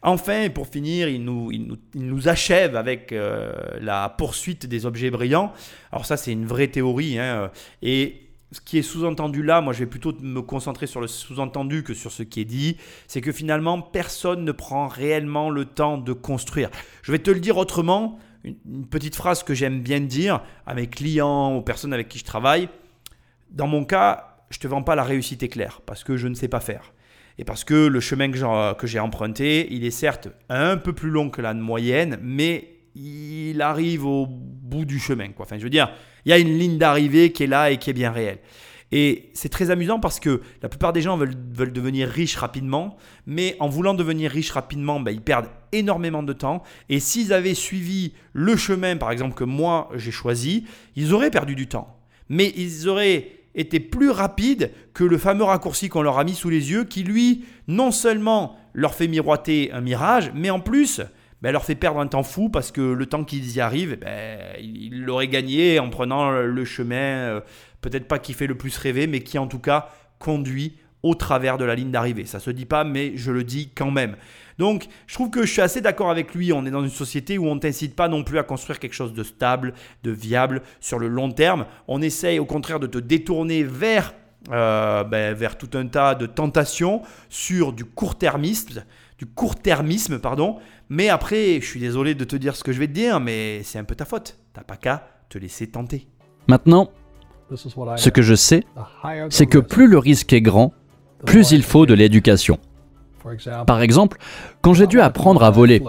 Enfin, 0.03 0.49
pour 0.49 0.67
finir, 0.67 1.09
il 1.09 1.23
nous, 1.23 1.51
il 1.51 1.77
nous, 1.93 2.27
achève 2.27 2.75
avec 2.75 3.11
euh, 3.11 3.53
la 3.79 4.09
poursuite 4.09 4.65
des 4.65 4.87
objets 4.87 5.11
brillants. 5.11 5.53
Alors 5.91 6.07
ça, 6.07 6.17
c'est 6.17 6.31
une 6.31 6.47
vraie 6.47 6.69
théorie. 6.69 7.19
Hein, 7.19 7.51
et 7.83 8.31
ce 8.51 8.59
qui 8.59 8.77
est 8.79 8.81
sous-entendu 8.81 9.43
là, 9.43 9.61
moi 9.61 9.73
je 9.73 9.79
vais 9.79 9.85
plutôt 9.85 10.13
me 10.19 10.41
concentrer 10.41 10.87
sur 10.87 11.01
le 11.01 11.07
sous-entendu 11.07 11.83
que 11.83 11.93
sur 11.93 12.11
ce 12.11 12.23
qui 12.23 12.41
est 12.41 12.45
dit, 12.45 12.77
c'est 13.07 13.21
que 13.21 13.31
finalement 13.31 13.81
personne 13.81 14.43
ne 14.43 14.51
prend 14.51 14.87
réellement 14.87 15.49
le 15.49 15.65
temps 15.65 15.97
de 15.97 16.13
construire. 16.13 16.69
Je 17.01 17.11
vais 17.11 17.19
te 17.19 17.31
le 17.31 17.39
dire 17.39 17.57
autrement, 17.57 18.19
une 18.43 18.87
petite 18.87 19.15
phrase 19.15 19.43
que 19.43 19.53
j'aime 19.53 19.81
bien 19.81 20.01
dire 20.01 20.41
à 20.65 20.73
mes 20.73 20.87
clients, 20.87 21.53
aux 21.53 21.61
personnes 21.61 21.93
avec 21.93 22.09
qui 22.09 22.19
je 22.19 22.25
travaille. 22.25 22.67
Dans 23.51 23.67
mon 23.67 23.85
cas, 23.85 24.30
je 24.51 24.59
te 24.59 24.67
vends 24.67 24.83
pas 24.83 24.95
la 24.95 25.03
réussite 25.03 25.41
éclair 25.41 25.81
parce 25.85 26.03
que 26.03 26.17
je 26.17 26.27
ne 26.27 26.35
sais 26.35 26.47
pas 26.47 26.59
faire. 26.59 26.93
Et 27.37 27.43
parce 27.43 27.63
que 27.63 27.87
le 27.87 27.99
chemin 27.99 28.29
que 28.29 28.87
j'ai 28.87 28.99
emprunté, 28.99 29.67
il 29.71 29.85
est 29.85 29.91
certes 29.91 30.27
un 30.49 30.77
peu 30.77 30.93
plus 30.93 31.09
long 31.09 31.29
que 31.29 31.41
la 31.41 31.53
moyenne, 31.53 32.19
mais 32.21 32.81
il 32.93 33.61
arrive 33.61 34.05
au 34.05 34.27
bout 34.27 34.85
du 34.85 34.99
chemin. 34.99 35.29
Quoi. 35.29 35.45
Enfin, 35.45 35.57
je 35.57 35.63
veux 35.63 35.69
dire, 35.69 35.91
il 36.25 36.29
y 36.29 36.33
a 36.33 36.37
une 36.37 36.57
ligne 36.59 36.77
d'arrivée 36.77 37.31
qui 37.31 37.43
est 37.43 37.47
là 37.47 37.71
et 37.71 37.77
qui 37.77 37.89
est 37.89 37.93
bien 37.93 38.11
réelle. 38.11 38.39
Et 38.91 39.29
c'est 39.33 39.47
très 39.47 39.71
amusant 39.71 40.01
parce 40.01 40.19
que 40.19 40.41
la 40.61 40.67
plupart 40.67 40.91
des 40.91 41.01
gens 41.01 41.17
veulent, 41.17 41.71
devenir 41.71 42.09
riches 42.09 42.35
rapidement, 42.35 42.97
mais 43.25 43.55
en 43.61 43.69
voulant 43.69 43.93
devenir 43.93 44.29
riches 44.29 44.51
rapidement, 44.51 44.99
ben, 44.99 45.11
ils 45.11 45.21
perdent 45.21 45.47
énormément 45.71 46.23
de 46.23 46.33
temps. 46.33 46.61
Et 46.89 46.99
s'ils 46.99 47.31
avaient 47.31 47.53
suivi 47.53 48.13
le 48.33 48.57
chemin, 48.57 48.97
par 48.97 49.11
exemple, 49.11 49.33
que 49.33 49.45
moi 49.45 49.89
j'ai 49.95 50.11
choisi, 50.11 50.65
ils 50.97 51.13
auraient 51.13 51.31
perdu 51.31 51.55
du 51.55 51.67
temps. 51.67 51.97
Mais 52.27 52.51
ils 52.57 52.89
auraient 52.89 53.40
était 53.55 53.79
plus 53.79 54.09
rapide 54.09 54.71
que 54.93 55.03
le 55.03 55.17
fameux 55.17 55.43
raccourci 55.43 55.89
qu'on 55.89 56.01
leur 56.01 56.19
a 56.19 56.23
mis 56.23 56.35
sous 56.35 56.49
les 56.49 56.71
yeux, 56.71 56.83
qui 56.85 57.03
lui, 57.03 57.45
non 57.67 57.91
seulement 57.91 58.57
leur 58.73 58.93
fait 58.93 59.07
miroiter 59.07 59.71
un 59.73 59.81
mirage, 59.81 60.31
mais 60.33 60.49
en 60.49 60.59
plus 60.59 61.01
ben, 61.41 61.51
leur 61.51 61.65
fait 61.65 61.75
perdre 61.75 61.99
un 61.99 62.07
temps 62.07 62.23
fou 62.23 62.49
parce 62.49 62.71
que 62.71 62.81
le 62.81 63.05
temps 63.05 63.23
qu'ils 63.23 63.55
y 63.55 63.61
arrivent, 63.61 63.97
ben, 63.99 64.39
ils 64.59 65.03
l'auraient 65.03 65.27
gagné 65.27 65.79
en 65.79 65.89
prenant 65.89 66.31
le 66.31 66.65
chemin, 66.65 66.95
euh, 66.95 67.41
peut-être 67.81 68.07
pas 68.07 68.19
qui 68.19 68.33
fait 68.33 68.47
le 68.47 68.55
plus 68.55 68.77
rêver, 68.77 69.07
mais 69.07 69.21
qui 69.21 69.37
en 69.37 69.47
tout 69.47 69.59
cas 69.59 69.89
conduit 70.19 70.77
au 71.03 71.15
travers 71.15 71.57
de 71.57 71.65
la 71.65 71.75
ligne 71.75 71.91
d'arrivée. 71.91 72.25
Ça 72.25 72.39
se 72.39 72.51
dit 72.51 72.65
pas, 72.65 72.83
mais 72.83 73.13
je 73.15 73.31
le 73.31 73.43
dis 73.43 73.71
quand 73.73 73.89
même. 73.89 74.15
Donc, 74.57 74.87
je 75.07 75.13
trouve 75.13 75.29
que 75.29 75.45
je 75.45 75.51
suis 75.51 75.61
assez 75.61 75.81
d'accord 75.81 76.09
avec 76.09 76.33
lui. 76.33 76.53
On 76.53 76.65
est 76.65 76.71
dans 76.71 76.83
une 76.83 76.89
société 76.89 77.37
où 77.37 77.47
on 77.47 77.55
ne 77.55 77.59
t'incite 77.59 77.95
pas 77.95 78.07
non 78.07 78.23
plus 78.23 78.39
à 78.39 78.43
construire 78.43 78.79
quelque 78.79 78.93
chose 78.93 79.13
de 79.13 79.23
stable, 79.23 79.73
de 80.03 80.11
viable 80.11 80.61
sur 80.79 80.99
le 80.99 81.07
long 81.07 81.31
terme. 81.31 81.65
On 81.87 82.01
essaye 82.01 82.39
au 82.39 82.45
contraire 82.45 82.79
de 82.79 82.87
te 82.87 82.97
détourner 82.97 83.63
vers, 83.63 84.13
euh, 84.51 85.03
ben, 85.03 85.33
vers 85.33 85.57
tout 85.57 85.69
un 85.77 85.87
tas 85.87 86.15
de 86.15 86.25
tentations 86.25 87.01
sur 87.29 87.73
du 87.73 87.85
court-termisme, 87.85 88.83
du 89.17 89.25
court-termisme, 89.25 90.19
pardon. 90.19 90.57
Mais 90.89 91.09
après, 91.09 91.59
je 91.61 91.65
suis 91.65 91.79
désolé 91.79 92.15
de 92.15 92.23
te 92.23 92.35
dire 92.35 92.55
ce 92.55 92.63
que 92.63 92.71
je 92.71 92.79
vais 92.79 92.87
te 92.87 92.93
dire, 92.93 93.19
mais 93.19 93.61
c'est 93.63 93.79
un 93.79 93.83
peu 93.83 93.95
ta 93.95 94.05
faute. 94.05 94.37
T'as 94.53 94.63
pas 94.63 94.77
qu'à 94.77 95.07
te 95.29 95.37
laisser 95.37 95.67
tenter. 95.67 96.07
Maintenant, 96.47 96.91
ce 97.95 98.09
que 98.09 98.21
je 98.21 98.35
sais, 98.35 98.63
c'est 99.29 99.45
que 99.45 99.57
plus 99.57 99.87
le 99.87 99.97
risque 99.97 100.33
est 100.33 100.41
grand, 100.41 100.73
plus 101.25 101.51
il 101.51 101.63
faut 101.63 101.85
de 101.85 101.93
l'éducation. 101.93 102.59
Par 103.65 103.81
exemple, 103.81 104.17
quand 104.61 104.73
j'ai 104.73 104.87
dû 104.87 104.99
apprendre 104.99 105.43
à 105.43 105.51
voler, 105.51 105.81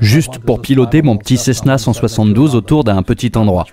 juste 0.00 0.38
pour 0.38 0.60
piloter 0.60 1.02
mon 1.02 1.16
petit 1.16 1.36
Cessna 1.36 1.78
172 1.78 2.54
autour 2.54 2.84
d'un 2.84 3.02
petit 3.02 3.32
endroit. 3.36 3.66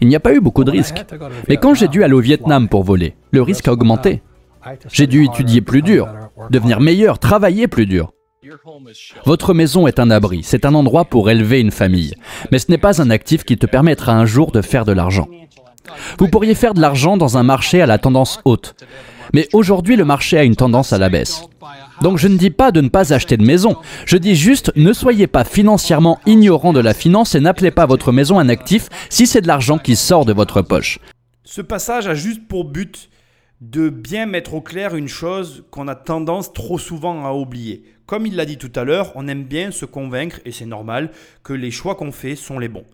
Il 0.00 0.08
n'y 0.08 0.16
a 0.16 0.20
pas 0.20 0.34
eu 0.34 0.40
beaucoup 0.40 0.64
de 0.64 0.70
risques. 0.70 1.04
Mais 1.48 1.56
quand 1.56 1.74
j'ai 1.74 1.88
dû 1.88 2.04
aller 2.04 2.14
au 2.14 2.20
Vietnam 2.20 2.68
pour 2.68 2.82
voler, 2.82 3.14
le 3.30 3.42
risque 3.42 3.68
a 3.68 3.72
augmenté. 3.72 4.22
J'ai 4.92 5.06
dû 5.06 5.24
étudier 5.24 5.60
plus 5.60 5.82
dur, 5.82 6.08
devenir 6.50 6.80
meilleur, 6.80 7.18
travailler 7.18 7.66
plus 7.66 7.86
dur. 7.86 8.12
Votre 9.24 9.54
maison 9.54 9.86
est 9.86 10.00
un 10.00 10.10
abri, 10.10 10.42
c'est 10.42 10.64
un 10.64 10.74
endroit 10.74 11.04
pour 11.04 11.30
élever 11.30 11.60
une 11.60 11.70
famille. 11.70 12.14
Mais 12.50 12.58
ce 12.58 12.70
n'est 12.70 12.78
pas 12.78 13.00
un 13.00 13.10
actif 13.10 13.44
qui 13.44 13.56
te 13.56 13.66
permettra 13.66 14.12
un 14.12 14.26
jour 14.26 14.52
de 14.52 14.62
faire 14.62 14.84
de 14.84 14.92
l'argent. 14.92 15.28
Vous 16.18 16.28
pourriez 16.28 16.54
faire 16.54 16.74
de 16.74 16.80
l'argent 16.80 17.16
dans 17.16 17.38
un 17.38 17.42
marché 17.42 17.82
à 17.82 17.86
la 17.86 17.98
tendance 17.98 18.40
haute. 18.44 18.74
Mais 19.32 19.48
aujourd'hui, 19.52 19.96
le 19.96 20.04
marché 20.04 20.38
a 20.38 20.44
une 20.44 20.56
tendance 20.56 20.92
à 20.92 20.98
la 20.98 21.08
baisse. 21.08 21.42
Donc 22.02 22.18
je 22.18 22.28
ne 22.28 22.36
dis 22.36 22.50
pas 22.50 22.72
de 22.72 22.80
ne 22.80 22.88
pas 22.88 23.12
acheter 23.12 23.36
de 23.36 23.44
maison. 23.44 23.76
Je 24.06 24.16
dis 24.16 24.34
juste 24.34 24.72
ne 24.76 24.92
soyez 24.92 25.26
pas 25.26 25.44
financièrement 25.44 26.18
ignorant 26.26 26.72
de 26.72 26.80
la 26.80 26.94
finance 26.94 27.34
et 27.34 27.40
n'appelez 27.40 27.70
pas 27.70 27.86
votre 27.86 28.12
maison 28.12 28.38
un 28.38 28.48
actif 28.48 28.88
si 29.08 29.26
c'est 29.26 29.40
de 29.40 29.46
l'argent 29.46 29.78
qui 29.78 29.96
sort 29.96 30.24
de 30.24 30.32
votre 30.32 30.62
poche. 30.62 30.98
Ce 31.44 31.60
passage 31.60 32.06
a 32.06 32.14
juste 32.14 32.46
pour 32.48 32.64
but 32.64 33.08
de 33.60 33.90
bien 33.90 34.26
mettre 34.26 34.54
au 34.54 34.60
clair 34.60 34.96
une 34.96 35.06
chose 35.06 35.64
qu'on 35.70 35.86
a 35.86 35.94
tendance 35.94 36.52
trop 36.52 36.78
souvent 36.78 37.24
à 37.24 37.32
oublier. 37.32 37.84
Comme 38.06 38.26
il 38.26 38.34
l'a 38.34 38.44
dit 38.44 38.58
tout 38.58 38.72
à 38.74 38.82
l'heure, 38.82 39.12
on 39.14 39.28
aime 39.28 39.44
bien 39.44 39.70
se 39.70 39.84
convaincre, 39.84 40.40
et 40.44 40.50
c'est 40.50 40.66
normal, 40.66 41.12
que 41.44 41.52
les 41.52 41.70
choix 41.70 41.94
qu'on 41.94 42.10
fait 42.10 42.34
sont 42.34 42.58
les 42.58 42.68
bons. 42.68 42.84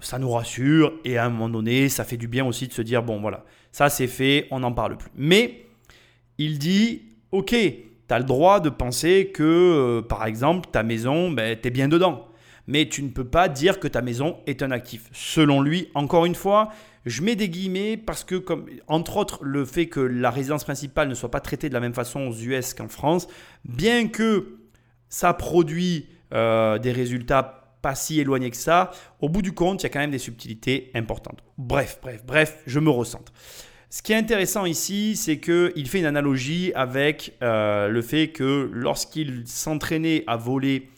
Ça 0.00 0.20
nous 0.20 0.30
rassure, 0.30 0.92
et 1.04 1.18
à 1.18 1.24
un 1.24 1.28
moment 1.28 1.48
donné, 1.48 1.88
ça 1.88 2.04
fait 2.04 2.16
du 2.16 2.28
bien 2.28 2.46
aussi 2.46 2.68
de 2.68 2.72
se 2.72 2.82
dire, 2.82 3.02
bon 3.02 3.20
voilà, 3.20 3.44
ça 3.72 3.88
c'est 3.88 4.06
fait, 4.06 4.46
on 4.52 4.60
n'en 4.60 4.72
parle 4.72 4.96
plus. 4.96 5.10
Mais 5.16 5.61
il 6.44 6.58
dit, 6.58 7.02
ok, 7.30 7.50
tu 7.50 8.14
as 8.14 8.18
le 8.18 8.24
droit 8.24 8.60
de 8.60 8.68
penser 8.68 9.30
que, 9.32 9.42
euh, 9.42 10.02
par 10.02 10.26
exemple, 10.26 10.68
ta 10.70 10.82
maison, 10.82 11.30
ben, 11.30 11.56
tu 11.60 11.68
es 11.68 11.70
bien 11.70 11.88
dedans. 11.88 12.28
Mais 12.66 12.88
tu 12.88 13.02
ne 13.02 13.08
peux 13.08 13.24
pas 13.24 13.48
dire 13.48 13.80
que 13.80 13.88
ta 13.88 14.02
maison 14.02 14.36
est 14.46 14.62
un 14.62 14.70
actif. 14.70 15.08
Selon 15.12 15.60
lui, 15.60 15.88
encore 15.94 16.26
une 16.26 16.34
fois, 16.34 16.70
je 17.06 17.22
mets 17.22 17.34
des 17.34 17.48
guillemets 17.48 17.96
parce 17.96 18.22
que, 18.22 18.36
comme, 18.36 18.66
entre 18.86 19.16
autres, 19.16 19.42
le 19.42 19.64
fait 19.64 19.86
que 19.86 20.00
la 20.00 20.30
résidence 20.30 20.64
principale 20.64 21.08
ne 21.08 21.14
soit 21.14 21.30
pas 21.30 21.40
traitée 21.40 21.68
de 21.68 21.74
la 21.74 21.80
même 21.80 21.94
façon 21.94 22.20
aux 22.28 22.34
US 22.34 22.74
qu'en 22.74 22.88
France, 22.88 23.26
bien 23.64 24.06
que 24.08 24.58
ça 25.08 25.34
produit 25.34 26.06
euh, 26.32 26.78
des 26.78 26.92
résultats 26.92 27.58
pas 27.82 27.96
si 27.96 28.20
éloignés 28.20 28.50
que 28.50 28.56
ça, 28.56 28.92
au 29.20 29.28
bout 29.28 29.42
du 29.42 29.52
compte, 29.52 29.82
il 29.82 29.84
y 29.84 29.86
a 29.86 29.88
quand 29.90 29.98
même 29.98 30.12
des 30.12 30.18
subtilités 30.18 30.92
importantes. 30.94 31.42
Bref, 31.58 31.98
bref, 32.00 32.22
bref, 32.24 32.58
je 32.64 32.78
me 32.78 32.90
recentre. 32.90 33.32
Ce 33.94 34.00
qui 34.00 34.14
est 34.14 34.16
intéressant 34.16 34.64
ici, 34.64 35.16
c'est 35.16 35.38
qu'il 35.38 35.86
fait 35.86 35.98
une 35.98 36.06
analogie 36.06 36.72
avec 36.74 37.36
euh, 37.42 37.88
le 37.88 38.00
fait 38.00 38.28
que 38.28 38.70
lorsqu'il 38.72 39.42
s'entraînait 39.44 40.24
à 40.26 40.38
voler 40.38 40.88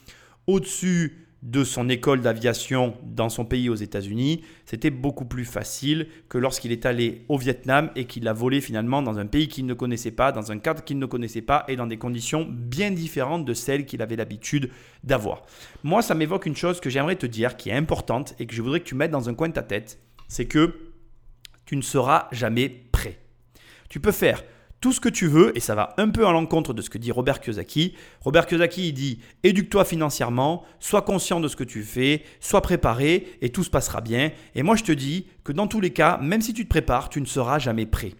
au-dessus 0.47 1.27
de 1.43 1.65
son 1.65 1.89
école 1.89 2.21
d'aviation 2.21 2.95
dans 3.03 3.27
son 3.27 3.43
pays 3.43 3.67
aux 3.67 3.75
États-Unis, 3.75 4.45
c'était 4.65 4.91
beaucoup 4.91 5.25
plus 5.25 5.43
facile 5.43 6.07
que 6.29 6.37
lorsqu'il 6.37 6.71
est 6.71 6.85
allé 6.85 7.25
au 7.27 7.37
Vietnam 7.37 7.91
et 7.97 8.05
qu'il 8.05 8.29
a 8.29 8.33
volé 8.33 8.61
finalement 8.61 9.01
dans 9.01 9.19
un 9.19 9.25
pays 9.25 9.49
qu'il 9.49 9.65
ne 9.65 9.73
connaissait 9.73 10.11
pas, 10.11 10.31
dans 10.31 10.53
un 10.53 10.59
cadre 10.59 10.81
qu'il 10.81 10.97
ne 10.97 11.05
connaissait 11.05 11.41
pas 11.41 11.65
et 11.67 11.75
dans 11.75 11.87
des 11.87 11.97
conditions 11.97 12.47
bien 12.49 12.91
différentes 12.91 13.43
de 13.43 13.53
celles 13.53 13.85
qu'il 13.85 14.01
avait 14.01 14.15
l'habitude 14.15 14.69
d'avoir. 15.03 15.41
Moi, 15.83 16.01
ça 16.01 16.15
m'évoque 16.15 16.45
une 16.45 16.55
chose 16.55 16.79
que 16.79 16.89
j'aimerais 16.89 17.17
te 17.17 17.25
dire 17.25 17.57
qui 17.57 17.71
est 17.71 17.75
importante 17.75 18.35
et 18.39 18.45
que 18.45 18.55
je 18.55 18.61
voudrais 18.61 18.79
que 18.79 18.87
tu 18.87 18.95
mettes 18.95 19.11
dans 19.11 19.27
un 19.27 19.33
coin 19.33 19.49
de 19.49 19.53
ta 19.53 19.63
tête, 19.63 19.99
c'est 20.29 20.45
que 20.45 20.73
tu 21.65 21.75
ne 21.75 21.81
seras 21.81 22.27
jamais. 22.31 22.83
Tu 23.95 24.01
peux 24.01 24.11
faire 24.11 24.43
tout 24.81 24.91
ce 24.91 24.99
que 24.99 25.07
tu 25.07 25.25
veux, 25.25 25.57
et 25.57 25.61
ça 25.61 25.73
va 25.73 25.93
un 25.95 26.09
peu 26.09 26.27
à 26.27 26.33
l'encontre 26.33 26.73
de 26.73 26.81
ce 26.81 26.89
que 26.89 26.97
dit 26.97 27.13
Robert 27.13 27.39
Kiyosaki. 27.39 27.93
Robert 28.19 28.45
Kiyosaki, 28.45 28.89
il 28.89 28.91
dit 28.91 29.21
éduque-toi 29.43 29.85
financièrement, 29.85 30.65
sois 30.81 31.01
conscient 31.01 31.39
de 31.39 31.47
ce 31.47 31.55
que 31.55 31.63
tu 31.63 31.81
fais, 31.81 32.23
sois 32.41 32.59
préparé, 32.59 33.37
et 33.41 33.51
tout 33.51 33.63
se 33.63 33.69
passera 33.69 34.01
bien. 34.01 34.31
Et 34.53 34.63
moi, 34.63 34.75
je 34.75 34.83
te 34.83 34.91
dis 34.91 35.27
que 35.45 35.53
dans 35.53 35.67
tous 35.67 35.79
les 35.79 35.91
cas, 35.91 36.19
même 36.21 36.41
si 36.41 36.53
tu 36.53 36.65
te 36.65 36.69
prépares, 36.69 37.07
tu 37.07 37.21
ne 37.21 37.25
seras 37.25 37.57
jamais 37.57 37.85
prêt. 37.85 38.11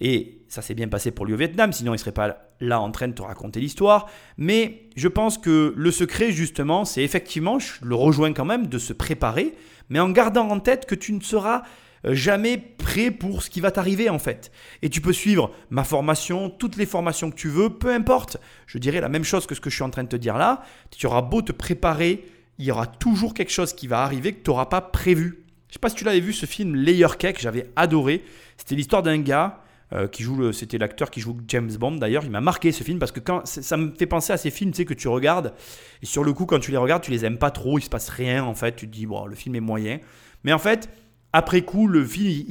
Et 0.00 0.40
ça 0.48 0.60
s'est 0.60 0.74
bien 0.74 0.88
passé 0.88 1.12
pour 1.12 1.24
lui 1.24 1.34
au 1.34 1.36
Vietnam, 1.36 1.72
sinon 1.72 1.92
il 1.92 1.98
ne 1.98 2.00
serait 2.00 2.10
pas 2.10 2.48
là 2.58 2.80
en 2.80 2.90
train 2.90 3.06
de 3.06 3.14
te 3.14 3.22
raconter 3.22 3.60
l'histoire. 3.60 4.10
Mais 4.36 4.88
je 4.96 5.06
pense 5.06 5.38
que 5.38 5.72
le 5.76 5.90
secret, 5.92 6.32
justement, 6.32 6.84
c'est 6.84 7.04
effectivement, 7.04 7.60
je 7.60 7.74
le 7.80 7.94
rejoins 7.94 8.32
quand 8.32 8.44
même, 8.44 8.66
de 8.66 8.78
se 8.78 8.92
préparer, 8.92 9.54
mais 9.88 10.00
en 10.00 10.10
gardant 10.10 10.48
en 10.48 10.58
tête 10.58 10.84
que 10.84 10.96
tu 10.96 11.12
ne 11.12 11.20
seras 11.20 11.62
jamais 12.04 12.58
prêt 12.58 13.10
pour 13.10 13.42
ce 13.42 13.50
qui 13.50 13.60
va 13.60 13.70
t'arriver 13.70 14.08
en 14.08 14.18
fait. 14.18 14.50
Et 14.82 14.90
tu 14.90 15.00
peux 15.00 15.12
suivre 15.12 15.52
ma 15.70 15.84
formation, 15.84 16.50
toutes 16.50 16.76
les 16.76 16.86
formations 16.86 17.30
que 17.30 17.36
tu 17.36 17.48
veux, 17.48 17.70
peu 17.70 17.92
importe. 17.92 18.38
Je 18.66 18.78
dirais 18.78 19.00
la 19.00 19.08
même 19.08 19.24
chose 19.24 19.46
que 19.46 19.54
ce 19.54 19.60
que 19.60 19.70
je 19.70 19.76
suis 19.76 19.84
en 19.84 19.90
train 19.90 20.04
de 20.04 20.08
te 20.08 20.16
dire 20.16 20.36
là. 20.36 20.62
Tu 20.90 21.06
auras 21.06 21.22
beau 21.22 21.42
te 21.42 21.52
préparer, 21.52 22.24
il 22.58 22.64
y 22.64 22.70
aura 22.70 22.86
toujours 22.86 23.34
quelque 23.34 23.52
chose 23.52 23.72
qui 23.72 23.86
va 23.86 24.02
arriver 24.02 24.32
que 24.32 24.42
tu 24.42 24.50
n'auras 24.50 24.66
pas 24.66 24.80
prévu. 24.80 25.44
Je 25.68 25.74
sais 25.74 25.80
pas 25.80 25.88
si 25.88 25.96
tu 25.96 26.04
l'avais 26.04 26.20
vu 26.20 26.32
ce 26.32 26.44
film 26.44 26.74
Layer 26.74 27.06
Cake, 27.18 27.40
j'avais 27.40 27.70
adoré. 27.76 28.22
C'était 28.58 28.74
l'histoire 28.74 29.02
d'un 29.02 29.18
gars 29.18 29.62
euh, 29.94 30.06
qui 30.06 30.22
joue, 30.22 30.52
c'était 30.52 30.78
l'acteur 30.78 31.10
qui 31.10 31.20
joue 31.20 31.36
James 31.48 31.72
Bond 31.78 31.96
d'ailleurs. 31.96 32.24
Il 32.24 32.30
m'a 32.30 32.40
marqué 32.40 32.72
ce 32.72 32.82
film 32.82 32.98
parce 32.98 33.12
que 33.12 33.20
quand 33.20 33.46
ça 33.46 33.76
me 33.76 33.90
fait 33.94 34.06
penser 34.06 34.32
à 34.32 34.36
ces 34.36 34.50
films, 34.50 34.70
tu 34.70 34.78
sais 34.78 34.84
que 34.84 34.94
tu 34.94 35.08
regardes 35.08 35.54
et 36.02 36.06
sur 36.06 36.24
le 36.24 36.32
coup 36.32 36.46
quand 36.46 36.58
tu 36.58 36.70
les 36.70 36.76
regardes, 36.76 37.02
tu 37.02 37.10
les 37.10 37.24
aimes 37.24 37.38
pas 37.38 37.50
trop, 37.50 37.78
il 37.78 37.82
se 37.82 37.90
passe 37.90 38.08
rien 38.08 38.44
en 38.44 38.54
fait. 38.54 38.76
Tu 38.76 38.86
te 38.86 38.92
dis 38.92 39.06
bon, 39.06 39.26
le 39.26 39.34
film 39.34 39.54
est 39.54 39.60
moyen, 39.60 39.98
mais 40.44 40.52
en 40.52 40.58
fait 40.58 40.88
après 41.32 41.62
coup, 41.62 41.88
le 41.88 42.04
film, 42.04 42.44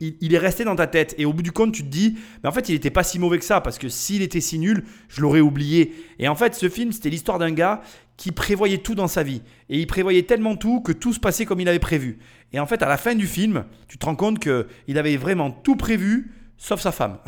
il, 0.00 0.34
est 0.34 0.38
resté 0.38 0.64
dans 0.64 0.74
ta 0.74 0.88
tête. 0.88 1.14
Et 1.16 1.24
au 1.24 1.32
bout 1.32 1.42
du 1.42 1.52
compte, 1.52 1.72
tu 1.72 1.82
te 1.82 1.88
dis, 1.88 2.16
mais 2.42 2.48
en 2.48 2.52
fait, 2.52 2.68
il 2.68 2.72
n'était 2.72 2.90
pas 2.90 3.04
si 3.04 3.20
mauvais 3.20 3.38
que 3.38 3.44
ça, 3.44 3.60
parce 3.60 3.78
que 3.78 3.88
s'il 3.88 4.22
était 4.22 4.40
si 4.40 4.58
nul, 4.58 4.84
je 5.08 5.20
l'aurais 5.20 5.40
oublié. 5.40 5.94
Et 6.18 6.26
en 6.26 6.34
fait, 6.34 6.54
ce 6.54 6.68
film, 6.68 6.90
c'était 6.90 7.10
l'histoire 7.10 7.38
d'un 7.38 7.52
gars 7.52 7.82
qui 8.16 8.32
prévoyait 8.32 8.78
tout 8.78 8.96
dans 8.96 9.06
sa 9.06 9.22
vie. 9.22 9.42
Et 9.68 9.78
il 9.78 9.86
prévoyait 9.86 10.24
tellement 10.24 10.56
tout 10.56 10.80
que 10.80 10.92
tout 10.92 11.12
se 11.12 11.20
passait 11.20 11.44
comme 11.44 11.60
il 11.60 11.68
avait 11.68 11.78
prévu. 11.78 12.18
Et 12.52 12.58
en 12.58 12.66
fait, 12.66 12.82
à 12.82 12.88
la 12.88 12.96
fin 12.96 13.14
du 13.14 13.26
film, 13.26 13.64
tu 13.86 13.96
te 13.96 14.06
rends 14.06 14.16
compte 14.16 14.40
qu'il 14.40 14.98
avait 14.98 15.16
vraiment 15.16 15.50
tout 15.50 15.76
prévu, 15.76 16.32
sauf 16.58 16.80
sa 16.80 16.92
femme. 16.92 17.18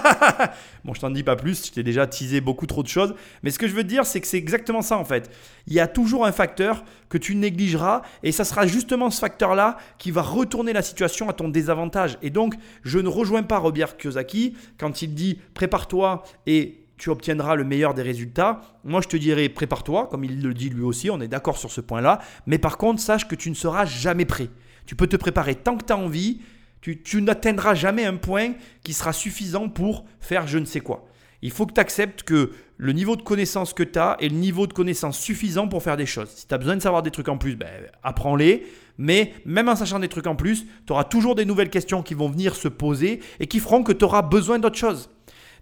bon, 0.84 0.92
je 0.94 1.00
t'en 1.00 1.10
dis 1.10 1.22
pas 1.22 1.36
plus, 1.36 1.66
je 1.66 1.72
t'ai 1.72 1.82
déjà 1.82 2.06
teasé 2.06 2.40
beaucoup 2.40 2.66
trop 2.66 2.82
de 2.82 2.88
choses, 2.88 3.14
mais 3.42 3.50
ce 3.50 3.58
que 3.58 3.68
je 3.68 3.74
veux 3.74 3.84
dire, 3.84 4.04
c'est 4.06 4.20
que 4.20 4.26
c'est 4.26 4.38
exactement 4.38 4.82
ça 4.82 4.98
en 4.98 5.04
fait. 5.04 5.30
Il 5.66 5.72
y 5.72 5.80
a 5.80 5.86
toujours 5.86 6.26
un 6.26 6.32
facteur 6.32 6.84
que 7.08 7.18
tu 7.18 7.34
négligeras, 7.36 8.02
et 8.22 8.32
ça 8.32 8.44
sera 8.44 8.66
justement 8.66 9.10
ce 9.10 9.20
facteur-là 9.20 9.76
qui 9.98 10.10
va 10.10 10.22
retourner 10.22 10.72
la 10.72 10.82
situation 10.82 11.28
à 11.28 11.32
ton 11.32 11.48
désavantage. 11.48 12.18
Et 12.22 12.30
donc, 12.30 12.54
je 12.82 12.98
ne 12.98 13.08
rejoins 13.08 13.42
pas 13.42 13.58
Robert 13.58 13.96
Kiyosaki 13.96 14.56
quand 14.78 15.02
il 15.02 15.14
dit 15.14 15.38
prépare-toi 15.54 16.24
et 16.46 16.82
tu 16.98 17.10
obtiendras 17.10 17.54
le 17.54 17.64
meilleur 17.64 17.94
des 17.94 18.02
résultats. 18.02 18.62
Moi, 18.84 19.00
je 19.00 19.08
te 19.08 19.16
dirais 19.16 19.48
prépare-toi, 19.48 20.08
comme 20.10 20.24
il 20.24 20.42
le 20.42 20.54
dit 20.54 20.70
lui 20.70 20.82
aussi, 20.82 21.10
on 21.10 21.20
est 21.20 21.28
d'accord 21.28 21.58
sur 21.58 21.70
ce 21.70 21.80
point-là, 21.80 22.20
mais 22.46 22.58
par 22.58 22.78
contre, 22.78 23.00
sache 23.00 23.28
que 23.28 23.34
tu 23.34 23.50
ne 23.50 23.54
seras 23.54 23.84
jamais 23.84 24.24
prêt. 24.24 24.48
Tu 24.86 24.94
peux 24.94 25.06
te 25.06 25.16
préparer 25.16 25.54
tant 25.56 25.76
que 25.76 25.84
tu 25.84 25.92
as 25.92 25.96
envie, 25.96 26.40
tu, 26.80 27.20
n'atteindras 27.20 27.74
jamais 27.74 28.04
un 28.04 28.16
point 28.16 28.52
qui 28.84 28.92
sera 28.92 29.12
suffisant 29.12 29.68
pour 29.68 30.04
faire 30.20 30.46
je 30.46 30.58
ne 30.58 30.64
sais 30.64 30.80
quoi. 30.80 31.08
Il 31.42 31.50
faut 31.50 31.66
que 31.66 31.72
tu 31.74 31.80
acceptes 31.80 32.22
que 32.22 32.52
le 32.76 32.92
niveau 32.92 33.16
de 33.16 33.22
connaissance 33.22 33.72
que 33.72 33.82
tu 33.82 33.98
as 33.98 34.16
est 34.20 34.28
le 34.28 34.36
niveau 34.36 34.66
de 34.66 34.72
connaissance 34.72 35.18
suffisant 35.18 35.68
pour 35.68 35.82
faire 35.82 35.96
des 35.96 36.06
choses. 36.06 36.28
Si 36.30 36.46
tu 36.46 36.54
as 36.54 36.58
besoin 36.58 36.76
de 36.76 36.82
savoir 36.82 37.02
des 37.02 37.10
trucs 37.10 37.28
en 37.28 37.38
plus, 37.38 37.56
ben, 37.56 37.68
apprends-les. 38.02 38.66
Mais 38.98 39.34
même 39.44 39.68
en 39.68 39.76
sachant 39.76 39.98
des 39.98 40.08
trucs 40.08 40.26
en 40.26 40.36
plus, 40.36 40.66
tu 40.86 40.92
auras 40.92 41.04
toujours 41.04 41.34
des 41.34 41.44
nouvelles 41.44 41.70
questions 41.70 42.02
qui 42.02 42.14
vont 42.14 42.28
venir 42.28 42.54
se 42.56 42.68
poser 42.68 43.20
et 43.40 43.46
qui 43.46 43.60
feront 43.60 43.82
que 43.82 43.92
tu 43.92 44.04
auras 44.04 44.22
besoin 44.22 44.58
d'autre 44.58 44.78
chose. 44.78 45.10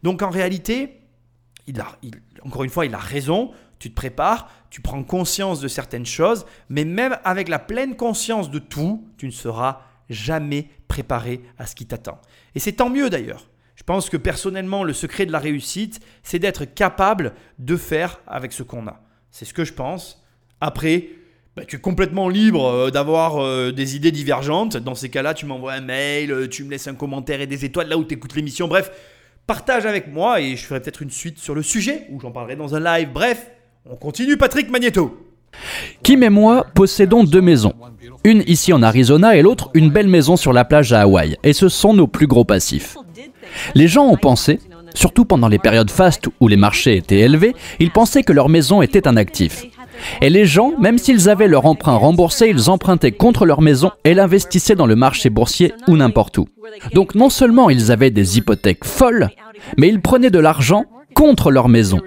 Donc 0.02 0.22
en 0.22 0.30
réalité, 0.30 1.00
il 1.66 1.80
a, 1.80 1.98
encore 2.44 2.64
une 2.64 2.70
fois, 2.70 2.86
il 2.86 2.94
a 2.94 2.98
raison. 2.98 3.50
Tu 3.78 3.90
te 3.90 3.94
prépares, 3.94 4.48
tu 4.70 4.80
prends 4.80 5.02
conscience 5.02 5.60
de 5.60 5.68
certaines 5.68 6.06
choses, 6.06 6.46
mais 6.68 6.84
même 6.84 7.18
avec 7.24 7.48
la 7.48 7.58
pleine 7.58 7.96
conscience 7.96 8.50
de 8.50 8.58
tout, 8.58 9.06
tu 9.18 9.26
ne 9.26 9.32
seras 9.32 9.80
jamais 10.10 10.68
préparé 10.88 11.40
à 11.58 11.66
ce 11.66 11.74
qui 11.74 11.86
t'attend. 11.86 12.20
Et 12.54 12.60
c'est 12.60 12.72
tant 12.72 12.90
mieux 12.90 13.10
d'ailleurs. 13.10 13.48
Je 13.76 13.82
pense 13.82 14.08
que 14.08 14.16
personnellement, 14.16 14.84
le 14.84 14.92
secret 14.92 15.26
de 15.26 15.32
la 15.32 15.38
réussite, 15.38 16.00
c'est 16.22 16.38
d'être 16.38 16.64
capable 16.64 17.32
de 17.58 17.76
faire 17.76 18.20
avec 18.26 18.52
ce 18.52 18.62
qu'on 18.62 18.86
a. 18.86 19.00
C'est 19.30 19.44
ce 19.44 19.54
que 19.54 19.64
je 19.64 19.72
pense. 19.72 20.24
Après, 20.60 21.08
bah, 21.56 21.64
tu 21.64 21.76
es 21.76 21.78
complètement 21.80 22.28
libre 22.28 22.66
euh, 22.66 22.90
d'avoir 22.90 23.44
euh, 23.44 23.72
des 23.72 23.96
idées 23.96 24.12
divergentes. 24.12 24.76
Dans 24.76 24.94
ces 24.94 25.08
cas-là, 25.08 25.34
tu 25.34 25.46
m'envoies 25.46 25.72
un 25.72 25.80
mail, 25.80 26.32
euh, 26.32 26.48
tu 26.48 26.64
me 26.64 26.70
laisses 26.70 26.86
un 26.86 26.94
commentaire 26.94 27.40
et 27.40 27.46
des 27.46 27.64
étoiles 27.64 27.88
là 27.88 27.98
où 27.98 28.04
tu 28.04 28.14
écoutes 28.14 28.34
l'émission. 28.34 28.68
Bref, 28.68 28.90
partage 29.46 29.86
avec 29.86 30.08
moi 30.08 30.40
et 30.40 30.56
je 30.56 30.64
ferai 30.64 30.80
peut-être 30.80 31.02
une 31.02 31.10
suite 31.10 31.38
sur 31.38 31.54
le 31.54 31.62
sujet 31.62 32.06
ou 32.10 32.20
j'en 32.20 32.30
parlerai 32.30 32.56
dans 32.56 32.74
un 32.74 32.80
live. 32.80 33.10
Bref, 33.12 33.50
on 33.86 33.96
continue 33.96 34.36
Patrick 34.36 34.70
Magneto. 34.70 35.33
Kim 36.02 36.22
et 36.22 36.30
moi 36.30 36.66
possédons 36.74 37.24
deux 37.24 37.40
maisons. 37.40 37.72
Une 38.24 38.42
ici 38.46 38.72
en 38.72 38.82
Arizona 38.82 39.36
et 39.36 39.42
l'autre 39.42 39.70
une 39.74 39.90
belle 39.90 40.08
maison 40.08 40.36
sur 40.36 40.52
la 40.52 40.64
plage 40.64 40.92
à 40.92 41.02
Hawaï. 41.02 41.36
Et 41.42 41.52
ce 41.52 41.68
sont 41.68 41.94
nos 41.94 42.06
plus 42.06 42.26
gros 42.26 42.44
passifs. 42.44 42.96
Les 43.74 43.88
gens 43.88 44.06
ont 44.06 44.16
pensé, 44.16 44.60
surtout 44.94 45.24
pendant 45.24 45.48
les 45.48 45.58
périodes 45.58 45.90
fastes 45.90 46.28
où 46.40 46.48
les 46.48 46.56
marchés 46.56 46.96
étaient 46.96 47.20
élevés, 47.20 47.54
ils 47.80 47.90
pensaient 47.90 48.22
que 48.22 48.32
leur 48.32 48.48
maison 48.48 48.82
était 48.82 49.06
un 49.06 49.16
actif. 49.16 49.64
Et 50.20 50.30
les 50.30 50.44
gens, 50.44 50.72
même 50.78 50.98
s'ils 50.98 51.28
avaient 51.28 51.48
leur 51.48 51.66
emprunt 51.66 51.96
remboursé, 51.96 52.48
ils 52.48 52.68
empruntaient 52.70 53.12
contre 53.12 53.46
leur 53.46 53.60
maison 53.60 53.90
et 54.04 54.14
l'investissaient 54.14 54.74
dans 54.74 54.86
le 54.86 54.96
marché 54.96 55.30
boursier 55.30 55.72
ou 55.88 55.96
n'importe 55.96 56.38
où. 56.38 56.48
Donc 56.94 57.14
non 57.14 57.30
seulement 57.30 57.70
ils 57.70 57.92
avaient 57.92 58.10
des 58.10 58.38
hypothèques 58.38 58.84
folles, 58.84 59.30
mais 59.76 59.88
ils 59.88 60.00
prenaient 60.00 60.30
de 60.30 60.38
l'argent 60.38 60.86
contre 61.14 61.50
leur 61.50 61.68
maison. 61.68 62.00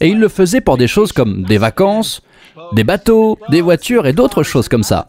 Et 0.00 0.08
ils 0.08 0.18
le 0.18 0.28
faisaient 0.28 0.60
pour 0.60 0.76
des 0.76 0.88
choses 0.88 1.12
comme 1.12 1.42
des 1.42 1.58
vacances, 1.58 2.22
des 2.72 2.84
bateaux, 2.84 3.38
des 3.50 3.60
voitures 3.60 4.06
et 4.06 4.12
d'autres 4.12 4.42
choses 4.42 4.68
comme 4.68 4.82
ça. 4.82 5.06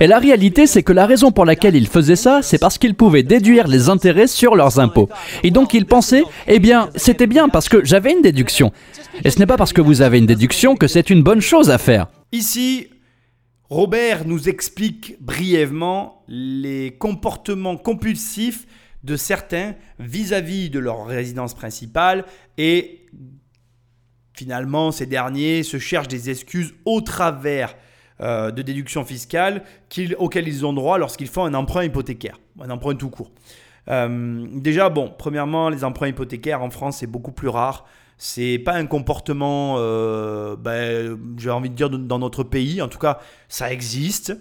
Et 0.00 0.06
la 0.06 0.18
réalité, 0.18 0.66
c'est 0.66 0.82
que 0.82 0.92
la 0.92 1.06
raison 1.06 1.32
pour 1.32 1.44
laquelle 1.44 1.76
ils 1.76 1.88
faisaient 1.88 2.16
ça, 2.16 2.40
c'est 2.42 2.58
parce 2.58 2.78
qu'ils 2.78 2.94
pouvaient 2.94 3.22
déduire 3.22 3.66
les 3.66 3.88
intérêts 3.88 4.26
sur 4.26 4.56
leurs 4.56 4.78
impôts. 4.78 5.08
Et 5.42 5.50
donc 5.50 5.74
ils 5.74 5.86
pensaient, 5.86 6.24
eh 6.46 6.58
bien, 6.58 6.90
c'était 6.96 7.26
bien 7.26 7.48
parce 7.48 7.68
que 7.68 7.84
j'avais 7.84 8.12
une 8.12 8.22
déduction. 8.22 8.72
Et 9.24 9.30
ce 9.30 9.38
n'est 9.38 9.46
pas 9.46 9.56
parce 9.56 9.72
que 9.72 9.80
vous 9.80 10.02
avez 10.02 10.18
une 10.18 10.26
déduction 10.26 10.76
que 10.76 10.86
c'est 10.86 11.10
une 11.10 11.22
bonne 11.22 11.40
chose 11.40 11.70
à 11.70 11.78
faire. 11.78 12.08
Ici, 12.32 12.88
Robert 13.68 14.26
nous 14.26 14.48
explique 14.48 15.16
brièvement 15.20 16.24
les 16.28 16.96
comportements 16.98 17.76
compulsifs 17.76 18.66
de 19.04 19.16
certains 19.16 19.74
vis-à-vis 19.98 20.68
-vis 20.68 20.70
de 20.70 20.78
leur 20.78 21.06
résidence 21.06 21.54
principale 21.54 22.24
et 22.58 22.99
Finalement, 24.40 24.90
ces 24.90 25.04
derniers 25.04 25.62
se 25.62 25.78
cherchent 25.78 26.08
des 26.08 26.30
excuses 26.30 26.72
au 26.86 27.02
travers 27.02 27.76
euh, 28.22 28.50
de 28.50 28.62
déductions 28.62 29.04
fiscales 29.04 29.64
auxquelles 30.16 30.48
ils 30.48 30.64
ont 30.64 30.72
droit 30.72 30.96
lorsqu'ils 30.96 31.28
font 31.28 31.44
un 31.44 31.52
emprunt 31.52 31.84
hypothécaire, 31.84 32.40
un 32.58 32.70
emprunt 32.70 32.94
tout 32.94 33.10
court. 33.10 33.30
Euh, 33.90 34.46
déjà, 34.54 34.88
bon, 34.88 35.12
premièrement, 35.18 35.68
les 35.68 35.84
emprunts 35.84 36.08
hypothécaires 36.08 36.62
en 36.62 36.70
France, 36.70 37.00
c'est 37.00 37.06
beaucoup 37.06 37.32
plus 37.32 37.48
rare. 37.48 37.84
C'est 38.16 38.58
pas 38.58 38.72
un 38.72 38.86
comportement, 38.86 39.74
euh, 39.76 40.56
ben, 40.56 41.18
j'ai 41.36 41.50
envie 41.50 41.68
de 41.68 41.74
dire, 41.74 41.90
dans 41.90 42.18
notre 42.18 42.42
pays. 42.42 42.80
En 42.80 42.88
tout 42.88 42.98
cas, 42.98 43.18
ça 43.50 43.70
existe. 43.70 44.34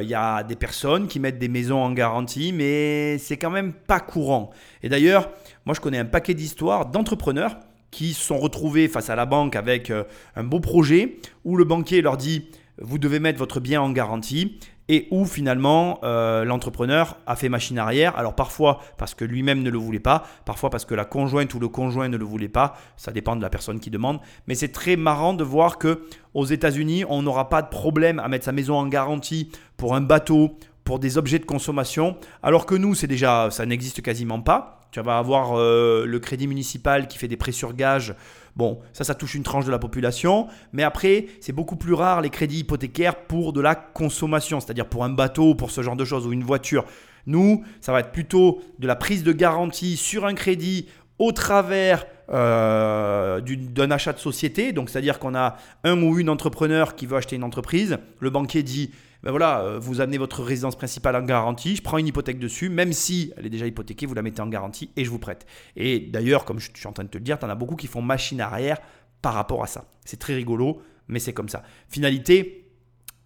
Il 0.00 0.08
y 0.08 0.14
a 0.14 0.42
des 0.42 0.56
personnes 0.56 1.06
qui 1.06 1.20
mettent 1.20 1.38
des 1.38 1.46
maisons 1.46 1.80
en 1.80 1.92
garantie, 1.92 2.52
mais 2.52 3.18
c'est 3.18 3.36
quand 3.36 3.50
même 3.50 3.72
pas 3.72 4.00
courant. 4.00 4.50
Et 4.82 4.88
d'ailleurs, 4.88 5.30
moi, 5.64 5.76
je 5.76 5.80
connais 5.80 5.98
un 5.98 6.06
paquet 6.06 6.34
d'histoires 6.34 6.86
d'entrepreneurs 6.86 7.56
qui 7.90 8.12
se 8.12 8.22
sont 8.22 8.38
retrouvés 8.38 8.88
face 8.88 9.10
à 9.10 9.16
la 9.16 9.26
banque 9.26 9.56
avec 9.56 9.90
euh, 9.90 10.04
un 10.36 10.44
beau 10.44 10.60
projet 10.60 11.16
où 11.44 11.56
le 11.56 11.64
banquier 11.64 12.02
leur 12.02 12.16
dit 12.16 12.48
vous 12.80 12.98
devez 12.98 13.18
mettre 13.20 13.38
votre 13.38 13.60
bien 13.60 13.80
en 13.80 13.90
garantie 13.90 14.58
et 14.88 15.06
où 15.10 15.26
finalement 15.26 16.00
euh, 16.02 16.44
l'entrepreneur 16.44 17.18
a 17.26 17.36
fait 17.36 17.48
machine 17.48 17.78
arrière. 17.78 18.16
Alors 18.16 18.34
parfois 18.34 18.80
parce 18.96 19.14
que 19.14 19.24
lui-même 19.24 19.62
ne 19.62 19.70
le 19.70 19.78
voulait 19.78 20.00
pas, 20.00 20.26
parfois 20.44 20.70
parce 20.70 20.84
que 20.84 20.94
la 20.94 21.04
conjointe 21.04 21.52
ou 21.54 21.58
le 21.58 21.68
conjoint 21.68 22.08
ne 22.08 22.16
le 22.16 22.24
voulait 22.24 22.48
pas, 22.48 22.76
ça 22.96 23.12
dépend 23.12 23.36
de 23.36 23.42
la 23.42 23.50
personne 23.50 23.80
qui 23.80 23.90
demande. 23.90 24.20
Mais 24.46 24.54
c'est 24.54 24.72
très 24.72 24.96
marrant 24.96 25.34
de 25.34 25.44
voir 25.44 25.78
que 25.78 26.06
aux 26.34 26.46
États-Unis, 26.46 27.04
on 27.08 27.22
n'aura 27.22 27.48
pas 27.48 27.62
de 27.62 27.68
problème 27.68 28.18
à 28.18 28.28
mettre 28.28 28.46
sa 28.46 28.52
maison 28.52 28.76
en 28.76 28.86
garantie 28.86 29.50
pour 29.76 29.94
un 29.94 30.00
bateau, 30.00 30.56
pour 30.84 30.98
des 30.98 31.18
objets 31.18 31.38
de 31.38 31.44
consommation, 31.44 32.16
alors 32.42 32.64
que 32.64 32.74
nous, 32.74 32.94
c'est 32.94 33.06
déjà, 33.06 33.50
ça 33.50 33.66
n'existe 33.66 34.00
quasiment 34.00 34.40
pas. 34.40 34.77
Tu 34.90 35.00
vas 35.00 35.18
avoir 35.18 35.58
euh, 35.58 36.06
le 36.06 36.18
crédit 36.18 36.46
municipal 36.46 37.08
qui 37.08 37.18
fait 37.18 37.28
des 37.28 37.36
prêts 37.36 37.52
sur 37.52 37.74
gage. 37.74 38.14
Bon, 38.56 38.80
ça, 38.92 39.04
ça 39.04 39.14
touche 39.14 39.34
une 39.34 39.42
tranche 39.42 39.66
de 39.66 39.70
la 39.70 39.78
population. 39.78 40.48
Mais 40.72 40.82
après, 40.82 41.26
c'est 41.40 41.52
beaucoup 41.52 41.76
plus 41.76 41.92
rare 41.92 42.20
les 42.20 42.30
crédits 42.30 42.60
hypothécaires 42.60 43.16
pour 43.16 43.52
de 43.52 43.60
la 43.60 43.74
consommation, 43.74 44.60
c'est-à-dire 44.60 44.86
pour 44.86 45.04
un 45.04 45.10
bateau, 45.10 45.54
pour 45.54 45.70
ce 45.70 45.82
genre 45.82 45.96
de 45.96 46.04
choses, 46.04 46.26
ou 46.26 46.32
une 46.32 46.42
voiture. 46.42 46.84
Nous, 47.26 47.62
ça 47.80 47.92
va 47.92 48.00
être 48.00 48.12
plutôt 48.12 48.60
de 48.78 48.86
la 48.86 48.96
prise 48.96 49.22
de 49.22 49.32
garantie 49.32 49.96
sur 49.96 50.24
un 50.24 50.34
crédit 50.34 50.86
au 51.18 51.32
travers 51.32 52.06
euh, 52.30 53.40
d'un 53.40 53.90
achat 53.90 54.12
de 54.12 54.18
société. 54.18 54.72
Donc, 54.72 54.90
c'est-à-dire 54.90 55.18
qu'on 55.18 55.34
a 55.34 55.56
un 55.84 56.02
ou 56.02 56.18
une 56.18 56.30
entrepreneur 56.30 56.94
qui 56.94 57.06
veut 57.06 57.16
acheter 57.16 57.36
une 57.36 57.44
entreprise. 57.44 57.98
Le 58.20 58.30
banquier 58.30 58.62
dit 58.62 58.90
ben 59.22 59.30
voilà, 59.30 59.60
euh, 59.60 59.78
vous 59.78 60.00
amenez 60.00 60.18
votre 60.18 60.42
résidence 60.42 60.76
principale 60.76 61.16
en 61.16 61.22
garantie, 61.22 61.76
je 61.76 61.82
prends 61.82 61.98
une 61.98 62.06
hypothèque 62.06 62.38
dessus, 62.38 62.68
même 62.68 62.92
si 62.92 63.32
elle 63.36 63.46
est 63.46 63.50
déjà 63.50 63.66
hypothéquée, 63.66 64.06
vous 64.06 64.14
la 64.14 64.22
mettez 64.22 64.40
en 64.40 64.46
garantie 64.46 64.90
et 64.96 65.04
je 65.04 65.10
vous 65.10 65.18
prête. 65.18 65.46
Et 65.76 65.98
d'ailleurs, 65.98 66.44
comme 66.44 66.60
je 66.60 66.70
suis 66.72 66.86
en 66.86 66.92
train 66.92 67.04
de 67.04 67.08
te 67.08 67.18
le 67.18 67.24
dire, 67.24 67.38
tu 67.38 67.44
en 67.44 67.50
as 67.50 67.54
beaucoup 67.54 67.76
qui 67.76 67.88
font 67.88 68.02
machine 68.02 68.40
arrière 68.40 68.78
par 69.20 69.34
rapport 69.34 69.62
à 69.62 69.66
ça. 69.66 69.86
C'est 70.04 70.18
très 70.18 70.34
rigolo, 70.34 70.82
mais 71.08 71.18
c'est 71.18 71.32
comme 71.32 71.48
ça. 71.48 71.62
Finalité, 71.88 72.70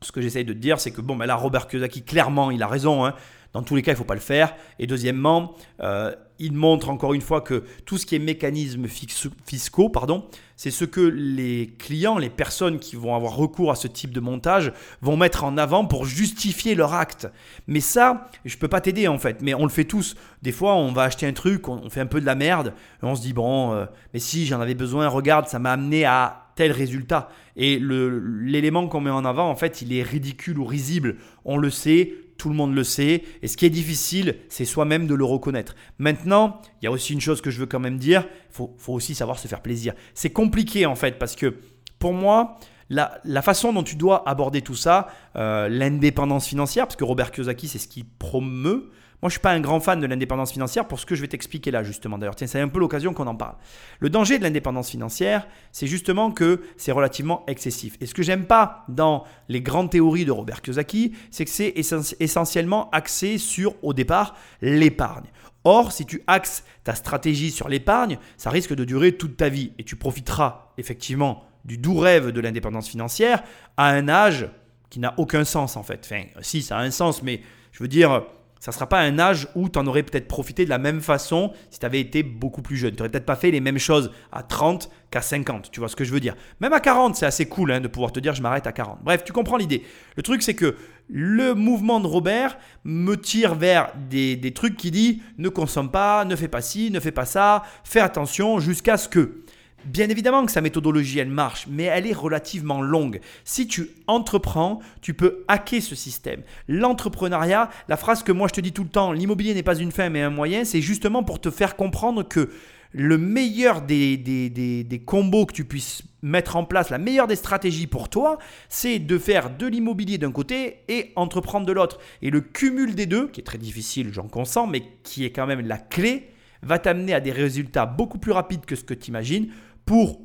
ce 0.01 0.13
que 0.13 0.21
j'essaye 0.21 0.45
de 0.45 0.53
te 0.53 0.59
dire, 0.59 0.81
c'est 0.81 0.91
que 0.91 1.01
bon, 1.01 1.17
ben 1.17 1.27
là, 1.27 1.37
Robert 1.37 1.69
Kiyosaki, 1.69 2.03
clairement, 2.03 2.51
il 2.51 2.63
a 2.63 2.67
raison. 2.67 3.05
Hein. 3.05 3.15
Dans 3.53 3.63
tous 3.63 3.77
les 3.77 3.83
cas, 3.83 3.93
il 3.93 3.95
ne 3.95 3.99
faut 3.99 4.05
pas 4.05 4.15
le 4.15 4.21
faire. 4.21 4.55
Et 4.79 4.87
deuxièmement, 4.87 5.55
euh, 5.81 6.15
il 6.39 6.55
montre 6.55 6.89
encore 6.89 7.13
une 7.15 7.21
fois 7.21 7.43
que 7.43 7.65
tout 7.85 7.99
ce 7.99 8.07
qui 8.07 8.17
est 8.17 8.19
mécanismes 8.19 8.87
fiscaux, 8.89 9.91
pardon, 9.91 10.27
c'est 10.63 10.71
ce 10.71 10.85
que 10.85 11.01
les 11.01 11.75
clients, 11.77 12.19
les 12.19 12.31
personnes 12.31 12.79
qui 12.79 12.95
vont 12.95 13.17
avoir 13.17 13.35
recours 13.35 13.73
à 13.73 13.75
ce 13.75 13.89
type 13.89 14.13
de 14.13 14.21
montage 14.21 14.73
vont 15.01 15.17
mettre 15.17 15.43
en 15.43 15.59
avant 15.59 15.87
pour 15.87 16.05
justifier 16.05 16.77
leur 16.77 16.95
acte. 16.95 17.27
Mais 17.67 17.81
ça, 17.81 18.31
je 18.45 18.57
peux 18.57 18.69
pas 18.69 18.81
t'aider 18.81 19.09
en 19.09 19.19
fait, 19.19 19.43
mais 19.43 19.55
on 19.55 19.65
le 19.65 19.71
fait 19.71 19.87
tous. 19.87 20.15
Des 20.41 20.53
fois, 20.53 20.77
on 20.77 20.93
va 20.93 21.03
acheter 21.03 21.27
un 21.27 21.33
truc, 21.33 21.67
on 21.67 21.91
fait 21.91 21.99
un 21.99 22.07
peu 22.07 22.21
de 22.21 22.27
la 22.27 22.37
merde, 22.37 22.75
on 23.03 23.17
se 23.17 23.23
dit 23.23 23.33
bon, 23.33 23.73
euh, 23.73 23.87
mais 24.15 24.21
si 24.21 24.47
j'en 24.47 24.61
avais 24.61 24.77
besoin, 24.77 25.09
regarde, 25.09 25.49
ça 25.49 25.59
m'a 25.59 25.73
amené 25.73 26.05
à 26.05 26.53
tel 26.55 26.71
résultat. 26.71 27.29
Et 27.57 27.81
l'élément 27.81 28.87
qu'on 28.87 29.01
met 29.01 29.11
en 29.11 29.25
avant, 29.25 29.51
en 29.51 29.57
fait, 29.57 29.83
il 29.83 29.93
est 29.93 30.05
ridicule 30.05 30.61
ou 30.61 30.65
risible. 30.65 31.17
On 31.45 31.57
le 31.57 31.71
sait, 31.71 32.13
tout 32.43 32.49
le 32.49 32.57
monde 32.57 32.75
le 32.75 32.83
sait. 32.83 33.23
Et 33.41 33.47
ce 33.47 33.57
qui 33.57 33.67
est 33.67 33.71
difficile, 33.71 34.35
c'est 34.49 34.65
soi-même 34.65 35.07
de 35.07 35.15
le 35.15 35.25
reconnaître. 35.25 35.77
Maintenant, 35.99 36.61
il 36.81 36.87
y 36.87 36.89
a 36.89 36.91
aussi 36.91 37.13
une 37.13 37.21
chose 37.21 37.41
que 37.41 37.53
je 37.53 37.61
veux 37.61 37.67
quand 37.67 37.79
même 37.79 37.99
dire, 37.99 38.27
il 38.51 38.55
faut, 38.57 38.75
aussi 38.89 39.15
savoir 39.15 39.39
se 39.39 39.47
faire 39.47 39.61
plaisir. 39.61 39.95
C'est 40.13 40.31
compliqué 40.31 40.85
en 40.85 40.97
fait, 40.97 41.21
parce 41.21 41.37
que 41.37 41.55
pour 42.01 42.13
moi, 42.13 42.59
la, 42.91 43.43
façon 43.43 43.73
dont 43.73 43.85
tu 43.85 43.95
dois 43.95 44.29
aborder 44.29 44.61
tout 44.61 44.75
ça, 44.75 45.07
euh, 45.37 45.69
l'indépendance 45.69 46.49
financière, 46.49 46.87
parce 46.87 46.97
que 46.97 47.05
Robert 47.05 47.31
Kiyosaki, 47.31 47.69
c'est 47.69 47.79
ce 47.79 47.87
qu'il 47.87 48.07
promeut, 48.07 48.91
moi, 49.23 49.29
je 49.29 49.35
ne 49.35 49.39
suis 49.39 49.41
pas 49.41 49.53
un 49.53 49.61
grand 49.61 49.79
fan 49.79 50.01
de 50.01 50.07
l'indépendance 50.07 50.51
financière 50.51 50.89
pour 50.89 50.99
ce 50.99 51.07
que 51.07 51.15
je 51.15 51.21
vais 51.21 51.29
t'expliquer 51.29 51.71
là, 51.71 51.85
justement. 51.85 52.19
D'ailleurs, 52.19 52.35
tiens, 52.35 52.49
c'est 52.49 52.59
un 52.59 52.67
peu 52.67 52.81
l'occasion 52.81 53.15
qu'on 53.15 53.29
en 53.29 53.37
parle. 53.37 53.55
Le 54.01 54.11
danger 54.11 54.37
de 54.37 54.43
l'indépendance 54.43 54.91
financière, 54.91 55.47
c'est 55.71 55.87
justement 55.87 56.33
que 56.33 56.63
c'est 56.77 56.91
relativement 56.91 57.45
excessif. 57.47 57.97
Et 58.01 58.07
ce 58.07 58.15
que 58.15 58.25
j'aime 58.25 58.47
pas 58.47 58.85
dans 58.89 59.23
les 59.49 59.61
grandes 59.61 59.91
théories 59.91 60.25
de 60.25 60.33
Robert 60.33 60.61
Kiyosaki, 60.61 61.13
c'est 61.31 61.45
que 61.45 61.53
c'est 61.53 61.73
essentiellement 62.19 62.91
axé 62.91 63.39
sur, 63.39 63.77
au 63.85 63.95
départ, 63.95 64.35
l'épargne. 64.61 65.27
Or, 65.63 65.93
si 65.93 66.05
tu 66.05 66.25
axes 66.27 66.65
ta 66.83 66.97
stratégie 66.97 67.53
sur 67.53 67.69
l'épargne, 67.69 68.19
ça 68.37 68.51
risque 68.51 68.75
de 68.75 68.85
durer 68.85 69.13
toute 69.13 69.37
ta 69.37 69.49
vie 69.49 69.71
et 69.79 69.85
tu 69.85 69.95
profiteras 69.95 70.73
effectivement 70.79 71.45
du 71.65 71.79
doux 71.79 71.97
rêve 71.97 72.33
de 72.33 72.41
l'indépendance 72.41 72.89
financière 72.89 73.45
à 73.77 73.87
un 73.91 74.09
âge 74.09 74.49
qui 74.91 74.99
n'a 74.99 75.15
aucun 75.17 75.45
sens 75.45 75.77
en 75.77 75.85
fait. 75.85 76.01
Enfin, 76.05 76.25
si, 76.41 76.61
ça 76.61 76.79
a 76.79 76.83
un 76.83 76.91
sens, 76.91 77.23
mais 77.23 77.41
je 77.71 77.85
veux 77.85 77.89
dire, 77.89 78.25
ça 78.63 78.71
ne 78.71 78.75
sera 78.75 78.89
pas 78.89 79.01
un 79.01 79.19
âge 79.19 79.49
où 79.57 79.69
tu 79.69 79.77
en 79.77 79.89
aurais 79.89 80.05
peut-être 80.05 80.29
profité 80.29 80.65
de 80.65 80.71
la 80.71 80.79
même 80.79 81.01
façon 81.01 81.51
si 81.69 81.81
tu 81.81 81.85
avais 81.85 81.99
été 81.99 82.23
beaucoup 82.23 82.63
plus 82.63 82.77
jeune. 82.77 82.93
Tu 82.93 82.99
n'aurais 82.99 83.09
peut-être 83.09 83.27
pas 83.27 83.35
fait 83.35 83.51
les 83.51 83.59
mêmes 83.59 83.81
choses 83.81 84.13
à 84.31 84.45
30 84.45 84.89
qu'à 85.11 85.21
50. 85.21 85.73
Tu 85.73 85.81
vois 85.81 85.89
ce 85.89 85.97
que 85.97 86.05
je 86.05 86.13
veux 86.13 86.21
dire 86.21 86.37
Même 86.61 86.73
à 86.73 86.79
40, 86.79 87.17
c'est 87.17 87.27
assez 87.27 87.47
cool 87.47 87.73
hein, 87.73 87.81
de 87.81 87.89
pouvoir 87.89 88.13
te 88.13 88.21
dire 88.21 88.37
je 88.37 88.41
m'arrête 88.41 88.69
à 88.69 88.71
40. 88.71 89.01
Bref, 89.03 89.25
tu 89.25 89.33
comprends 89.33 89.57
l'idée. 89.57 89.83
Le 90.17 90.23
truc, 90.23 90.45
c'est 90.45 90.55
que 90.55 90.77
le 91.09 91.55
mouvement 91.55 91.99
de 91.99 92.07
Robert 92.07 92.57
me 92.85 93.17
tire 93.17 93.57
vers 93.57 93.93
des, 94.09 94.37
des 94.37 94.53
trucs 94.53 94.77
qui 94.77 94.93
disent 94.93 95.17
ne 95.39 95.49
consomme 95.49 95.91
pas, 95.91 96.25
ne 96.25 96.37
fais 96.37 96.47
pas 96.47 96.61
ci, 96.61 96.93
ne 96.93 97.01
fais 97.01 97.11
pas 97.11 97.25
ça, 97.25 97.65
fais 97.83 97.99
attention 97.99 98.61
jusqu'à 98.61 98.97
ce 98.97 99.09
que. 99.09 99.43
Bien 99.85 100.09
évidemment 100.09 100.45
que 100.47 100.53
sa 100.53 100.61
méthodologie, 100.61 101.19
elle 101.19 101.29
marche, 101.29 101.67
mais 101.69 101.85
elle 101.85 102.07
est 102.07 102.15
relativement 102.15 102.83
longue. 102.83 103.21
Si 103.45 103.67
tu 103.67 103.91
entreprends, 104.07 104.81
tu 105.01 105.15
peux 105.15 105.45
hacker 105.49 105.83
ce 105.83 105.95
système. 105.95 106.43
L'entrepreneuriat, 106.69 107.71
la 107.89 107.97
phrase 107.97 108.23
que 108.23 108.33
moi 108.33 108.49
je 108.49 108.55
te 108.55 108.61
dis 108.61 108.73
tout 108.73 108.85
le 108.85 108.89
temps, 108.89 109.13
l'immobilier 109.13 109.55
n'est 109.55 109.63
pas 109.63 109.77
une 109.77 109.93
fin 109.93 110.09
mais 110.09 110.23
un 110.23 110.31
moyen, 110.31 110.65
c'est 110.65 110.81
justement 110.81 111.23
pour 111.23 111.41
te 111.41 111.51
faire 111.51 111.77
comprendre 111.77 112.23
que 112.23 112.51
le 112.93 113.19
meilleur 113.19 113.83
des, 113.83 114.17
des, 114.17 114.51
des, 114.51 114.99
combos 114.99 115.47
que 115.47 115.55
tu 115.55 115.65
puisses 115.65 116.03
mettre 116.23 116.57
en 116.57 116.65
place, 116.65 116.91
la 116.91 116.99
meilleure 116.99 117.27
des 117.27 117.37
stratégies 117.37 117.87
pour 117.87 118.09
toi, 118.09 118.39
c'est 118.69 118.99
de 118.99 119.19
faire 119.19 119.51
de 119.51 119.67
l'immobilier 119.67 120.19
d'un 120.19 120.31
côté 120.31 120.81
et 120.89 121.11
entreprendre 121.17 121.67
de 121.67 121.73
l'autre. 121.73 121.99
Et 122.21 122.31
le 122.31 122.43
cumul 122.43 122.95
des 122.95 123.07
deux, 123.07 123.29
qui 123.29 123.41
est 123.41 123.45
très 123.45 123.59
difficile, 123.59 124.13
j'en 124.13 124.29
consens, 124.29 124.69
mais 124.69 124.83
qui 125.03 125.25
est 125.25 125.31
quand 125.31 125.47
même 125.47 125.67
la 125.67 125.79
clé, 125.79 126.29
va 126.63 126.79
t'amener 126.79 127.15
à 127.15 127.21
des 127.21 127.33
résultats 127.33 127.87
beaucoup 127.87 128.19
plus 128.19 128.33
rapides 128.33 128.65
que 128.65 128.77
ce 128.77 128.85
que 128.85 128.95
tu 128.95 129.09
imagines 129.09 129.49
pour 129.93 130.23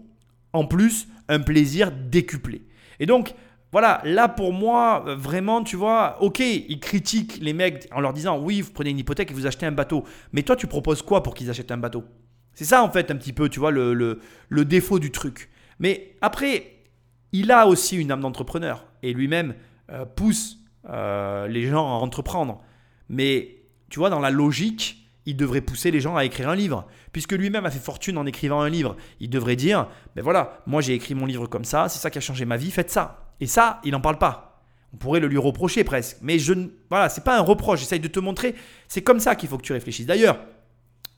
en 0.54 0.64
plus 0.64 1.10
un 1.28 1.42
plaisir 1.42 1.92
décuplé. 1.92 2.62
Et 3.02 3.06
donc, 3.06 3.36
voilà, 3.74 4.00
là 4.06 4.30
pour 4.30 4.54
moi, 4.54 5.04
vraiment, 5.18 5.62
tu 5.62 5.76
vois, 5.76 6.16
ok, 6.22 6.40
ils 6.40 6.80
critiquent 6.80 7.38
les 7.42 7.52
mecs 7.52 7.90
en 7.92 8.00
leur 8.00 8.14
disant 8.14 8.40
oui, 8.40 8.62
vous 8.62 8.72
prenez 8.72 8.92
une 8.92 9.00
hypothèque 9.00 9.30
et 9.30 9.34
vous 9.34 9.46
achetez 9.46 9.66
un 9.66 9.74
bateau. 9.74 10.06
Mais 10.32 10.44
toi, 10.44 10.56
tu 10.56 10.68
proposes 10.68 11.02
quoi 11.02 11.22
pour 11.22 11.34
qu'ils 11.34 11.50
achètent 11.50 11.74
un 11.74 11.78
bateau? 11.78 12.06
C'est 12.54 12.64
ça 12.64 12.82
en 12.82 12.90
fait 12.90 13.12
un 13.12 13.18
petit 13.18 13.34
peu, 13.34 13.50
tu 13.50 13.60
vois, 13.60 13.72
le, 13.72 13.94
le, 13.94 14.64
défaut 14.64 15.00
du 15.00 15.12
truc. 15.12 15.50
Mais 15.80 16.16
après, 16.22 16.86
il 17.34 17.52
a 17.52 17.68
aussi 17.68 17.98
une 17.98 18.10
âme 18.10 18.22
d'entrepreneur 18.22 18.86
et 19.04 19.12
lui-même 19.12 19.54
euh, 19.92 20.06
pousse 20.06 20.60
euh, 20.90 21.46
les 21.50 21.68
gens 21.68 21.86
à 21.86 22.00
entreprendre. 22.00 22.62
Mais 23.10 23.64
tu 23.90 24.00
vois, 24.00 24.10
dans 24.10 24.22
la 24.22 24.32
logique, 24.32 25.07
il 25.28 25.36
devrait 25.36 25.62
pousser 25.62 25.92
les 25.92 26.00
gens 26.00 26.16
à 26.16 26.24
écrire 26.24 26.50
un 26.50 26.56
livre. 26.56 26.88
Puisque 27.12 27.34
lui-même 27.34 27.66
a 27.66 27.70
fait 27.70 27.80
fortune 27.80 28.18
en 28.18 28.26
écrivant 28.26 28.62
un 28.62 28.70
livre, 28.70 28.96
il 29.20 29.30
devrait 29.30 29.58
dire, 29.58 29.90
ben 30.16 30.24
voilà, 30.24 30.64
moi 30.66 30.82
j'ai 30.82 30.94
écrit 30.94 31.16
mon 31.16 31.26
livre 31.26 31.48
comme 31.48 31.66
ça, 31.66 31.90
c'est 31.90 32.00
ça 32.00 32.10
qui 32.10 32.18
a 32.18 32.22
changé 32.22 32.46
ma 32.46 32.56
vie, 32.56 32.72
faites 32.72 32.90
ça. 32.90 33.34
Et 33.42 33.46
ça, 33.46 33.82
il 33.84 33.92
n'en 33.92 34.00
parle 34.00 34.18
pas. 34.18 34.64
On 34.94 34.98
pourrait 34.98 35.20
le 35.20 35.28
lui 35.28 35.38
reprocher 35.38 35.84
presque. 35.84 36.18
Mais 36.22 36.40
je. 36.40 36.54
Voilà, 36.90 37.10
c'est 37.10 37.26
pas 37.26 37.38
un 37.38 37.42
reproche, 37.42 37.82
j'essaye 37.82 38.00
de 38.00 38.08
te 38.08 38.22
montrer, 38.22 38.56
c'est 38.88 39.02
comme 39.02 39.20
ça 39.20 39.36
qu'il 39.36 39.50
faut 39.50 39.58
que 39.58 39.64
tu 39.64 39.74
réfléchisses. 39.74 40.06
D'ailleurs, 40.06 40.40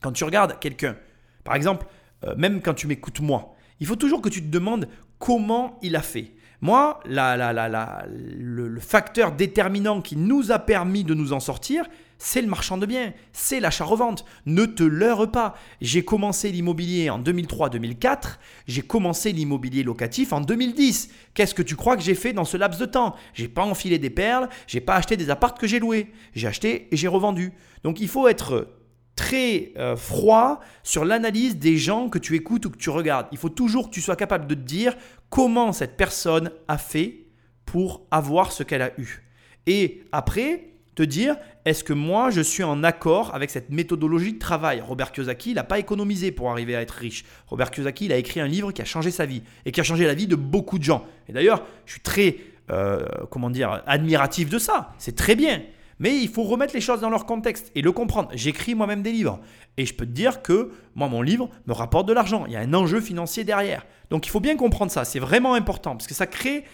quand 0.02 0.10
tu 0.10 0.24
regardes 0.24 0.58
quelqu'un, 0.58 0.96
par 1.44 1.54
exemple, 1.54 1.86
euh, 2.24 2.34
même 2.36 2.62
quand 2.62 2.74
tu 2.74 2.88
m'écoutes 2.88 3.20
moi, 3.20 3.54
il 3.78 3.86
faut 3.86 3.96
toujours 3.96 4.20
que 4.20 4.28
tu 4.28 4.42
te 4.42 4.48
demandes 4.48 4.88
comment 5.20 5.78
il 5.82 5.94
a 5.94 6.02
fait. 6.02 6.32
Moi, 6.62 6.98
la, 7.06 7.36
la, 7.36 7.52
la, 7.52 8.04
le 8.08 8.80
facteur 8.80 9.32
déterminant 9.32 10.02
qui 10.02 10.16
nous 10.16 10.50
a 10.50 10.58
permis 10.58 11.04
de 11.04 11.14
nous 11.14 11.32
en 11.32 11.40
sortir, 11.40 11.86
c'est 12.22 12.42
le 12.42 12.48
marchand 12.48 12.76
de 12.76 12.84
biens, 12.84 13.14
c'est 13.32 13.60
l'achat-revente. 13.60 14.26
Ne 14.44 14.66
te 14.66 14.82
leurre 14.82 15.32
pas. 15.32 15.54
J'ai 15.80 16.04
commencé 16.04 16.52
l'immobilier 16.52 17.08
en 17.08 17.18
2003-2004, 17.18 18.36
j'ai 18.68 18.82
commencé 18.82 19.32
l'immobilier 19.32 19.82
locatif 19.82 20.34
en 20.34 20.42
2010. 20.42 21.10
Qu'est-ce 21.32 21.54
que 21.54 21.62
tu 21.62 21.76
crois 21.76 21.96
que 21.96 22.02
j'ai 22.02 22.14
fait 22.14 22.34
dans 22.34 22.44
ce 22.44 22.58
laps 22.58 22.78
de 22.78 22.84
temps? 22.84 23.16
J'ai 23.32 23.48
pas 23.48 23.64
enfilé 23.64 23.98
des 23.98 24.10
perles, 24.10 24.50
j'ai 24.66 24.82
pas 24.82 24.96
acheté 24.96 25.16
des 25.16 25.30
appartes 25.30 25.58
que 25.58 25.66
j'ai 25.66 25.80
loués. 25.80 26.12
J'ai 26.34 26.46
acheté 26.46 26.88
et 26.92 26.96
j'ai 26.96 27.08
revendu. 27.08 27.54
Donc 27.84 28.00
il 28.00 28.08
faut 28.08 28.28
être 28.28 28.68
très 29.16 29.72
euh, 29.78 29.96
froid 29.96 30.60
sur 30.82 31.06
l'analyse 31.06 31.56
des 31.56 31.78
gens 31.78 32.10
que 32.10 32.18
tu 32.18 32.36
écoutes 32.36 32.66
ou 32.66 32.70
que 32.70 32.76
tu 32.76 32.90
regardes. 32.90 33.28
Il 33.32 33.38
faut 33.38 33.48
toujours 33.48 33.88
que 33.88 33.94
tu 33.94 34.02
sois 34.02 34.16
capable 34.16 34.46
de 34.46 34.54
te 34.54 34.60
dire 34.60 34.94
comment 35.30 35.72
cette 35.72 35.96
personne 35.96 36.50
a 36.68 36.76
fait 36.76 37.28
pour 37.64 38.06
avoir 38.10 38.52
ce 38.52 38.62
qu'elle 38.62 38.82
a 38.82 38.92
eu. 39.00 39.24
Et 39.66 40.02
après, 40.12 40.70
te 41.00 41.04
dire 41.04 41.36
est-ce 41.64 41.82
que 41.82 41.94
moi 41.94 42.28
je 42.28 42.42
suis 42.42 42.62
en 42.62 42.84
accord 42.84 43.34
avec 43.34 43.48
cette 43.48 43.70
méthodologie 43.70 44.34
de 44.34 44.38
travail? 44.38 44.82
Robert 44.86 45.12
Kiyosaki, 45.12 45.52
il 45.52 45.54
n'a 45.54 45.64
pas 45.64 45.78
économisé 45.78 46.30
pour 46.30 46.50
arriver 46.50 46.76
à 46.76 46.82
être 46.82 46.90
riche. 46.90 47.24
Robert 47.46 47.70
Kiyosaki, 47.70 48.04
il 48.04 48.12
a 48.12 48.16
écrit 48.16 48.40
un 48.40 48.46
livre 48.46 48.70
qui 48.72 48.82
a 48.82 48.84
changé 48.84 49.10
sa 49.10 49.24
vie 49.24 49.42
et 49.64 49.72
qui 49.72 49.80
a 49.80 49.82
changé 49.82 50.06
la 50.06 50.12
vie 50.12 50.26
de 50.26 50.36
beaucoup 50.36 50.78
de 50.78 50.84
gens. 50.84 51.06
Et 51.26 51.32
d'ailleurs, 51.32 51.64
je 51.86 51.92
suis 51.92 52.02
très, 52.02 52.36
euh, 52.70 53.06
comment 53.30 53.48
dire, 53.48 53.82
admiratif 53.86 54.50
de 54.50 54.58
ça. 54.58 54.92
C'est 54.98 55.16
très 55.16 55.34
bien. 55.34 55.62
Mais 55.98 56.18
il 56.18 56.28
faut 56.28 56.42
remettre 56.42 56.74
les 56.74 56.82
choses 56.82 57.00
dans 57.00 57.10
leur 57.10 57.24
contexte 57.24 57.72
et 57.74 57.80
le 57.80 57.92
comprendre. 57.92 58.28
J'écris 58.34 58.74
moi-même 58.74 59.02
des 59.02 59.12
livres. 59.12 59.40
Et 59.78 59.86
je 59.86 59.94
peux 59.94 60.06
te 60.06 60.12
dire 60.12 60.42
que 60.42 60.70
moi, 60.94 61.08
mon 61.08 61.22
livre 61.22 61.48
me 61.66 61.72
rapporte 61.72 62.06
de 62.08 62.12
l'argent. 62.12 62.44
Il 62.46 62.52
y 62.52 62.56
a 62.56 62.60
un 62.60 62.74
enjeu 62.74 63.00
financier 63.00 63.44
derrière. 63.44 63.86
Donc 64.10 64.26
il 64.26 64.30
faut 64.30 64.40
bien 64.40 64.56
comprendre 64.56 64.92
ça. 64.92 65.06
C'est 65.06 65.18
vraiment 65.18 65.54
important 65.54 65.92
parce 65.92 66.06
que 66.06 66.14
ça 66.14 66.26
crée 66.26 66.64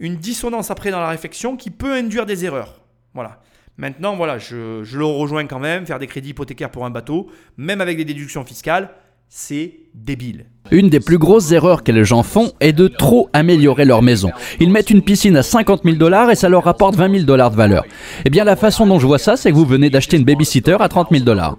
une 0.00 0.16
dissonance 0.16 0.72
après 0.72 0.90
dans 0.90 1.00
la 1.00 1.08
réflexion 1.08 1.56
qui 1.56 1.70
peut 1.70 1.92
induire 1.92 2.26
des 2.26 2.44
erreurs. 2.44 2.80
Voilà. 3.14 3.40
Maintenant, 3.78 4.16
voilà, 4.16 4.38
je, 4.38 4.82
le 4.96 5.04
rejoins 5.04 5.46
quand 5.46 5.58
même, 5.58 5.84
faire 5.84 5.98
des 5.98 6.06
crédits 6.06 6.30
hypothécaires 6.30 6.70
pour 6.70 6.86
un 6.86 6.90
bateau, 6.90 7.28
même 7.58 7.82
avec 7.82 7.98
des 7.98 8.06
déductions 8.06 8.44
fiscales, 8.44 8.90
c'est 9.28 9.74
débile. 9.92 10.46
Une 10.70 10.88
des 10.88 11.00
plus 11.00 11.18
grosses 11.18 11.52
erreurs 11.52 11.84
que 11.84 11.92
les 11.92 12.04
gens 12.04 12.22
font 12.22 12.52
est 12.60 12.72
de 12.72 12.88
trop 12.88 13.28
améliorer 13.32 13.84
leur 13.84 14.00
maison. 14.00 14.30
Ils 14.60 14.70
mettent 14.70 14.90
une 14.90 15.02
piscine 15.02 15.36
à 15.36 15.42
50 15.42 15.82
000 15.84 15.96
dollars 15.96 16.30
et 16.30 16.36
ça 16.36 16.48
leur 16.48 16.64
rapporte 16.64 16.94
20 16.94 17.10
000 17.10 17.24
dollars 17.24 17.50
de 17.50 17.56
valeur. 17.56 17.84
Eh 18.24 18.30
bien, 18.30 18.44
la 18.44 18.56
façon 18.56 18.86
dont 18.86 18.98
je 18.98 19.06
vois 19.06 19.18
ça, 19.18 19.36
c'est 19.36 19.50
que 19.50 19.56
vous 19.56 19.66
venez 19.66 19.90
d'acheter 19.90 20.16
une 20.16 20.24
babysitter 20.24 20.76
à 20.80 20.88
30 20.88 21.08
000 21.10 21.24
dollars. 21.24 21.58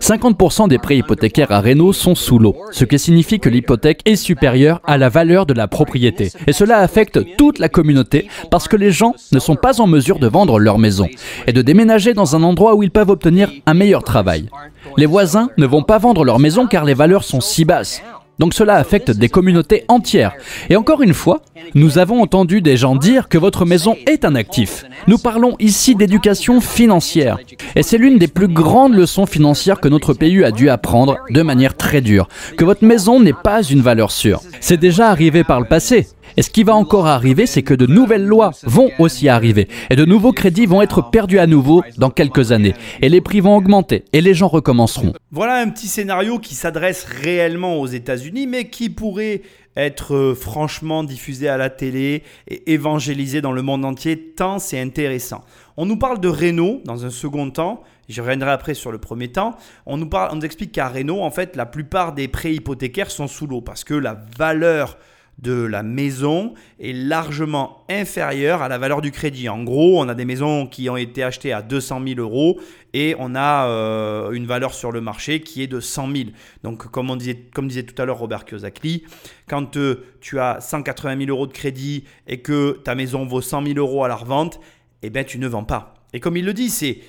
50% 0.00 0.68
des 0.68 0.78
prêts 0.78 0.96
hypothécaires 0.96 1.52
à 1.52 1.60
Renault 1.60 1.92
sont 1.92 2.14
sous 2.14 2.38
l'eau, 2.38 2.56
ce 2.72 2.84
qui 2.84 2.98
signifie 2.98 3.38
que 3.38 3.48
l'hypothèque 3.48 4.00
est 4.04 4.16
supérieure 4.16 4.80
à 4.84 4.98
la 4.98 5.08
valeur 5.08 5.46
de 5.46 5.54
la 5.54 5.68
propriété. 5.68 6.30
Et 6.46 6.52
cela 6.52 6.78
affecte 6.78 7.36
toute 7.36 7.58
la 7.58 7.68
communauté 7.68 8.28
parce 8.50 8.66
que 8.66 8.76
les 8.76 8.90
gens 8.90 9.14
ne 9.30 9.38
sont 9.38 9.56
pas 9.56 9.80
en 9.80 9.86
mesure 9.86 10.18
de 10.18 10.26
vendre 10.26 10.58
leur 10.58 10.78
maison 10.78 11.08
et 11.46 11.52
de 11.52 11.62
déménager 11.62 12.14
dans 12.14 12.34
un 12.34 12.42
endroit 12.42 12.74
où 12.74 12.82
ils 12.82 12.90
peuvent 12.90 13.10
obtenir 13.10 13.50
un 13.66 13.74
meilleur 13.74 14.02
travail. 14.02 14.48
Les 14.96 15.06
voisins 15.06 15.48
ne 15.56 15.66
vont 15.66 15.82
pas 15.82 15.98
vendre 15.98 16.24
leur 16.24 16.38
maison 16.38 16.66
car 16.66 16.84
les 16.84 16.94
valeurs 16.94 17.24
sont 17.24 17.40
si 17.40 17.64
basses. 17.64 18.02
Donc 18.38 18.54
cela 18.54 18.76
affecte 18.76 19.10
des 19.10 19.28
communautés 19.28 19.84
entières. 19.88 20.32
Et 20.70 20.76
encore 20.76 21.02
une 21.02 21.14
fois, 21.14 21.42
nous 21.74 21.98
avons 21.98 22.22
entendu 22.22 22.60
des 22.60 22.76
gens 22.76 22.96
dire 22.96 23.28
que 23.28 23.38
votre 23.38 23.64
maison 23.64 23.96
est 24.06 24.24
un 24.24 24.34
actif. 24.34 24.84
Nous 25.06 25.18
parlons 25.18 25.56
ici 25.58 25.94
d'éducation 25.94 26.60
financière. 26.60 27.38
Et 27.76 27.82
c'est 27.82 27.98
l'une 27.98 28.18
des 28.18 28.28
plus 28.28 28.48
grandes 28.48 28.94
leçons 28.94 29.26
financières 29.26 29.80
que 29.80 29.88
notre 29.88 30.14
pays 30.14 30.42
a 30.44 30.50
dû 30.50 30.68
apprendre 30.68 31.18
de 31.30 31.42
manière 31.42 31.76
très 31.76 32.00
dure. 32.00 32.28
Que 32.56 32.64
votre 32.64 32.84
maison 32.84 33.20
n'est 33.20 33.32
pas 33.32 33.62
une 33.62 33.80
valeur 33.80 34.10
sûre. 34.10 34.40
C'est 34.60 34.76
déjà 34.76 35.08
arrivé 35.08 35.44
par 35.44 35.60
le 35.60 35.66
passé. 35.66 36.08
Et 36.36 36.42
ce 36.42 36.50
qui 36.50 36.62
va 36.62 36.74
encore 36.74 37.06
arriver, 37.06 37.46
c'est 37.46 37.62
que 37.62 37.74
de 37.74 37.86
nouvelles 37.86 38.26
lois 38.26 38.52
vont 38.64 38.90
aussi 38.98 39.28
arriver. 39.28 39.68
Et 39.90 39.96
de 39.96 40.04
nouveaux 40.04 40.32
crédits 40.32 40.66
vont 40.66 40.82
être 40.82 41.10
perdus 41.10 41.38
à 41.38 41.46
nouveau 41.46 41.82
dans 41.98 42.10
quelques 42.10 42.52
années. 42.52 42.74
Et 43.00 43.08
les 43.08 43.20
prix 43.20 43.40
vont 43.40 43.56
augmenter. 43.56 44.04
Et 44.12 44.20
les 44.20 44.34
gens 44.34 44.48
recommenceront. 44.48 45.12
Voilà 45.30 45.56
un 45.56 45.68
petit 45.68 45.88
scénario 45.88 46.38
qui 46.38 46.54
s'adresse 46.54 47.04
réellement 47.04 47.80
aux 47.80 47.86
États-Unis, 47.86 48.46
mais 48.46 48.68
qui 48.68 48.90
pourrait 48.90 49.42
être 49.76 50.14
euh, 50.14 50.34
franchement 50.34 51.02
diffusé 51.02 51.48
à 51.48 51.56
la 51.56 51.70
télé 51.70 52.22
et 52.48 52.72
évangélisé 52.72 53.40
dans 53.40 53.52
le 53.52 53.62
monde 53.62 53.84
entier, 53.84 54.18
tant 54.36 54.58
c'est 54.58 54.78
intéressant. 54.78 55.42
On 55.78 55.86
nous 55.86 55.96
parle 55.96 56.20
de 56.20 56.28
Renault 56.28 56.82
dans 56.84 57.06
un 57.06 57.10
second 57.10 57.50
temps, 57.50 57.82
je 58.08 58.20
reviendrai 58.20 58.50
après 58.50 58.74
sur 58.74 58.92
le 58.92 58.98
premier 58.98 59.28
temps. 59.28 59.56
On 59.86 59.96
nous, 59.96 60.08
parle, 60.08 60.30
on 60.32 60.36
nous 60.36 60.44
explique 60.44 60.72
qu'à 60.72 60.88
Renault, 60.88 61.22
en 61.22 61.30
fait, 61.30 61.56
la 61.56 61.66
plupart 61.66 62.12
des 62.12 62.28
prêts 62.28 62.54
hypothécaires 62.54 63.10
sont 63.10 63.26
sous 63.26 63.46
l'eau 63.46 63.62
parce 63.62 63.84
que 63.84 63.94
la 63.94 64.22
valeur 64.36 64.98
de 65.42 65.52
la 65.52 65.82
maison 65.82 66.54
est 66.80 66.92
largement 66.92 67.84
inférieure 67.90 68.62
à 68.62 68.68
la 68.68 68.78
valeur 68.78 69.00
du 69.00 69.10
crédit. 69.10 69.48
En 69.48 69.64
gros, 69.64 70.00
on 70.00 70.08
a 70.08 70.14
des 70.14 70.24
maisons 70.24 70.66
qui 70.66 70.88
ont 70.88 70.96
été 70.96 71.22
achetées 71.22 71.52
à 71.52 71.62
200 71.62 72.00
000 72.06 72.20
euros 72.20 72.60
et 72.94 73.16
on 73.18 73.34
a 73.34 73.66
euh, 73.66 74.30
une 74.30 74.46
valeur 74.46 74.72
sur 74.72 74.92
le 74.92 75.00
marché 75.00 75.40
qui 75.40 75.62
est 75.62 75.66
de 75.66 75.80
100 75.80 76.14
000. 76.14 76.30
Donc, 76.62 76.88
comme, 76.90 77.10
on 77.10 77.16
disait, 77.16 77.36
comme 77.52 77.66
disait 77.66 77.82
tout 77.82 78.00
à 78.00 78.04
l'heure 78.04 78.18
Robert 78.18 78.44
Kiyosaki, 78.44 79.04
quand 79.48 79.76
euh, 79.76 80.04
tu 80.20 80.38
as 80.38 80.60
180 80.60 81.18
000 81.18 81.30
euros 81.30 81.48
de 81.48 81.52
crédit 81.52 82.04
et 82.28 82.40
que 82.40 82.80
ta 82.84 82.94
maison 82.94 83.26
vaut 83.26 83.40
100 83.40 83.66
000 83.66 83.78
euros 83.78 84.04
à 84.04 84.08
la 84.08 84.16
revente, 84.16 84.60
eh 85.02 85.10
bien, 85.10 85.24
tu 85.24 85.38
ne 85.38 85.48
vends 85.48 85.64
pas. 85.64 85.94
Et 86.12 86.20
comme 86.20 86.36
il 86.36 86.44
le 86.44 86.54
dit, 86.54 86.70
c'est 86.70 87.00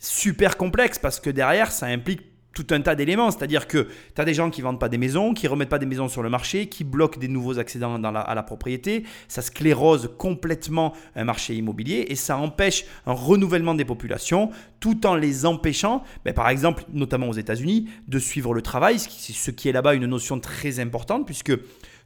super 0.00 0.56
complexe 0.56 0.98
parce 0.98 1.20
que 1.20 1.30
derrière, 1.30 1.70
ça 1.70 1.86
implique 1.86 2.22
tout 2.56 2.66
un 2.74 2.80
tas 2.80 2.94
d'éléments. 2.94 3.30
C'est-à-dire 3.30 3.68
que 3.68 3.86
tu 4.14 4.20
as 4.20 4.24
des 4.24 4.32
gens 4.32 4.48
qui 4.48 4.62
vendent 4.62 4.80
pas 4.80 4.88
des 4.88 4.96
maisons, 4.96 5.34
qui 5.34 5.46
remettent 5.46 5.68
pas 5.68 5.78
des 5.78 5.86
maisons 5.86 6.08
sur 6.08 6.22
le 6.22 6.30
marché, 6.30 6.68
qui 6.68 6.84
bloquent 6.84 7.20
des 7.20 7.28
nouveaux 7.28 7.58
accédants 7.58 8.02
à 8.02 8.34
la 8.34 8.42
propriété. 8.42 9.04
Ça 9.28 9.42
sclérose 9.42 10.10
complètement 10.16 10.94
un 11.14 11.24
marché 11.24 11.54
immobilier 11.54 12.06
et 12.08 12.16
ça 12.16 12.38
empêche 12.38 12.86
un 13.04 13.12
renouvellement 13.12 13.74
des 13.74 13.84
populations 13.84 14.50
tout 14.80 15.06
en 15.06 15.14
les 15.14 15.44
empêchant, 15.46 16.02
ben, 16.24 16.32
par 16.32 16.48
exemple, 16.48 16.84
notamment 16.92 17.28
aux 17.28 17.34
États-Unis, 17.34 17.88
de 18.08 18.18
suivre 18.18 18.54
le 18.54 18.62
travail, 18.62 18.98
ce 18.98 19.50
qui 19.50 19.68
est 19.68 19.72
là-bas 19.72 19.94
une 19.94 20.06
notion 20.06 20.38
très 20.38 20.80
importante 20.80 21.26
puisque 21.26 21.52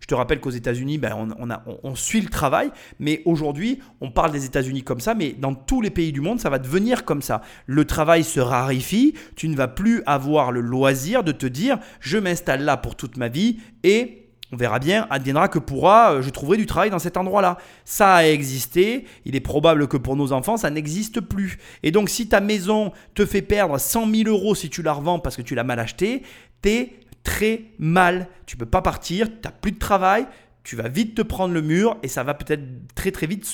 je 0.00 0.06
te 0.06 0.14
rappelle 0.14 0.40
qu'aux 0.40 0.50
États-Unis, 0.50 0.98
ben, 0.98 1.14
on, 1.38 1.48
on, 1.82 1.94
suit 1.94 2.20
le 2.20 2.28
travail, 2.28 2.70
mais 2.98 3.22
aujourd'hui, 3.26 3.80
on 4.00 4.10
parle 4.10 4.32
des 4.32 4.46
États-Unis 4.46 4.82
comme 4.82 5.00
ça, 5.00 5.14
mais 5.14 5.34
dans 5.38 5.54
tous 5.54 5.82
les 5.82 5.90
pays 5.90 6.10
du 6.10 6.20
monde, 6.20 6.40
ça 6.40 6.50
va 6.50 6.58
devenir 6.58 7.04
comme 7.04 7.22
ça. 7.22 7.42
Le 7.66 7.84
travail 7.84 8.24
se 8.24 8.40
raréfie, 8.40 9.14
tu 9.36 9.48
ne 9.48 9.56
vas 9.56 9.68
plus 9.68 10.02
avoir 10.06 10.52
le 10.52 10.60
loisir 10.60 11.22
de 11.22 11.32
te 11.32 11.46
dire, 11.46 11.78
je 12.00 12.18
m'installe 12.18 12.64
là 12.64 12.76
pour 12.76 12.96
toute 12.96 13.18
ma 13.18 13.28
vie 13.28 13.58
et 13.84 14.20
on 14.52 14.56
verra 14.56 14.80
bien, 14.80 15.06
adviendra 15.10 15.48
que 15.48 15.58
pourra, 15.58 16.14
euh, 16.14 16.22
je 16.22 16.30
trouverai 16.30 16.56
du 16.56 16.66
travail 16.66 16.90
dans 16.90 16.98
cet 16.98 17.16
endroit-là. 17.16 17.58
Ça 17.84 18.14
a 18.16 18.24
existé, 18.24 19.04
il 19.24 19.36
est 19.36 19.40
probable 19.40 19.86
que 19.86 19.96
pour 19.96 20.16
nos 20.16 20.32
enfants, 20.32 20.56
ça 20.56 20.70
n'existe 20.70 21.20
plus. 21.20 21.58
Et 21.82 21.90
donc 21.92 22.08
si 22.08 22.28
ta 22.28 22.40
maison 22.40 22.92
te 23.14 23.24
fait 23.24 23.42
perdre 23.42 23.78
100 23.78 24.12
000 24.12 24.28
euros 24.28 24.54
si 24.54 24.68
tu 24.68 24.82
la 24.82 24.92
revends 24.92 25.20
parce 25.20 25.36
que 25.36 25.42
tu 25.42 25.54
l'as 25.54 25.62
mal 25.62 25.78
achetée, 25.78 26.22
t'es 26.62 26.94
très 27.22 27.64
mal. 27.78 28.28
Tu 28.46 28.56
peux 28.56 28.66
pas 28.66 28.82
partir, 28.82 29.28
tu 29.28 29.40
n'as 29.44 29.52
plus 29.52 29.72
de 29.72 29.78
travail, 29.78 30.26
tu 30.62 30.76
vas 30.76 30.88
vite 30.88 31.14
te 31.14 31.22
prendre 31.22 31.54
le 31.54 31.62
mur 31.62 31.96
et 32.02 32.08
ça 32.08 32.22
va 32.22 32.34
peut-être 32.34 32.62
très 32.94 33.10
très 33.10 33.26
vite 33.26 33.46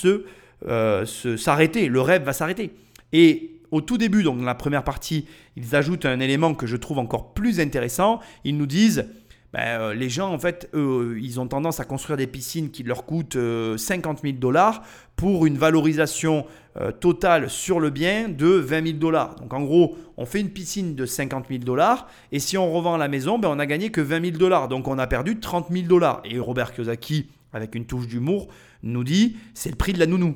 euh, 0.67 1.05
se, 1.05 1.37
s'arrêter. 1.37 1.87
Le 1.87 2.01
rêve 2.01 2.23
va 2.23 2.33
s'arrêter. 2.33 2.73
Et 3.13 3.61
au 3.71 3.81
tout 3.81 3.97
début, 3.97 4.23
donc 4.23 4.39
dans 4.39 4.45
la 4.45 4.55
première 4.55 4.83
partie, 4.83 5.27
ils 5.55 5.75
ajoutent 5.75 6.05
un 6.05 6.19
élément 6.19 6.53
que 6.53 6.67
je 6.67 6.77
trouve 6.77 6.99
encore 6.99 7.33
plus 7.33 7.59
intéressant. 7.59 8.19
Ils 8.43 8.57
nous 8.57 8.65
disent 8.65 9.07
ben, 9.53 9.79
euh, 9.79 9.93
les 9.93 10.09
gens, 10.09 10.33
en 10.33 10.39
fait, 10.39 10.69
eux, 10.73 11.17
ils 11.21 11.39
ont 11.39 11.47
tendance 11.47 11.79
à 11.79 11.85
construire 11.85 12.17
des 12.17 12.27
piscines 12.27 12.69
qui 12.69 12.83
leur 12.83 13.05
coûtent 13.05 13.37
50 13.77 14.21
000 14.21 14.37
dollars 14.37 14.83
pour 15.15 15.45
une 15.45 15.57
valorisation 15.57 16.45
euh, 16.79 16.91
totale 16.91 17.49
sur 17.49 17.79
le 17.79 17.89
bien 17.89 18.29
de 18.29 18.47
20 18.47 18.85
000 18.87 18.97
dollars. 18.97 19.35
Donc 19.35 19.53
en 19.53 19.63
gros, 19.63 19.97
on 20.17 20.25
fait 20.25 20.39
une 20.39 20.49
piscine 20.49 20.95
de 20.95 21.05
50 21.05 21.45
000 21.49 21.63
dollars 21.63 22.07
et 22.31 22.39
si 22.39 22.57
on 22.57 22.71
revend 22.71 22.97
la 22.97 23.07
maison, 23.07 23.39
ben, 23.39 23.49
on 23.49 23.59
a 23.59 23.65
gagné 23.65 23.89
que 23.89 24.01
20 24.01 24.25
000 24.25 24.37
dollars. 24.37 24.67
Donc 24.67 24.87
on 24.87 24.99
a 24.99 25.07
perdu 25.07 25.39
30 25.39 25.67
000 25.71 25.87
dollars. 25.87 26.21
Et 26.25 26.39
Robert 26.39 26.73
Kiyosaki, 26.73 27.29
avec 27.53 27.73
une 27.75 27.85
touche 27.85 28.07
d'humour, 28.07 28.47
nous 28.83 29.03
dit 29.03 29.37
c'est 29.53 29.69
le 29.69 29.75
prix 29.75 29.93
de 29.93 29.99
la 29.99 30.05
nounou. 30.05 30.35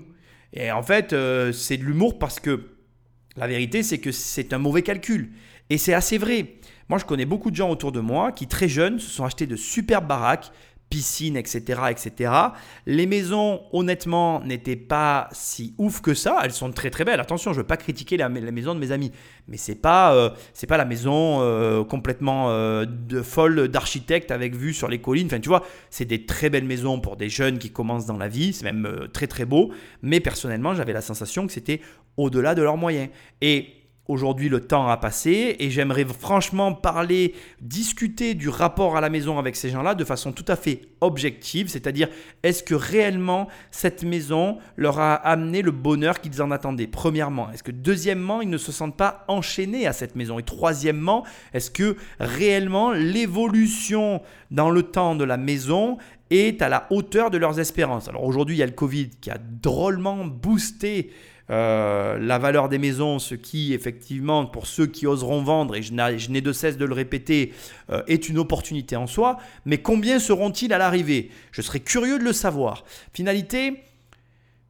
Et 0.54 0.72
en 0.72 0.84
fait, 0.84 1.14
euh, 1.14 1.52
c'est 1.52 1.78
de 1.78 1.84
l'humour 1.84 2.20
parce 2.20 2.40
que 2.40 2.72
la 3.38 3.48
vérité, 3.48 3.84
c'est 3.84 4.00
que 4.00 4.12
c'est 4.12 4.54
un 4.54 4.58
mauvais 4.58 4.82
calcul. 4.82 5.32
Et 5.70 5.78
c'est 5.78 5.94
assez 5.94 6.18
vrai. 6.18 6.56
Moi, 6.90 7.00
je 7.00 7.06
connais 7.06 7.26
beaucoup 7.26 7.52
de 7.52 7.56
gens 7.56 7.70
autour 7.70 7.94
de 7.94 8.02
moi 8.02 8.34
qui, 8.34 8.48
très 8.48 8.68
jeunes, 8.68 9.00
se 9.00 9.10
sont 9.10 9.24
achetés 9.24 9.48
de 9.48 9.56
superbes 9.56 10.08
baraques, 10.08 10.52
piscines, 10.92 11.38
etc., 11.38 11.82
etc. 11.90 12.32
Les 12.86 13.08
maisons, 13.08 13.62
honnêtement, 13.72 14.42
n'étaient 14.42 14.76
pas 14.76 15.30
si 15.32 15.74
ouf 15.78 16.02
que 16.02 16.14
ça. 16.14 16.40
Elles 16.44 16.52
sont 16.52 16.72
très 16.72 16.92
très 16.92 17.06
belles. 17.06 17.22
Attention, 17.22 17.54
je 17.54 17.58
ne 17.58 17.62
veux 17.64 17.68
pas 17.68 17.78
critiquer 17.78 18.18
la, 18.18 18.28
maison 18.30 18.76
de 18.76 18.80
mes 18.80 18.92
amis, 18.92 19.12
mais 19.48 19.56
c'est 19.58 19.76
pas 19.76 20.14
euh, 20.14 20.30
c'est 20.54 20.68
pas 20.68 20.78
la 20.78 20.86
maison 20.86 21.42
euh, 21.42 21.86
complètement 21.86 22.52
euh, 22.52 22.86
de 22.86 23.22
folle 23.22 23.70
d'architecte 23.70 24.32
avec 24.32 24.54
vue 24.54 24.74
sur 24.74 24.90
les 24.90 25.00
collines. 25.00 25.28
Enfin, 25.28 25.40
tu 25.40 25.50
vois, 25.50 25.64
c'est 25.90 26.06
des 26.06 26.26
très 26.26 26.50
belles 26.50 26.66
maisons 26.66 27.00
pour 27.00 27.16
des 27.16 27.30
jeunes 27.30 27.58
qui 27.58 27.72
commencent 27.72 28.06
dans 28.06 28.18
la 28.18 28.28
vie. 28.28 28.52
C'est 28.52 28.66
même 28.66 29.08
très 29.14 29.28
très 29.28 29.46
beau. 29.46 29.72
Mais 30.02 30.20
personnellement, 30.20 30.76
j'avais 30.76 30.94
la 30.94 31.02
sensation 31.02 31.48
que 31.48 31.54
c'était 31.54 31.80
au-delà 32.18 32.54
de 32.54 32.62
leurs 32.62 32.78
moyens. 32.78 33.10
Et 33.40 33.81
Aujourd'hui, 34.12 34.50
le 34.50 34.60
temps 34.60 34.90
a 34.90 34.98
passé 34.98 35.56
et 35.60 35.70
j'aimerais 35.70 36.04
franchement 36.04 36.74
parler, 36.74 37.34
discuter 37.62 38.34
du 38.34 38.50
rapport 38.50 38.98
à 38.98 39.02
la 39.02 39.10
maison 39.10 39.40
avec 39.40 39.56
ces 39.56 39.70
gens-là 39.70 39.96
de 39.96 40.04
façon 40.04 40.34
tout 40.34 40.44
à 40.50 40.58
fait 40.58 40.82
objective, 41.00 41.70
c'est-à-dire 41.70 42.10
est-ce 42.44 42.62
que 42.62 42.76
réellement 42.76 43.48
cette 43.72 44.04
maison 44.04 44.58
leur 44.76 45.00
a 45.00 45.14
amené 45.14 45.62
le 45.62 45.72
bonheur 45.72 46.20
qu'ils 46.20 46.42
en 46.42 46.52
attendaient? 46.52 46.88
Premièrement, 46.88 47.50
est-ce 47.54 47.64
que 47.64 47.72
deuxièmement, 47.72 48.42
ils 48.42 48.50
ne 48.50 48.58
se 48.58 48.74
sentent 48.74 48.98
pas 48.98 49.24
enchaînés 49.30 49.88
à 49.88 49.94
cette 49.94 50.18
maison? 50.18 50.40
Et 50.40 50.44
troisièmement, 50.44 51.26
est-ce 51.54 51.72
que 51.72 51.96
réellement 52.20 52.92
l'évolution 52.92 54.22
dans 54.52 54.72
le 54.72 54.84
temps 54.84 55.16
de 55.16 55.24
la 55.24 55.38
maison 55.38 55.98
est 56.32 56.62
à 56.62 56.68
la 56.68 56.86
hauteur 56.90 57.32
de 57.32 57.38
leurs 57.38 57.62
espérances? 57.62 58.10
Alors 58.10 58.26
aujourd'hui, 58.26 58.58
il 58.58 58.60
y 58.60 58.64
a 58.64 58.66
le 58.66 58.74
Covid 58.74 59.10
qui 59.22 59.32
a 59.32 59.38
drôlement 59.38 60.26
boosté 60.26 61.12
euh, 61.52 62.18
la 62.18 62.38
valeur 62.38 62.70
des 62.70 62.78
maisons, 62.78 63.20
ce 63.20 63.36
qui 63.36 63.74
effectivement, 63.74 64.46
pour 64.46 64.68
ceux 64.68 64.88
qui 64.88 65.06
oseront 65.06 65.44
vendre, 65.44 65.76
et 65.76 65.82
je 65.82 65.92
n'ai 65.94 66.42
de 66.42 66.54
cesse 66.54 66.78
de 66.78 66.86
le 66.86 66.94
répéter, 66.94 67.54
euh, 67.90 68.04
est 68.08 68.30
une 68.30 68.40
opportunité 68.40 68.96
en 68.96 69.06
soi, 69.06 69.38
mais 69.66 69.80
combien 69.80 70.20
seront-ils 70.20 70.72
à 70.72 70.78
l'arrivée? 70.78 71.30
Je 71.52 71.62
serais 71.62 71.82
curieux 71.82 72.20
de 72.20 72.24
le 72.24 72.34
savoir. 72.34 72.86
Finalité, 73.14 73.84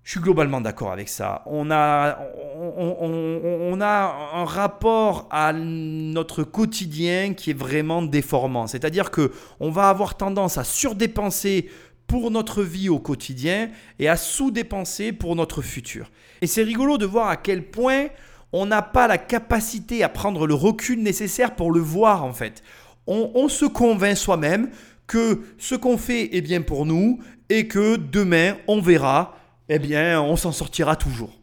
je 0.03 0.11
suis 0.11 0.19
globalement 0.19 0.61
d'accord 0.61 0.91
avec 0.91 1.09
ça. 1.09 1.43
On 1.45 1.69
a, 1.69 2.17
on, 2.57 3.79
a 3.81 4.31
un 4.33 4.45
rapport 4.45 5.27
à 5.29 5.53
notre 5.53 6.43
quotidien 6.43 7.35
qui 7.35 7.51
est 7.51 7.57
vraiment 7.57 8.01
déformant. 8.01 8.65
C'est-à-dire 8.65 9.11
que 9.11 9.31
on 9.59 9.69
va 9.69 9.89
avoir 9.89 10.17
tendance 10.17 10.57
à 10.57 10.63
surdépenser 10.63 11.69
pour 12.11 12.29
notre 12.29 12.61
vie 12.61 12.89
au 12.89 12.99
quotidien 12.99 13.69
et 13.97 14.09
à 14.09 14.17
sous-dépenser 14.17 15.13
pour 15.13 15.37
notre 15.37 15.61
futur. 15.61 16.11
Et 16.41 16.47
c'est 16.47 16.61
rigolo 16.61 16.97
de 16.97 17.05
voir 17.05 17.29
à 17.29 17.37
quel 17.37 17.63
point 17.63 18.07
on 18.51 18.65
n'a 18.65 18.81
pas 18.81 19.07
la 19.07 19.17
capacité 19.17 20.03
à 20.03 20.09
prendre 20.09 20.45
le 20.45 20.53
recul 20.53 21.01
nécessaire 21.01 21.55
pour 21.55 21.71
le 21.71 21.79
voir 21.79 22.25
en 22.25 22.33
fait. 22.33 22.63
On, 23.07 23.47
se 23.47 23.63
convainc 23.63 24.17
soi-même 24.17 24.71
que 25.07 25.41
ce 25.57 25.73
qu'on 25.73 25.97
fait 25.97 26.35
est 26.35 26.41
bien 26.41 26.61
pour 26.61 26.85
nous 26.85 27.19
et 27.47 27.69
que 27.69 27.95
demain 27.95 28.57
on 28.67 28.81
verra, 28.81 29.37
eh 29.69 29.79
bien 29.79 30.21
on 30.21 30.35
s'en 30.35 30.51
sortira 30.51 30.97
toujours. 30.97 31.39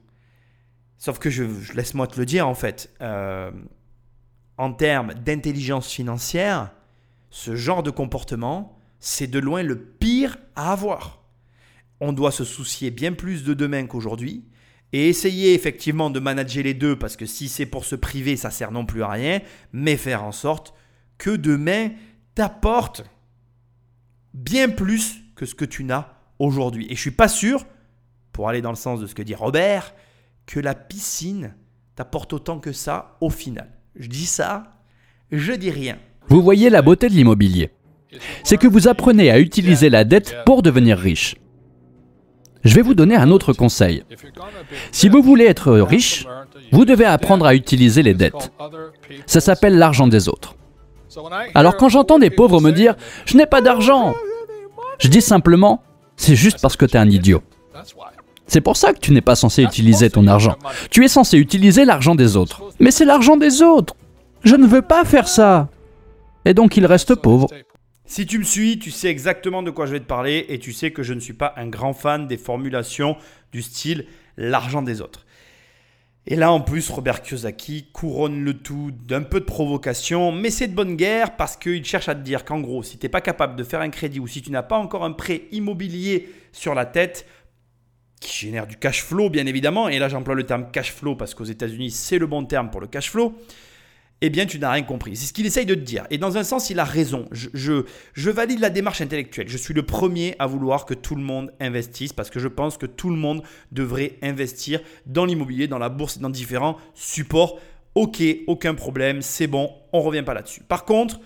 Sauf 0.99 1.19
que 1.19 1.31
je, 1.31 1.45
laisse-moi 1.75 2.09
te 2.09 2.21
le 2.21 2.27
dire 2.27 2.47
en 2.47 2.55
fait, 2.55 2.91
euh, 3.01 3.51
en 4.59 4.75
termes 4.75 5.15
d'intelligence 5.15 5.91
financière, 5.91 6.73
ce 7.31 7.57
genre 7.57 7.83
de 7.83 7.91
comportement, 7.91 8.78
c'est 9.01 9.27
de 9.27 9.39
loin 9.39 9.63
le 9.63 9.79
pire 9.79 10.37
à 10.57 10.73
avoir. 10.73 11.23
On 12.01 12.13
doit 12.13 12.31
se 12.31 12.45
soucier 12.45 12.91
bien 12.91 13.13
plus 13.13 13.45
de 13.45 13.55
demain 13.55 13.87
qu'aujourd'hui 13.87 14.45
et 14.93 15.09
essayer 15.09 15.55
effectivement 15.55 16.11
de 16.11 16.21
manager 16.21 16.65
les 16.65 16.75
deux 16.75 16.97
parce 16.97 17.17
que 17.17 17.27
si 17.27 17.49
c'est 17.49 17.67
pour 17.67 17.85
se 17.85 17.97
priver, 17.97 18.37
ça 18.37 18.51
sert 18.51 18.71
non 18.71 18.87
plus 18.87 19.03
à 19.03 19.09
rien, 19.09 19.41
mais 19.73 19.97
faire 19.97 20.25
en 20.25 20.33
sorte 20.33 20.75
que 21.19 21.31
demain 21.31 21.91
t'apporte 22.35 23.05
bien 24.33 24.69
plus 24.69 25.21
que 25.35 25.47
ce 25.47 25.55
que 25.55 25.65
tu 25.65 25.85
n'as 25.85 26.13
aujourd'hui. 26.39 26.87
Et 26.91 26.95
je 26.95 27.01
suis 27.01 27.11
pas 27.11 27.29
sûr, 27.29 27.67
pour 28.33 28.49
aller 28.49 28.63
dans 28.63 28.71
le 28.71 28.77
sens 28.77 29.01
de 29.01 29.07
ce 29.07 29.15
que 29.15 29.23
dit 29.23 29.35
Robert, 29.35 29.95
que 30.47 30.61
la 30.61 30.75
piscine 30.75 31.55
t'apporte 31.97 32.33
autant 32.33 32.61
que 32.61 32.73
ça 32.73 33.17
au 33.21 33.31
final. 33.31 33.69
Je 33.97 34.09
dis 34.09 34.27
ça, 34.27 34.81
je 35.33 35.53
dis 35.53 35.71
rien. 35.71 35.99
Vous 36.29 36.43
voyez 36.43 36.71
la 36.71 36.83
beauté 36.83 37.09
de 37.09 37.15
l'immobilier 37.15 37.71
c'est 38.43 38.57
que 38.57 38.67
vous 38.67 38.89
apprenez 38.89 39.31
à 39.31 39.39
utiliser 39.39 39.91
la 39.91 40.05
dette 40.05 40.37
pour 40.45 40.63
devenir 40.63 40.99
riche. 40.99 41.37
Je 42.65 42.75
vais 42.75 42.83
vous 42.83 42.95
donner 42.95 43.17
un 43.17 43.31
autre 43.31 43.53
conseil. 43.53 44.03
Si 44.93 45.09
vous 45.09 45.23
voulez 45.23 45.45
être 45.45 45.73
riche, 45.73 46.27
vous 46.73 46.85
devez 46.85 47.05
apprendre 47.05 47.47
à 47.47 47.55
utiliser 47.55 48.03
les 48.03 48.15
dettes. 48.15 48.53
Ça 49.27 49.41
s'appelle 49.41 49.79
l'argent 49.79 50.09
des 50.09 50.29
autres. 50.29 50.57
Alors 51.55 51.77
quand 51.77 51.89
j'entends 51.89 52.19
des 52.19 52.31
pauvres 52.31 52.61
me 52.61 52.73
dire⁇ 52.73 52.93
Je 53.27 53.37
n'ai 53.37 53.47
pas 53.47 53.61
d'argent⁇ 53.61 54.11
je 54.99 55.09
dis 55.09 55.23
simplement⁇ 55.23 55.83
C'est 56.17 56.35
juste 56.35 56.61
parce 56.61 56.77
que 56.77 56.85
tu 56.85 56.95
es 56.95 56.99
un 56.99 57.09
idiot. 57.09 57.43
C'est 58.47 58.61
pour 58.61 58.77
ça 58.77 58.93
que 58.93 58.99
tu 58.99 59.13
n'es 59.13 59.21
pas 59.21 59.37
censé 59.37 59.63
utiliser 59.63 60.11
ton 60.11 60.27
argent. 60.27 60.57
Tu 60.91 61.05
es 61.05 61.09
censé 61.09 61.39
utiliser 61.39 61.85
l'argent 61.85 62.15
des 62.15 62.37
autres. 62.37 62.63
Mais 62.81 62.91
c'est 62.91 63.05
l'argent 63.05 63.37
des 63.37 63.63
autres. 63.63 63.95
Je 64.43 64.57
ne 64.57 64.67
veux 64.67 64.83
pas 64.83 65.05
faire 65.05 65.29
ça. 65.29 65.69
Et 66.45 66.55
donc 66.55 66.77
il 66.77 66.87
reste 66.87 67.15
pauvre. 67.15 67.49
Si 68.09 68.25
tu 68.25 68.39
me 68.39 68.45
suis, 68.45 68.79
tu 68.79 68.91
sais 68.91 69.09
exactement 69.09 69.63
de 69.63 69.71
quoi 69.71 69.85
je 69.85 69.93
vais 69.93 70.01
te 70.01 70.07
parler 70.07 70.47
et 70.49 70.59
tu 70.59 70.73
sais 70.73 70.93
que 70.93 71.03
je 71.03 71.13
ne 71.13 71.21
suis 71.21 71.35
pas 71.35 71.53
un 71.59 71.69
grand 71.69 71.93
fan 71.93 72.27
des 72.27 72.39
formulations 72.39 73.19
du 73.53 73.61
style 73.61 74.07
l'argent 74.39 74.81
des 74.81 75.03
autres. 75.03 75.27
Et 76.27 76.35
là, 76.35 76.51
en 76.51 76.63
plus, 76.63 76.89
Robert 76.89 77.21
Kiyosaki 77.21 77.91
couronne 77.93 78.43
le 78.43 78.55
tout 78.55 78.93
d'un 78.93 79.23
peu 79.23 79.41
de 79.41 79.45
provocation, 79.45 80.33
mais 80.33 80.49
c'est 80.49 80.69
de 80.69 80.75
bonne 80.75 80.97
guerre 80.97 81.37
parce 81.37 81.59
qu'il 81.59 81.85
cherche 81.85 82.09
à 82.09 82.15
te 82.15 82.23
dire 82.23 82.47
qu'en 82.47 82.61
gros, 82.61 82.83
si 82.83 82.97
tu 82.97 83.05
n'es 83.05 83.11
pas 83.11 83.21
capable 83.21 83.57
de 83.57 83.63
faire 83.63 83.83
un 83.83 83.91
crédit 83.91 84.21
ou 84.21 84.27
si 84.27 84.41
tu 84.41 84.51
n'as 84.51 84.63
pas 84.63 84.79
encore 84.79 85.05
un 85.05 85.13
prêt 85.13 85.43
immobilier 85.53 86.31
sur 86.51 86.75
la 86.75 86.87
tête, 86.87 87.27
qui 88.21 88.47
génère 88.47 88.67
du 88.67 88.77
cash 88.77 89.03
flow, 89.05 89.29
bien 89.29 89.45
évidemment, 89.45 89.87
et 89.87 89.99
là 89.99 90.09
j'emploie 90.09 90.35
le 90.35 90.45
terme 90.45 90.71
cash 90.73 90.93
flow 90.93 91.15
parce 91.15 91.35
qu'aux 91.35 91.45
États-Unis, 91.45 91.91
c'est 91.91 92.19
le 92.19 92.27
bon 92.27 92.47
terme 92.47 92.71
pour 92.71 92.81
le 92.81 92.87
cash 92.87 93.11
flow, 93.11 93.35
eh 94.21 94.31
bien, 94.31 94.47
tu 94.47 94.59
n'as 94.59 94.73
rien 94.73 94.83
compris. 94.83 95.17
C'est 95.17 95.27
ce 95.27 95.33
qu'il 95.33 95.47
essaye 95.47 95.67
de 95.67 95.75
te 95.75 95.81
dire. 95.81 96.05
Et 96.11 96.19
dans 96.19 96.37
un 96.37 96.45
sens, 96.45 96.71
il 96.71 96.81
a 96.81 96.85
raison. 96.85 97.27
Je, 97.33 97.85
valide 98.31 98.59
la 98.59 98.71
démarche 98.71 99.01
intellectuelle. 99.01 99.49
Je 99.49 99.57
suis 99.57 99.75
le 99.75 99.85
premier 99.85 100.35
à 100.39 100.47
vouloir 100.47 100.87
que 100.87 100.95
tout 100.95 101.15
le 101.15 101.23
monde 101.23 101.53
investisse 101.61 102.13
parce 102.13 102.31
que 102.31 102.41
je 102.41 102.49
pense 102.49 102.77
que 102.77 102.87
tout 102.87 103.11
le 103.11 103.17
monde 103.17 103.43
devrait 103.71 104.17
investir 104.23 104.81
dans 105.07 105.25
l'immobilier, 105.25 105.69
dans 105.69 105.79
la 105.79 105.89
bourse 105.89 106.19
dans 106.19 106.31
différents 106.31 106.79
supports. 106.95 107.61
Ok, 107.95 108.23
aucun 108.47 108.75
problème, 108.75 109.23
c'est 109.23 109.47
bon, 109.47 109.73
on 109.93 110.01
revient 110.01 110.23
pas 110.23 110.35
là-dessus. 110.35 110.63
Par 110.63 110.85
contre, 110.85 111.21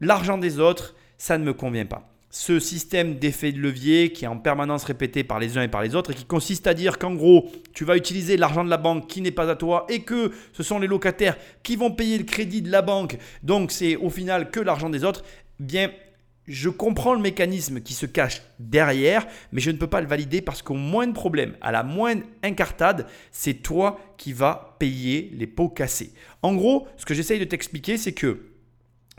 l'argent 0.00 0.38
des 0.38 0.58
autres, 0.60 0.94
ça 1.18 1.38
ne 1.38 1.44
me 1.44 1.52
convient 1.52 1.86
pas 1.86 2.11
ce 2.32 2.58
système 2.58 3.18
d'effet 3.18 3.52
de 3.52 3.58
levier 3.58 4.10
qui 4.10 4.24
est 4.24 4.28
en 4.28 4.38
permanence 4.38 4.84
répété 4.84 5.22
par 5.22 5.38
les 5.38 5.58
uns 5.58 5.62
et 5.62 5.68
par 5.68 5.82
les 5.82 5.94
autres 5.94 6.12
et 6.12 6.14
qui 6.14 6.24
consiste 6.24 6.66
à 6.66 6.72
dire 6.72 6.98
qu'en 6.98 7.14
gros, 7.14 7.52
tu 7.74 7.84
vas 7.84 7.94
utiliser 7.94 8.38
l'argent 8.38 8.64
de 8.64 8.70
la 8.70 8.78
banque 8.78 9.06
qui 9.06 9.20
n'est 9.20 9.30
pas 9.30 9.50
à 9.50 9.54
toi 9.54 9.84
et 9.90 10.00
que 10.00 10.32
ce 10.54 10.62
sont 10.62 10.78
les 10.78 10.86
locataires 10.86 11.36
qui 11.62 11.76
vont 11.76 11.90
payer 11.90 12.16
le 12.16 12.24
crédit 12.24 12.62
de 12.62 12.70
la 12.70 12.80
banque, 12.80 13.18
donc 13.42 13.70
c'est 13.70 13.96
au 13.96 14.08
final 14.08 14.50
que 14.50 14.60
l'argent 14.60 14.88
des 14.88 15.04
autres, 15.04 15.22
bien 15.60 15.90
je 16.48 16.70
comprends 16.70 17.14
le 17.14 17.20
mécanisme 17.20 17.80
qui 17.80 17.92
se 17.92 18.06
cache 18.06 18.42
derrière, 18.58 19.26
mais 19.52 19.60
je 19.60 19.70
ne 19.70 19.76
peux 19.76 19.86
pas 19.86 20.00
le 20.00 20.08
valider 20.08 20.40
parce 20.40 20.62
qu'au 20.62 20.74
moindre 20.74 21.12
problème, 21.12 21.54
à 21.60 21.70
la 21.70 21.82
moindre 21.84 22.22
incartade, 22.42 23.06
c'est 23.30 23.62
toi 23.62 24.00
qui 24.16 24.32
vas 24.32 24.74
payer 24.78 25.30
les 25.34 25.46
pots 25.46 25.68
cassés. 25.68 26.12
En 26.42 26.54
gros, 26.54 26.88
ce 26.96 27.06
que 27.06 27.14
j'essaye 27.14 27.38
de 27.38 27.44
t'expliquer, 27.44 27.96
c'est 27.96 28.12
que 28.12 28.51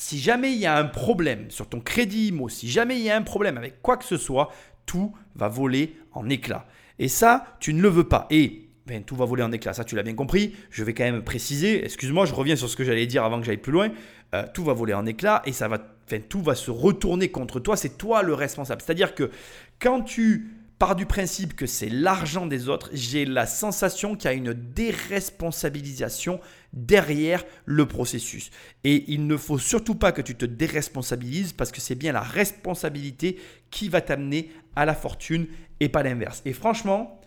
si 0.04 0.20
jamais 0.20 0.52
il 0.52 0.60
y 0.60 0.66
a 0.66 0.76
un 0.76 0.84
problème 0.84 1.50
sur 1.50 1.70
ton 1.70 1.80
crédit 1.80 2.28
IMO, 2.28 2.50
si 2.50 2.70
jamais 2.70 2.98
il 2.98 3.04
y 3.04 3.10
a 3.10 3.16
un 3.16 3.22
problème 3.22 3.58
avec 3.58 3.82
quoi 3.82 3.96
que 3.96 4.04
ce 4.04 4.18
soit, 4.18 4.52
tout 4.86 5.14
va 5.34 5.48
voler 5.48 5.96
en 6.12 6.30
éclats. 6.30 6.68
Et 7.00 7.08
ça, 7.08 7.56
tu 7.62 7.74
ne 7.74 7.82
le 7.82 7.88
veux 7.88 8.04
pas. 8.04 8.28
Et 8.30 8.68
ben, 8.86 9.02
tout 9.02 9.16
va 9.16 9.24
voler 9.24 9.44
en 9.44 9.52
éclats, 9.54 9.72
ça 9.72 9.86
tu 9.86 9.96
l'as 9.96 10.04
bien 10.04 10.14
compris. 10.14 10.56
Je 10.72 10.84
vais 10.84 10.94
quand 10.94 11.06
même 11.06 11.24
préciser, 11.24 11.86
excuse-moi, 11.86 12.26
je 12.26 12.34
reviens 12.34 12.58
sur 12.58 12.68
ce 12.68 12.76
que 12.76 12.84
j'allais 12.84 13.08
dire 13.08 13.24
avant 13.24 13.40
que 13.40 13.46
j'aille 13.46 13.56
plus 13.56 13.72
loin. 13.72 13.92
Euh, 14.36 14.44
tout 14.54 14.66
va 14.66 14.74
voler 14.74 14.94
en 14.94 15.06
éclats 15.06 15.42
et 15.46 15.54
ça 15.54 15.70
va, 15.70 15.80
tout 16.28 16.42
va 16.42 16.56
se 16.56 16.70
retourner 16.70 17.30
contre 17.30 17.62
toi. 17.62 17.78
C'est 17.78 17.98
toi 17.98 18.24
le 18.24 18.34
responsable. 18.34 18.82
C'est-à-dire 18.82 19.16
que 19.16 19.32
quand 19.80 20.02
tu 20.02 20.52
pars 20.84 20.98
du 20.98 21.06
principe 21.06 21.56
que 21.56 21.66
c'est 21.66 21.88
l'argent 21.88 22.46
des 22.46 22.68
autres, 22.68 22.90
j'ai 22.92 23.24
la 23.24 23.46
sensation 23.46 24.18
qu'il 24.18 24.30
y 24.30 24.34
a 24.34 24.36
une 24.36 24.52
déresponsabilisation 24.52 26.42
derrière 26.74 27.46
le 27.64 27.86
processus. 27.86 28.52
Et 28.84 29.06
il 29.08 29.26
ne 29.26 29.38
faut 29.38 29.58
surtout 29.58 29.96
pas 29.96 30.12
que 30.12 30.22
tu 30.22 30.36
te 30.36 30.44
déresponsabilises 30.44 31.54
parce 31.54 31.72
que 31.72 31.80
c'est 31.80 31.96
bien 31.96 32.12
la 32.12 32.20
responsabilité 32.20 33.40
qui 33.72 33.88
va 33.88 34.02
t'amener 34.02 34.52
à 34.76 34.84
la 34.84 34.94
fortune 34.94 35.48
et 35.80 35.88
pas 35.88 36.04
l'inverse. 36.04 36.42
Et 36.44 36.52
franchement, 36.52 37.22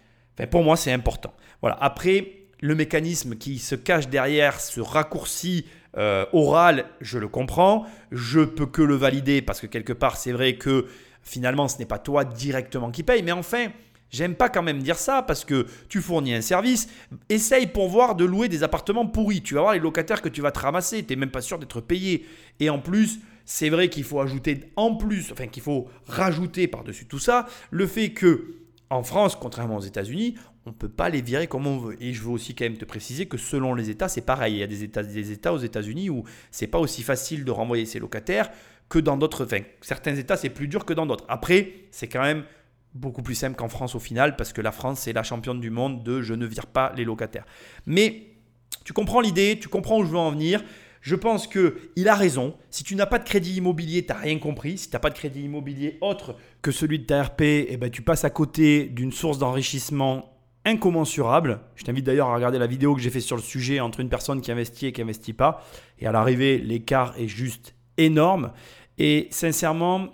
pour 0.50 0.62
moi, 0.62 0.76
c'est 0.76 0.92
important. 0.92 1.32
Voilà. 1.62 1.78
Après, 1.80 2.32
le 2.60 2.74
mécanisme 2.74 3.36
qui 3.36 3.58
se 3.58 3.74
cache 3.74 4.08
derrière 4.08 4.60
ce 4.60 4.82
raccourci 4.82 5.64
euh, 5.96 6.26
oral, 6.34 6.84
je 7.00 7.18
le 7.18 7.28
comprends. 7.28 7.86
Je 8.12 8.40
peux 8.40 8.66
que 8.66 8.82
le 8.82 8.96
valider 8.96 9.40
parce 9.40 9.62
que 9.62 9.66
quelque 9.66 9.94
part, 9.94 10.18
c'est 10.18 10.32
vrai 10.32 10.56
que 10.56 10.88
finalement, 11.26 11.68
ce 11.68 11.78
n'est 11.78 11.86
pas 11.86 11.98
toi 11.98 12.24
directement 12.24 12.90
qui 12.90 13.02
paye. 13.02 13.22
Mais 13.22 13.32
enfin, 13.32 13.68
J'aime 14.08 14.36
pas 14.36 14.48
quand 14.48 14.62
même 14.62 14.82
dire 14.82 14.96
ça 14.96 15.22
parce 15.22 15.44
que 15.44 15.66
tu 15.88 16.00
fournis 16.00 16.34
un 16.34 16.40
service. 16.40 16.88
Essaye 17.28 17.66
pour 17.66 17.88
voir 17.88 18.14
de 18.14 18.24
louer 18.24 18.48
des 18.48 18.62
appartements 18.62 19.06
pourris. 19.06 19.42
Tu 19.42 19.54
vas 19.54 19.62
voir 19.62 19.74
les 19.74 19.80
locataires 19.80 20.22
que 20.22 20.28
tu 20.28 20.40
vas 20.40 20.52
te 20.52 20.60
ramasser. 20.60 21.04
Tu 21.04 21.12
n'es 21.12 21.20
même 21.20 21.30
pas 21.30 21.40
sûr 21.40 21.58
d'être 21.58 21.80
payé. 21.80 22.24
Et 22.60 22.70
en 22.70 22.78
plus, 22.78 23.18
c'est 23.44 23.68
vrai 23.68 23.88
qu'il 23.88 24.04
faut 24.04 24.20
ajouter 24.20 24.72
en 24.76 24.94
plus, 24.94 25.32
enfin 25.32 25.46
qu'il 25.46 25.62
faut 25.62 25.88
rajouter 26.06 26.66
par-dessus 26.66 27.06
tout 27.06 27.18
ça, 27.18 27.46
le 27.70 27.86
fait 27.86 28.10
que 28.10 28.54
en 28.90 29.02
France, 29.02 29.36
contrairement 29.36 29.76
aux 29.76 29.82
États-Unis, 29.82 30.36
on 30.64 30.70
ne 30.70 30.74
peut 30.74 30.88
pas 30.88 31.08
les 31.08 31.20
virer 31.20 31.46
comme 31.46 31.66
on 31.66 31.78
veut. 31.78 32.02
Et 32.02 32.12
je 32.12 32.22
veux 32.22 32.30
aussi 32.30 32.54
quand 32.54 32.64
même 32.64 32.76
te 32.76 32.84
préciser 32.84 33.26
que 33.26 33.36
selon 33.36 33.74
les 33.74 33.90
États, 33.90 34.08
c'est 34.08 34.20
pareil. 34.20 34.54
Il 34.54 34.58
y 34.58 34.62
a 34.62 34.66
des 34.66 34.82
États, 34.84 35.02
des 35.02 35.32
États 35.32 35.52
aux 35.52 35.58
États-Unis 35.58 36.10
où 36.10 36.24
c'est 36.50 36.66
pas 36.66 36.78
aussi 36.78 37.02
facile 37.02 37.44
de 37.44 37.50
renvoyer 37.50 37.86
ses 37.86 37.98
locataires 37.98 38.50
que 38.88 38.98
dans 38.98 39.16
d'autres. 39.16 39.44
Enfin, 39.44 39.60
certains 39.80 40.14
États, 40.16 40.36
c'est 40.36 40.50
plus 40.50 40.68
dur 40.68 40.84
que 40.84 40.92
dans 40.92 41.06
d'autres. 41.06 41.24
Après, 41.28 41.72
c'est 41.90 42.08
quand 42.08 42.22
même 42.22 42.44
beaucoup 42.94 43.22
plus 43.22 43.34
simple 43.34 43.56
qu'en 43.56 43.68
France 43.68 43.94
au 43.94 43.98
final, 43.98 44.36
parce 44.36 44.52
que 44.52 44.60
la 44.60 44.72
France, 44.72 45.00
c'est 45.00 45.12
la 45.12 45.22
championne 45.22 45.60
du 45.60 45.70
monde 45.70 46.02
de 46.02 46.22
je 46.22 46.34
ne 46.34 46.46
vire 46.46 46.66
pas 46.66 46.92
les 46.96 47.04
locataires. 47.04 47.44
Mais 47.84 48.28
tu 48.84 48.92
comprends 48.92 49.20
l'idée, 49.20 49.58
tu 49.60 49.68
comprends 49.68 49.98
où 49.98 50.04
je 50.04 50.10
veux 50.10 50.18
en 50.18 50.30
venir. 50.30 50.62
Je 51.02 51.14
pense 51.14 51.46
qu'il 51.46 52.08
a 52.08 52.14
raison. 52.16 52.56
Si 52.70 52.82
tu 52.82 52.96
n'as 52.96 53.06
pas 53.06 53.20
de 53.20 53.24
crédit 53.24 53.54
immobilier, 53.54 54.04
tu 54.04 54.12
n'as 54.12 54.18
rien 54.18 54.38
compris. 54.38 54.76
Si 54.76 54.90
tu 54.90 54.96
n'as 54.96 55.00
pas 55.00 55.10
de 55.10 55.14
crédit 55.14 55.42
immobilier 55.42 55.98
autre 56.00 56.34
que 56.62 56.72
celui 56.72 56.98
de 56.98 57.04
ta 57.04 57.22
RP, 57.22 57.42
eh 57.42 57.76
ben, 57.76 57.90
tu 57.90 58.02
passes 58.02 58.24
à 58.24 58.30
côté 58.30 58.86
d'une 58.86 59.12
source 59.12 59.38
d'enrichissement 59.38 60.32
incommensurable. 60.64 61.60
Je 61.76 61.84
t'invite 61.84 62.04
d'ailleurs 62.04 62.28
à 62.28 62.34
regarder 62.34 62.58
la 62.58 62.66
vidéo 62.66 62.96
que 62.96 63.00
j'ai 63.00 63.10
fait 63.10 63.20
sur 63.20 63.36
le 63.36 63.42
sujet 63.42 63.78
entre 63.78 64.00
une 64.00 64.08
personne 64.08 64.40
qui 64.40 64.50
investit 64.50 64.86
et 64.86 64.92
qui 64.92 65.00
n'investit 65.00 65.32
pas. 65.32 65.64
Et 66.00 66.08
à 66.08 66.12
l'arrivée, 66.12 66.58
l'écart 66.58 67.14
est 67.16 67.28
juste 67.28 67.75
énorme. 67.98 68.52
Et 68.98 69.28
sincèrement, 69.30 70.08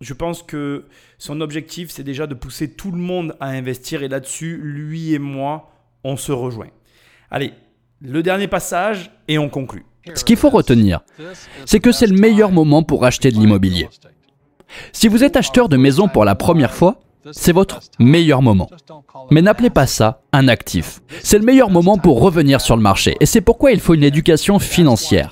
je 0.00 0.14
pense 0.14 0.42
que 0.42 0.84
son 1.18 1.40
objectif, 1.40 1.90
c'est 1.90 2.04
déjà 2.04 2.26
de 2.26 2.34
pousser 2.34 2.70
tout 2.70 2.92
le 2.92 2.98
monde 2.98 3.36
à 3.40 3.48
investir. 3.48 4.02
Et 4.02 4.08
là-dessus, 4.08 4.60
lui 4.62 5.14
et 5.14 5.18
moi, 5.18 5.70
on 6.04 6.16
se 6.16 6.32
rejoint. 6.32 6.70
Allez, 7.30 7.52
le 8.00 8.22
dernier 8.22 8.46
passage 8.46 9.10
et 9.26 9.38
on 9.38 9.48
conclut. 9.48 9.84
Ce 10.14 10.24
qu'il 10.24 10.36
faut 10.36 10.50
retenir, 10.50 11.00
c'est 11.66 11.80
que 11.80 11.92
c'est 11.92 12.06
le 12.06 12.16
meilleur 12.16 12.50
moment 12.50 12.82
pour 12.82 13.04
acheter 13.04 13.30
de 13.30 13.36
l'immobilier. 13.36 13.88
Si 14.92 15.08
vous 15.08 15.24
êtes 15.24 15.36
acheteur 15.36 15.68
de 15.68 15.76
maison 15.76 16.08
pour 16.08 16.24
la 16.24 16.34
première 16.34 16.72
fois, 16.72 17.00
c'est 17.32 17.52
votre 17.52 17.80
meilleur 17.98 18.42
moment. 18.42 18.70
Mais 19.30 19.42
n'appelez 19.42 19.70
pas 19.70 19.86
ça 19.86 20.22
un 20.32 20.48
actif. 20.48 21.00
C'est 21.22 21.38
le 21.38 21.44
meilleur 21.44 21.70
moment 21.70 21.98
pour 21.98 22.20
revenir 22.20 22.60
sur 22.60 22.76
le 22.76 22.82
marché. 22.82 23.16
Et 23.20 23.26
c'est 23.26 23.40
pourquoi 23.40 23.72
il 23.72 23.80
faut 23.80 23.94
une 23.94 24.04
éducation 24.04 24.58
financière. 24.58 25.30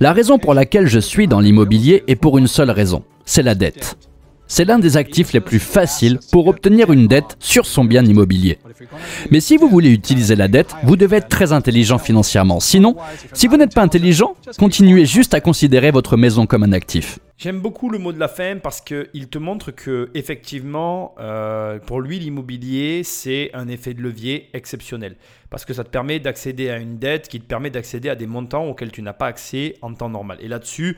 La 0.00 0.12
raison 0.12 0.38
pour 0.38 0.54
laquelle 0.54 0.86
je 0.86 0.98
suis 0.98 1.28
dans 1.28 1.40
l'immobilier 1.40 2.04
est 2.06 2.16
pour 2.16 2.38
une 2.38 2.46
seule 2.46 2.70
raison 2.70 3.02
c'est 3.26 3.42
la 3.42 3.54
dette. 3.54 3.98
C'est 4.48 4.64
l'un 4.64 4.78
des 4.78 4.96
actifs 4.96 5.32
les 5.32 5.40
plus 5.40 5.58
faciles 5.58 6.20
pour 6.30 6.46
obtenir 6.46 6.92
une 6.92 7.08
dette 7.08 7.36
sur 7.40 7.66
son 7.66 7.84
bien 7.84 8.04
immobilier. 8.04 8.58
Mais 9.32 9.40
si 9.40 9.56
vous 9.56 9.68
voulez 9.68 9.90
utiliser 9.90 10.36
la 10.36 10.46
dette, 10.46 10.70
vous 10.84 10.94
devez 10.94 11.16
être 11.16 11.28
très 11.28 11.52
intelligent 11.52 11.98
financièrement. 11.98 12.60
Sinon, 12.60 12.94
si 13.32 13.48
vous 13.48 13.56
n'êtes 13.56 13.74
pas 13.74 13.82
intelligent, 13.82 14.36
continuez 14.56 15.04
juste 15.04 15.34
à 15.34 15.40
considérer 15.40 15.90
votre 15.90 16.16
maison 16.16 16.46
comme 16.46 16.62
un 16.62 16.72
actif. 16.72 17.18
J'aime 17.38 17.60
beaucoup 17.60 17.90
le 17.90 17.98
mot 17.98 18.14
de 18.14 18.18
la 18.18 18.28
fin 18.28 18.56
parce 18.56 18.80
qu'il 18.80 19.28
te 19.28 19.36
montre 19.36 19.70
que 19.70 20.10
effectivement, 20.14 21.14
euh, 21.18 21.78
pour 21.78 22.00
lui, 22.00 22.18
l'immobilier, 22.18 23.02
c'est 23.04 23.50
un 23.52 23.68
effet 23.68 23.92
de 23.92 24.00
levier 24.00 24.48
exceptionnel. 24.54 25.16
Parce 25.50 25.66
que 25.66 25.74
ça 25.74 25.84
te 25.84 25.90
permet 25.90 26.18
d'accéder 26.18 26.70
à 26.70 26.78
une 26.78 26.98
dette 26.98 27.28
qui 27.28 27.38
te 27.38 27.44
permet 27.44 27.68
d'accéder 27.68 28.08
à 28.08 28.14
des 28.14 28.26
montants 28.26 28.64
auxquels 28.64 28.90
tu 28.90 29.02
n'as 29.02 29.12
pas 29.12 29.26
accès 29.26 29.74
en 29.82 29.92
temps 29.92 30.08
normal. 30.08 30.38
Et 30.40 30.48
là-dessus, 30.48 30.96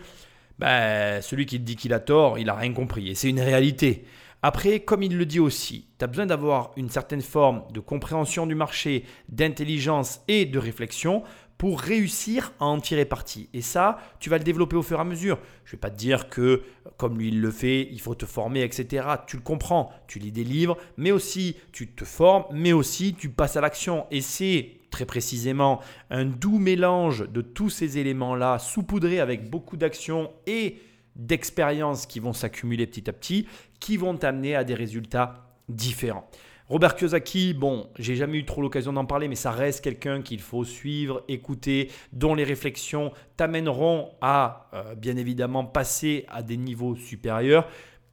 ben, 0.60 1.20
celui 1.22 1.44
qui 1.44 1.58
te 1.58 1.64
dit 1.64 1.74
qu'il 1.74 1.92
a 1.92 1.98
tort, 1.98 2.38
il 2.38 2.46
n'a 2.46 2.54
rien 2.54 2.72
compris. 2.72 3.08
Et 3.08 3.16
c'est 3.16 3.30
une 3.30 3.40
réalité. 3.40 4.04
Après, 4.40 4.78
comme 4.78 5.02
il 5.02 5.18
le 5.18 5.26
dit 5.26 5.40
aussi, 5.40 5.86
tu 5.98 6.04
as 6.04 6.06
besoin 6.06 6.26
d'avoir 6.26 6.70
une 6.76 6.88
certaine 6.88 7.22
forme 7.22 7.64
de 7.72 7.80
compréhension 7.80 8.46
du 8.46 8.54
marché, 8.54 9.04
d'intelligence 9.28 10.20
et 10.28 10.46
de 10.46 10.60
réflexion 10.60 11.24
pour 11.58 11.80
réussir 11.80 12.52
à 12.60 12.66
en 12.66 12.80
tirer 12.80 13.04
parti. 13.04 13.48
Et 13.52 13.62
ça, 13.62 13.98
tu 14.20 14.30
vas 14.30 14.38
le 14.38 14.44
développer 14.44 14.76
au 14.76 14.82
fur 14.82 14.98
et 14.98 15.00
à 15.00 15.04
mesure. 15.04 15.38
Je 15.64 15.70
ne 15.70 15.72
vais 15.72 15.80
pas 15.80 15.90
te 15.90 15.96
dire 15.96 16.28
que, 16.28 16.62
comme 16.96 17.18
lui 17.18 17.28
il 17.28 17.40
le 17.40 17.50
fait, 17.50 17.88
il 17.90 18.00
faut 18.00 18.14
te 18.14 18.26
former, 18.26 18.62
etc. 18.62 19.06
Tu 19.26 19.36
le 19.36 19.42
comprends, 19.42 19.92
tu 20.06 20.20
lis 20.20 20.32
des 20.32 20.44
livres, 20.44 20.78
mais 20.96 21.10
aussi 21.10 21.56
tu 21.72 21.88
te 21.88 22.04
formes, 22.04 22.44
mais 22.52 22.72
aussi 22.72 23.14
tu 23.14 23.28
passes 23.28 23.56
à 23.56 23.60
l'action. 23.60 24.06
Et 24.12 24.20
c'est 24.20 24.70
très 24.90 25.04
précisément 25.04 25.80
un 26.10 26.24
doux 26.24 26.58
mélange 26.58 27.28
de 27.28 27.42
tous 27.42 27.70
ces 27.70 27.98
éléments-là, 27.98 28.58
saupoudrés 28.58 29.20
avec 29.20 29.50
beaucoup 29.50 29.76
d'action 29.76 30.30
et 30.46 30.78
d'expériences 31.16 32.06
qui 32.06 32.20
vont 32.20 32.32
s'accumuler 32.32 32.86
petit 32.86 33.10
à 33.10 33.12
petit, 33.12 33.48
qui 33.80 33.96
vont 33.96 34.16
t'amener 34.16 34.54
à 34.54 34.62
des 34.62 34.74
résultats 34.74 35.56
différents. 35.68 36.30
Robert 36.68 36.96
Kiyosaki, 36.96 37.54
bon, 37.54 37.88
j'ai 37.98 38.14
jamais 38.14 38.36
eu 38.36 38.44
trop 38.44 38.60
l'occasion 38.60 38.92
d'en 38.92 39.06
parler, 39.06 39.26
mais 39.26 39.36
ça 39.36 39.52
reste 39.52 39.82
quelqu'un 39.82 40.20
qu'il 40.20 40.40
faut 40.40 40.64
suivre, 40.64 41.24
écouter, 41.26 41.90
dont 42.12 42.34
les 42.34 42.44
réflexions 42.44 43.10
t'amèneront 43.38 44.10
à, 44.20 44.68
euh, 44.74 44.94
bien 44.94 45.16
évidemment, 45.16 45.64
passer 45.64 46.26
à 46.28 46.42
des 46.42 46.58
niveaux 46.58 46.94
supérieurs. 46.94 47.66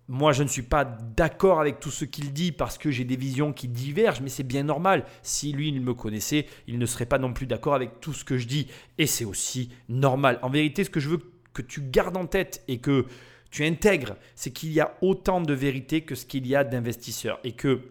moi, 0.07 0.31
je 0.33 0.43
ne 0.43 0.47
suis 0.47 0.61
pas 0.61 0.85
d'accord 0.85 1.59
avec 1.59 1.79
tout 1.79 1.89
ce 1.89 2.05
qu'il 2.05 2.31
dit 2.31 2.51
parce 2.51 2.77
que 2.77 2.91
j'ai 2.91 3.03
des 3.03 3.15
visions 3.15 3.51
qui 3.51 3.67
divergent, 3.67 4.21
mais 4.21 4.29
c'est 4.29 4.43
bien 4.43 4.63
normal. 4.63 5.03
Si 5.23 5.51
lui, 5.51 5.69
il 5.69 5.81
me 5.81 5.95
connaissait, 5.95 6.45
il 6.67 6.77
ne 6.77 6.85
serait 6.85 7.07
pas 7.07 7.17
non 7.17 7.33
plus 7.33 7.47
d'accord 7.47 7.73
avec 7.73 7.99
tout 8.01 8.13
ce 8.13 8.23
que 8.23 8.37
je 8.37 8.47
dis. 8.47 8.67
Et 8.99 9.07
c'est 9.07 9.25
aussi 9.25 9.69
normal. 9.89 10.39
En 10.43 10.49
vérité, 10.49 10.83
ce 10.83 10.91
que 10.91 10.99
je 10.99 11.09
veux 11.09 11.19
que 11.53 11.63
tu 11.63 11.81
gardes 11.81 12.17
en 12.17 12.27
tête 12.27 12.63
et 12.67 12.77
que 12.77 13.07
tu 13.49 13.65
intègres, 13.65 14.15
c'est 14.35 14.51
qu'il 14.51 14.71
y 14.73 14.79
a 14.79 14.95
autant 15.01 15.41
de 15.41 15.53
vérité 15.53 16.01
que 16.01 16.13
ce 16.13 16.25
qu'il 16.25 16.45
y 16.45 16.55
a 16.55 16.63
d'investisseurs. 16.63 17.39
Et 17.43 17.53
que, 17.53 17.81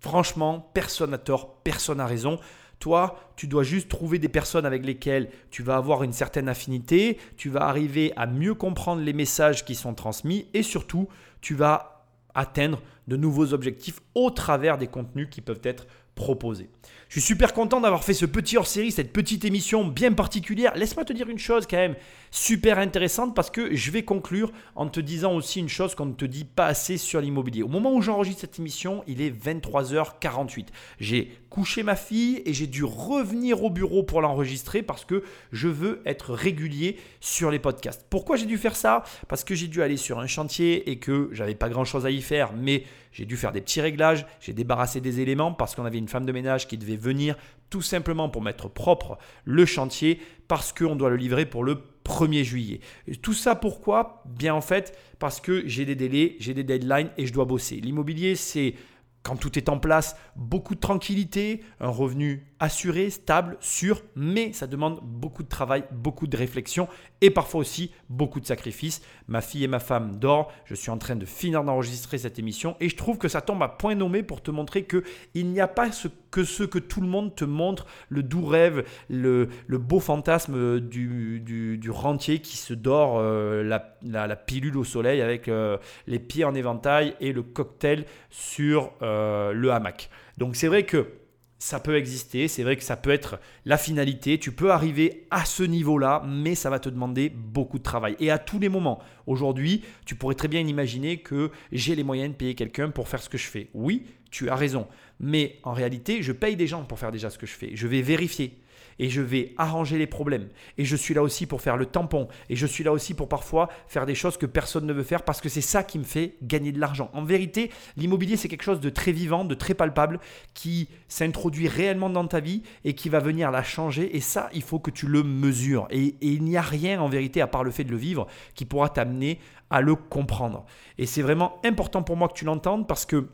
franchement, 0.00 0.70
personne 0.74 1.10
n'a 1.10 1.18
tort, 1.18 1.60
personne 1.62 1.98
n'a 1.98 2.06
raison. 2.06 2.38
Toi, 2.78 3.18
tu 3.36 3.46
dois 3.46 3.62
juste 3.62 3.88
trouver 3.88 4.18
des 4.18 4.30
personnes 4.30 4.64
avec 4.64 4.84
lesquelles 4.84 5.30
tu 5.50 5.62
vas 5.62 5.76
avoir 5.76 6.02
une 6.02 6.14
certaine 6.14 6.48
affinité, 6.48 7.18
tu 7.36 7.50
vas 7.50 7.62
arriver 7.62 8.12
à 8.16 8.26
mieux 8.26 8.54
comprendre 8.54 9.02
les 9.02 9.12
messages 9.12 9.64
qui 9.64 9.74
sont 9.74 9.94
transmis 9.94 10.46
et 10.54 10.62
surtout, 10.62 11.08
tu 11.42 11.54
vas 11.54 12.06
atteindre 12.34 12.80
de 13.10 13.16
nouveaux 13.16 13.52
objectifs 13.52 14.00
au 14.14 14.30
travers 14.30 14.78
des 14.78 14.86
contenus 14.86 15.28
qui 15.30 15.40
peuvent 15.40 15.60
être 15.64 15.86
proposés. 16.14 16.68
Je 17.08 17.18
suis 17.18 17.26
super 17.28 17.54
content 17.54 17.80
d'avoir 17.80 18.04
fait 18.04 18.14
ce 18.14 18.26
petit 18.26 18.56
hors-série, 18.56 18.92
cette 18.92 19.12
petite 19.12 19.44
émission 19.44 19.84
bien 19.84 20.12
particulière. 20.12 20.76
Laisse-moi 20.76 21.04
te 21.04 21.12
dire 21.12 21.28
une 21.28 21.38
chose 21.38 21.66
quand 21.68 21.76
même 21.76 21.96
super 22.30 22.78
intéressante 22.78 23.34
parce 23.34 23.50
que 23.50 23.74
je 23.74 23.90
vais 23.90 24.04
conclure 24.04 24.52
en 24.76 24.86
te 24.86 25.00
disant 25.00 25.34
aussi 25.34 25.58
une 25.58 25.68
chose 25.68 25.96
qu'on 25.96 26.06
ne 26.06 26.12
te 26.12 26.24
dit 26.24 26.44
pas 26.44 26.66
assez 26.66 26.98
sur 26.98 27.20
l'immobilier. 27.20 27.64
Au 27.64 27.68
moment 27.68 27.92
où 27.92 28.00
j'enregistre 28.00 28.42
cette 28.42 28.60
émission, 28.60 29.02
il 29.08 29.22
est 29.22 29.30
23h48. 29.30 30.66
J'ai 31.00 31.32
couché 31.48 31.82
ma 31.82 31.96
fille 31.96 32.42
et 32.44 32.52
j'ai 32.52 32.68
dû 32.68 32.84
revenir 32.84 33.64
au 33.64 33.70
bureau 33.70 34.04
pour 34.04 34.20
l'enregistrer 34.20 34.82
parce 34.82 35.04
que 35.04 35.24
je 35.50 35.66
veux 35.66 36.02
être 36.06 36.32
régulier 36.32 36.96
sur 37.20 37.50
les 37.50 37.58
podcasts. 37.58 38.06
Pourquoi 38.08 38.36
j'ai 38.36 38.46
dû 38.46 38.56
faire 38.56 38.76
ça? 38.76 39.02
Parce 39.26 39.42
que 39.42 39.56
j'ai 39.56 39.66
dû 39.66 39.82
aller 39.82 39.96
sur 39.96 40.20
un 40.20 40.28
chantier 40.28 40.88
et 40.90 40.98
que 40.98 41.28
j'avais 41.32 41.56
pas 41.56 41.70
grand 41.70 41.84
chose 41.84 42.06
à 42.06 42.10
y 42.10 42.22
faire, 42.22 42.52
mais 42.52 42.84
j'ai 43.12 43.24
dû 43.24 43.36
faire 43.36 43.52
des 43.52 43.60
petits 43.60 43.80
réglages, 43.80 44.26
j'ai 44.40 44.52
débarrassé 44.52 45.00
des 45.00 45.20
éléments 45.20 45.52
parce 45.52 45.74
qu'on 45.74 45.84
avait 45.84 45.98
une 45.98 46.08
femme 46.08 46.26
de 46.26 46.32
ménage 46.32 46.68
qui 46.68 46.78
devait 46.78 46.96
venir 46.96 47.36
tout 47.70 47.82
simplement 47.82 48.28
pour 48.28 48.42
mettre 48.42 48.68
propre 48.68 49.18
le 49.44 49.64
chantier 49.64 50.20
parce 50.48 50.72
qu'on 50.72 50.96
doit 50.96 51.10
le 51.10 51.16
livrer 51.16 51.46
pour 51.46 51.64
le 51.64 51.82
1er 52.04 52.42
juillet. 52.42 52.80
tout 53.22 53.34
ça 53.34 53.54
pourquoi? 53.54 54.24
Bien 54.26 54.54
en 54.54 54.60
fait 54.60 54.98
parce 55.18 55.40
que 55.40 55.62
j'ai 55.66 55.84
des 55.84 55.94
délais, 55.94 56.36
j'ai 56.40 56.54
des 56.54 56.64
deadlines 56.64 57.10
et 57.16 57.26
je 57.26 57.32
dois 57.32 57.44
bosser. 57.44 57.76
L'immobilier 57.76 58.34
c'est 58.34 58.74
quand 59.22 59.36
tout 59.36 59.58
est 59.58 59.68
en 59.68 59.78
place, 59.78 60.16
beaucoup 60.34 60.74
de 60.74 60.80
tranquillité, 60.80 61.62
un 61.78 61.90
revenu 61.90 62.49
assuré, 62.60 63.08
stable, 63.08 63.56
sûr, 63.60 64.02
mais 64.14 64.52
ça 64.52 64.66
demande 64.66 65.00
beaucoup 65.02 65.42
de 65.42 65.48
travail, 65.48 65.84
beaucoup 65.90 66.26
de 66.26 66.36
réflexion 66.36 66.88
et 67.22 67.30
parfois 67.30 67.60
aussi 67.60 67.90
beaucoup 68.10 68.38
de 68.38 68.46
sacrifices. 68.46 69.02
Ma 69.28 69.40
fille 69.40 69.64
et 69.64 69.68
ma 69.68 69.80
femme 69.80 70.16
dorment, 70.16 70.46
je 70.66 70.74
suis 70.74 70.90
en 70.90 70.98
train 70.98 71.16
de 71.16 71.24
finir 71.24 71.64
d'enregistrer 71.64 72.18
cette 72.18 72.38
émission 72.38 72.76
et 72.78 72.90
je 72.90 72.96
trouve 72.96 73.16
que 73.16 73.28
ça 73.28 73.40
tombe 73.40 73.62
à 73.62 73.68
point 73.68 73.94
nommé 73.94 74.22
pour 74.22 74.42
te 74.42 74.50
montrer 74.50 74.84
que 74.84 75.02
il 75.34 75.46
n'y 75.48 75.60
a 75.60 75.68
pas 75.68 75.90
ce 75.90 76.08
que 76.30 76.44
ce 76.44 76.62
que 76.62 76.78
tout 76.78 77.00
le 77.00 77.08
monde 77.08 77.34
te 77.34 77.44
montre, 77.44 77.86
le 78.08 78.22
doux 78.22 78.44
rêve, 78.44 78.84
le, 79.08 79.48
beau 79.68 79.98
fantasme 79.98 80.80
du, 80.80 81.90
rentier 81.90 82.40
qui 82.40 82.56
se 82.56 82.74
dort 82.74 83.18
euh, 83.18 83.62
la, 84.02 84.36
pilule 84.36 84.76
au 84.76 84.84
soleil 84.84 85.22
avec 85.22 85.48
euh, 85.48 85.78
les 86.06 86.18
pieds 86.18 86.44
en 86.44 86.54
éventail 86.54 87.14
et 87.20 87.32
le 87.32 87.42
cocktail 87.42 88.04
sur 88.28 88.92
euh, 89.02 89.52
le 89.52 89.72
hamac. 89.72 90.10
Donc 90.38 90.56
c'est 90.56 90.68
vrai 90.68 90.84
que 90.84 91.19
ça 91.60 91.78
peut 91.78 91.96
exister, 91.96 92.48
c'est 92.48 92.62
vrai 92.62 92.76
que 92.76 92.82
ça 92.82 92.96
peut 92.96 93.10
être 93.10 93.38
la 93.66 93.76
finalité, 93.76 94.38
tu 94.38 94.50
peux 94.50 94.72
arriver 94.72 95.26
à 95.30 95.44
ce 95.44 95.62
niveau-là, 95.62 96.22
mais 96.26 96.54
ça 96.54 96.70
va 96.70 96.78
te 96.78 96.88
demander 96.88 97.28
beaucoup 97.28 97.78
de 97.78 97.82
travail. 97.82 98.16
Et 98.18 98.30
à 98.30 98.38
tous 98.38 98.58
les 98.58 98.70
moments, 98.70 98.98
aujourd'hui, 99.26 99.84
tu 100.06 100.14
pourrais 100.14 100.34
très 100.34 100.48
bien 100.48 100.60
imaginer 100.60 101.18
que 101.18 101.50
j'ai 101.70 101.94
les 101.94 102.02
moyens 102.02 102.30
de 102.30 102.34
payer 102.34 102.54
quelqu'un 102.54 102.88
pour 102.88 103.08
faire 103.08 103.22
ce 103.22 103.28
que 103.28 103.36
je 103.36 103.46
fais. 103.46 103.68
Oui, 103.74 104.06
tu 104.30 104.48
as 104.48 104.56
raison, 104.56 104.88
mais 105.20 105.58
en 105.62 105.74
réalité, 105.74 106.22
je 106.22 106.32
paye 106.32 106.56
des 106.56 106.66
gens 106.66 106.82
pour 106.84 106.98
faire 106.98 107.12
déjà 107.12 107.28
ce 107.28 107.36
que 107.36 107.46
je 107.46 107.52
fais. 107.52 107.72
Je 107.74 107.86
vais 107.86 108.00
vérifier 108.00 108.56
et 109.00 109.08
je 109.08 109.22
vais 109.22 109.54
arranger 109.56 109.98
les 109.98 110.06
problèmes. 110.06 110.48
Et 110.76 110.84
je 110.84 110.94
suis 110.94 111.14
là 111.14 111.22
aussi 111.22 111.46
pour 111.46 111.62
faire 111.62 111.78
le 111.78 111.86
tampon. 111.86 112.28
Et 112.50 112.54
je 112.54 112.66
suis 112.66 112.84
là 112.84 112.92
aussi 112.92 113.14
pour 113.14 113.28
parfois 113.28 113.70
faire 113.88 114.04
des 114.04 114.14
choses 114.14 114.36
que 114.36 114.44
personne 114.44 114.86
ne 114.86 114.92
veut 114.92 115.02
faire 115.02 115.22
parce 115.22 115.40
que 115.40 115.48
c'est 115.48 115.62
ça 115.62 115.82
qui 115.82 115.98
me 115.98 116.04
fait 116.04 116.36
gagner 116.42 116.70
de 116.70 116.78
l'argent. 116.78 117.10
En 117.14 117.24
vérité, 117.24 117.70
l'immobilier, 117.96 118.36
c'est 118.36 118.48
quelque 118.48 118.62
chose 118.62 118.78
de 118.78 118.90
très 118.90 119.12
vivant, 119.12 119.46
de 119.46 119.54
très 119.54 119.72
palpable, 119.72 120.20
qui 120.52 120.88
s'introduit 121.08 121.66
réellement 121.66 122.10
dans 122.10 122.26
ta 122.26 122.40
vie 122.40 122.62
et 122.84 122.94
qui 122.94 123.08
va 123.08 123.20
venir 123.20 123.50
la 123.50 123.62
changer. 123.62 124.14
Et 124.14 124.20
ça, 124.20 124.50
il 124.52 124.62
faut 124.62 124.78
que 124.78 124.90
tu 124.90 125.06
le 125.06 125.22
mesures. 125.22 125.88
Et, 125.90 126.14
il 126.20 126.44
n'y 126.44 126.58
a 126.58 126.62
rien 126.62 127.00
en 127.00 127.08
vérité, 127.08 127.40
à 127.40 127.46
part 127.46 127.64
le 127.64 127.70
fait 127.70 127.84
de 127.84 127.90
le 127.90 127.96
vivre, 127.96 128.26
qui 128.54 128.66
pourra 128.66 128.90
t'amener 128.90 129.40
à 129.70 129.80
le 129.80 129.94
comprendre. 129.94 130.66
Et 130.98 131.06
c'est 131.06 131.22
vraiment 131.22 131.58
important 131.64 132.02
pour 132.02 132.16
moi 132.16 132.28
que 132.28 132.34
tu 132.34 132.44
l'entendes 132.44 132.86
parce 132.86 133.06
que 133.06 133.28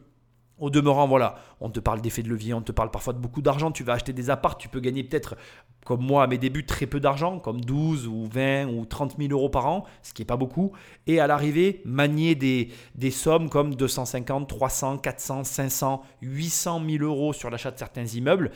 au 0.59 0.71
demeurant, 0.71 1.07
voilà, 1.07 1.37
on 1.61 1.69
te 1.69 1.81
parle 1.81 2.01
d'effet 2.01 2.23
de 2.23 2.29
levier, 2.29 2.55
on 2.55 2.63
te 2.63 2.73
parle 2.73 2.91
parfois 2.91 3.13
de 3.13 3.19
beaucoup 3.19 3.43
d'argent, 3.43 3.71
tu 3.71 3.85
vas 3.85 3.93
acheter 3.93 4.13
des 4.13 4.31
apparts, 4.31 4.57
tu 4.57 4.69
peux 4.69 4.81
gagner 4.81 5.05
peut-être, 5.05 5.37
comme 5.85 6.03
moi 6.03 6.23
à 6.23 6.27
mes 6.27 6.39
débuts, 6.39 6.65
très 6.65 6.87
peu 6.87 6.99
d'argent, 6.99 7.39
comme 7.39 7.61
12 7.61 8.07
ou 8.07 8.27
20 8.27 8.67
ou 8.69 8.87
30 8.87 9.17
000 9.19 9.31
euros 9.33 9.51
par 9.51 9.67
an, 9.67 9.85
ce 10.03 10.15
qui 10.15 10.23
n'est 10.23 10.27
pas 10.27 10.37
beaucoup, 10.37 10.73
et 11.07 11.21
à 11.21 11.27
l'arrivée, 11.27 11.83
manier 11.85 12.35
des, 12.35 12.71
des 12.95 13.11
sommes 13.11 13.51
comme 13.51 13.75
250, 13.75 14.49
300, 14.49 14.99
400, 14.99 15.45
500, 15.45 16.03
800 16.23 16.83
000 16.89 17.05
euros 17.05 17.33
sur 17.33 17.51
l'achat 17.51 17.71
de 17.71 17.79
certains 17.79 18.07
immeubles, 18.07 18.51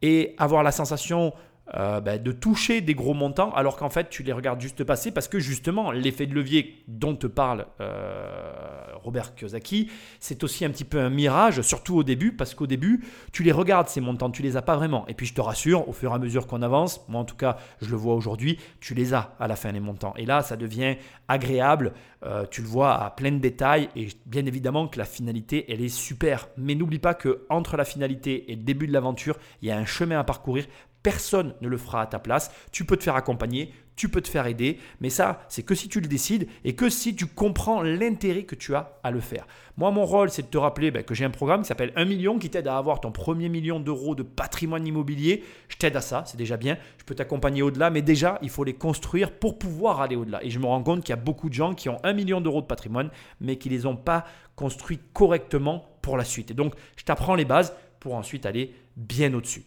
et 0.00 0.34
avoir 0.38 0.62
la 0.62 0.72
sensation 0.72 1.32
euh, 1.74 2.00
ben, 2.00 2.20
de 2.20 2.32
toucher 2.32 2.80
des 2.80 2.94
gros 2.94 3.14
montants 3.14 3.52
alors 3.52 3.76
qu'en 3.76 3.88
fait 3.88 4.10
tu 4.10 4.24
les 4.24 4.32
regardes 4.32 4.60
juste 4.60 4.82
passer 4.82 5.12
parce 5.12 5.28
que 5.28 5.38
justement 5.38 5.92
l'effet 5.92 6.26
de 6.26 6.34
levier 6.34 6.82
dont 6.88 7.14
te 7.14 7.28
parle 7.28 7.66
euh, 7.80 8.82
Robert 8.96 9.36
Kiyosaki 9.36 9.88
c'est 10.18 10.42
aussi 10.42 10.64
un 10.64 10.70
petit 10.70 10.84
peu 10.84 10.98
un 10.98 11.08
mirage 11.08 11.62
surtout 11.62 11.96
au 11.96 12.02
début 12.02 12.32
parce 12.32 12.54
qu'au 12.54 12.66
début 12.66 13.04
tu 13.30 13.44
les 13.44 13.52
regardes 13.52 13.88
ces 13.88 14.00
montants 14.00 14.30
tu 14.30 14.42
les 14.42 14.56
as 14.56 14.62
pas 14.62 14.74
vraiment. 14.74 15.06
Et 15.06 15.14
puis 15.14 15.24
je 15.24 15.34
te 15.34 15.40
rassure 15.40 15.88
au 15.88 15.92
fur 15.92 16.10
et 16.10 16.14
à 16.14 16.18
mesure 16.18 16.48
qu'on 16.48 16.62
avance 16.62 17.00
moi 17.08 17.20
en 17.20 17.24
tout 17.24 17.36
cas 17.36 17.56
je 17.80 17.88
le 17.90 17.96
vois 17.96 18.16
aujourd'hui 18.16 18.58
tu 18.80 18.94
les 18.94 19.14
as 19.14 19.36
à 19.38 19.46
la 19.46 19.54
fin 19.54 19.70
les 19.70 19.78
montants. 19.78 20.14
Et 20.16 20.26
là 20.26 20.42
ça 20.42 20.56
devient 20.56 20.96
agréable 21.28 21.92
euh, 22.24 22.44
tu 22.50 22.60
le 22.60 22.66
vois 22.66 23.02
à 23.02 23.10
plein 23.10 23.30
de 23.30 23.38
détails 23.38 23.88
et 23.94 24.08
bien 24.26 24.46
évidemment 24.46 24.88
que 24.88 24.98
la 24.98 25.04
finalité 25.04 25.64
elle 25.72 25.80
est 25.80 25.88
super. 25.88 26.48
Mais 26.56 26.74
n'oublie 26.74 26.98
pas 26.98 27.14
que 27.14 27.46
entre 27.50 27.76
la 27.76 27.84
finalité 27.84 28.50
et 28.50 28.56
le 28.56 28.62
début 28.62 28.88
de 28.88 28.92
l'aventure 28.92 29.38
il 29.62 29.68
y 29.68 29.70
a 29.70 29.78
un 29.78 29.86
chemin 29.86 30.18
à 30.18 30.24
parcourir 30.24 30.66
Personne 31.02 31.54
ne 31.60 31.68
le 31.68 31.76
fera 31.76 32.02
à 32.02 32.06
ta 32.06 32.18
place. 32.18 32.50
Tu 32.70 32.84
peux 32.84 32.96
te 32.96 33.02
faire 33.02 33.16
accompagner, 33.16 33.72
tu 33.96 34.08
peux 34.08 34.20
te 34.20 34.28
faire 34.28 34.46
aider, 34.46 34.78
mais 35.00 35.10
ça, 35.10 35.44
c'est 35.48 35.62
que 35.62 35.74
si 35.74 35.88
tu 35.88 36.00
le 36.00 36.06
décides 36.06 36.48
et 36.64 36.74
que 36.74 36.88
si 36.88 37.14
tu 37.14 37.26
comprends 37.26 37.82
l'intérêt 37.82 38.44
que 38.44 38.54
tu 38.54 38.74
as 38.74 38.98
à 39.02 39.10
le 39.10 39.20
faire. 39.20 39.46
Moi, 39.76 39.90
mon 39.90 40.04
rôle, 40.04 40.30
c'est 40.30 40.42
de 40.42 40.46
te 40.46 40.58
rappeler 40.58 40.90
ben, 40.90 41.02
que 41.02 41.14
j'ai 41.14 41.24
un 41.24 41.30
programme 41.30 41.62
qui 41.62 41.68
s'appelle 41.68 41.92
1 41.96 42.04
million 42.04 42.38
qui 42.38 42.50
t'aide 42.50 42.68
à 42.68 42.76
avoir 42.76 43.00
ton 43.00 43.12
premier 43.12 43.48
million 43.48 43.80
d'euros 43.80 44.14
de 44.14 44.22
patrimoine 44.22 44.86
immobilier. 44.86 45.44
Je 45.68 45.76
t'aide 45.76 45.96
à 45.96 46.00
ça, 46.00 46.24
c'est 46.26 46.36
déjà 46.36 46.56
bien. 46.56 46.78
Je 46.98 47.04
peux 47.04 47.14
t'accompagner 47.14 47.62
au-delà, 47.62 47.90
mais 47.90 48.02
déjà, 48.02 48.38
il 48.42 48.50
faut 48.50 48.64
les 48.64 48.74
construire 48.74 49.30
pour 49.30 49.58
pouvoir 49.58 50.00
aller 50.00 50.16
au-delà. 50.16 50.42
Et 50.44 50.50
je 50.50 50.58
me 50.58 50.66
rends 50.66 50.82
compte 50.82 51.02
qu'il 51.02 51.10
y 51.10 51.18
a 51.18 51.22
beaucoup 51.22 51.48
de 51.48 51.54
gens 51.54 51.74
qui 51.74 51.88
ont 51.88 51.98
1 52.02 52.12
million 52.12 52.40
d'euros 52.40 52.62
de 52.62 52.66
patrimoine, 52.66 53.10
mais 53.40 53.56
qui 53.56 53.68
ne 53.68 53.74
les 53.74 53.86
ont 53.86 53.96
pas 53.96 54.24
construits 54.56 55.00
correctement 55.12 55.84
pour 56.02 56.16
la 56.16 56.24
suite. 56.24 56.50
Et 56.50 56.54
donc, 56.54 56.74
je 56.96 57.04
t'apprends 57.04 57.34
les 57.34 57.44
bases 57.44 57.74
pour 58.00 58.14
ensuite 58.14 58.46
aller 58.46 58.74
bien 58.96 59.32
au-dessus. 59.34 59.64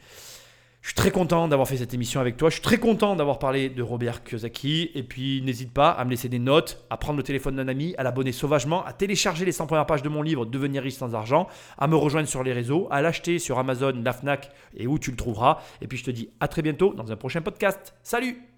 Je 0.86 0.90
suis 0.92 0.96
très 0.98 1.10
content 1.10 1.48
d'avoir 1.48 1.68
fait 1.68 1.78
cette 1.78 1.96
émission 1.96 2.22
avec 2.22 2.38
toi. 2.38 2.50
Je 2.50 2.54
suis 2.54 2.62
très 2.62 2.78
content 2.78 3.16
d'avoir 3.16 3.40
parlé 3.40 3.70
de 3.70 3.82
Robert 3.82 4.24
Kiyosaki. 4.24 4.92
Et 4.94 5.02
puis, 5.02 5.42
n'hésite 5.42 5.74
pas 5.74 5.90
à 5.90 6.06
me 6.06 6.12
laisser 6.12 6.30
des 6.30 6.38
notes, 6.38 6.86
à 6.92 6.98
prendre 6.98 7.18
le 7.18 7.24
téléphone 7.24 7.56
d'un 7.56 7.68
ami, 7.68 7.96
à 7.98 8.04
l'abonner 8.04 8.32
sauvagement, 8.32 8.86
à 8.86 8.94
télécharger 8.94 9.46
les 9.46 9.52
100 9.52 9.66
premières 9.66 9.88
pages 9.88 10.04
de 10.04 10.10
mon 10.10 10.22
livre 10.22 10.46
Devenir 10.46 10.84
riche 10.84 10.94
sans 10.94 11.16
argent, 11.16 11.48
à 11.80 11.88
me 11.88 11.96
rejoindre 11.96 12.28
sur 12.28 12.44
les 12.44 12.54
réseaux, 12.54 12.88
à 12.92 13.02
l'acheter 13.02 13.40
sur 13.40 13.58
Amazon, 13.58 14.00
la 14.06 14.14
Fnac 14.14 14.52
et 14.78 14.86
où 14.86 15.00
tu 15.00 15.10
le 15.10 15.18
trouveras. 15.18 15.58
Et 15.82 15.88
puis, 15.88 15.98
je 15.98 16.04
te 16.04 16.12
dis 16.12 16.30
à 16.40 16.48
très 16.48 16.62
bientôt 16.62 16.94
dans 16.94 17.12
un 17.12 17.16
prochain 17.16 17.42
podcast. 17.42 17.96
Salut 18.04 18.55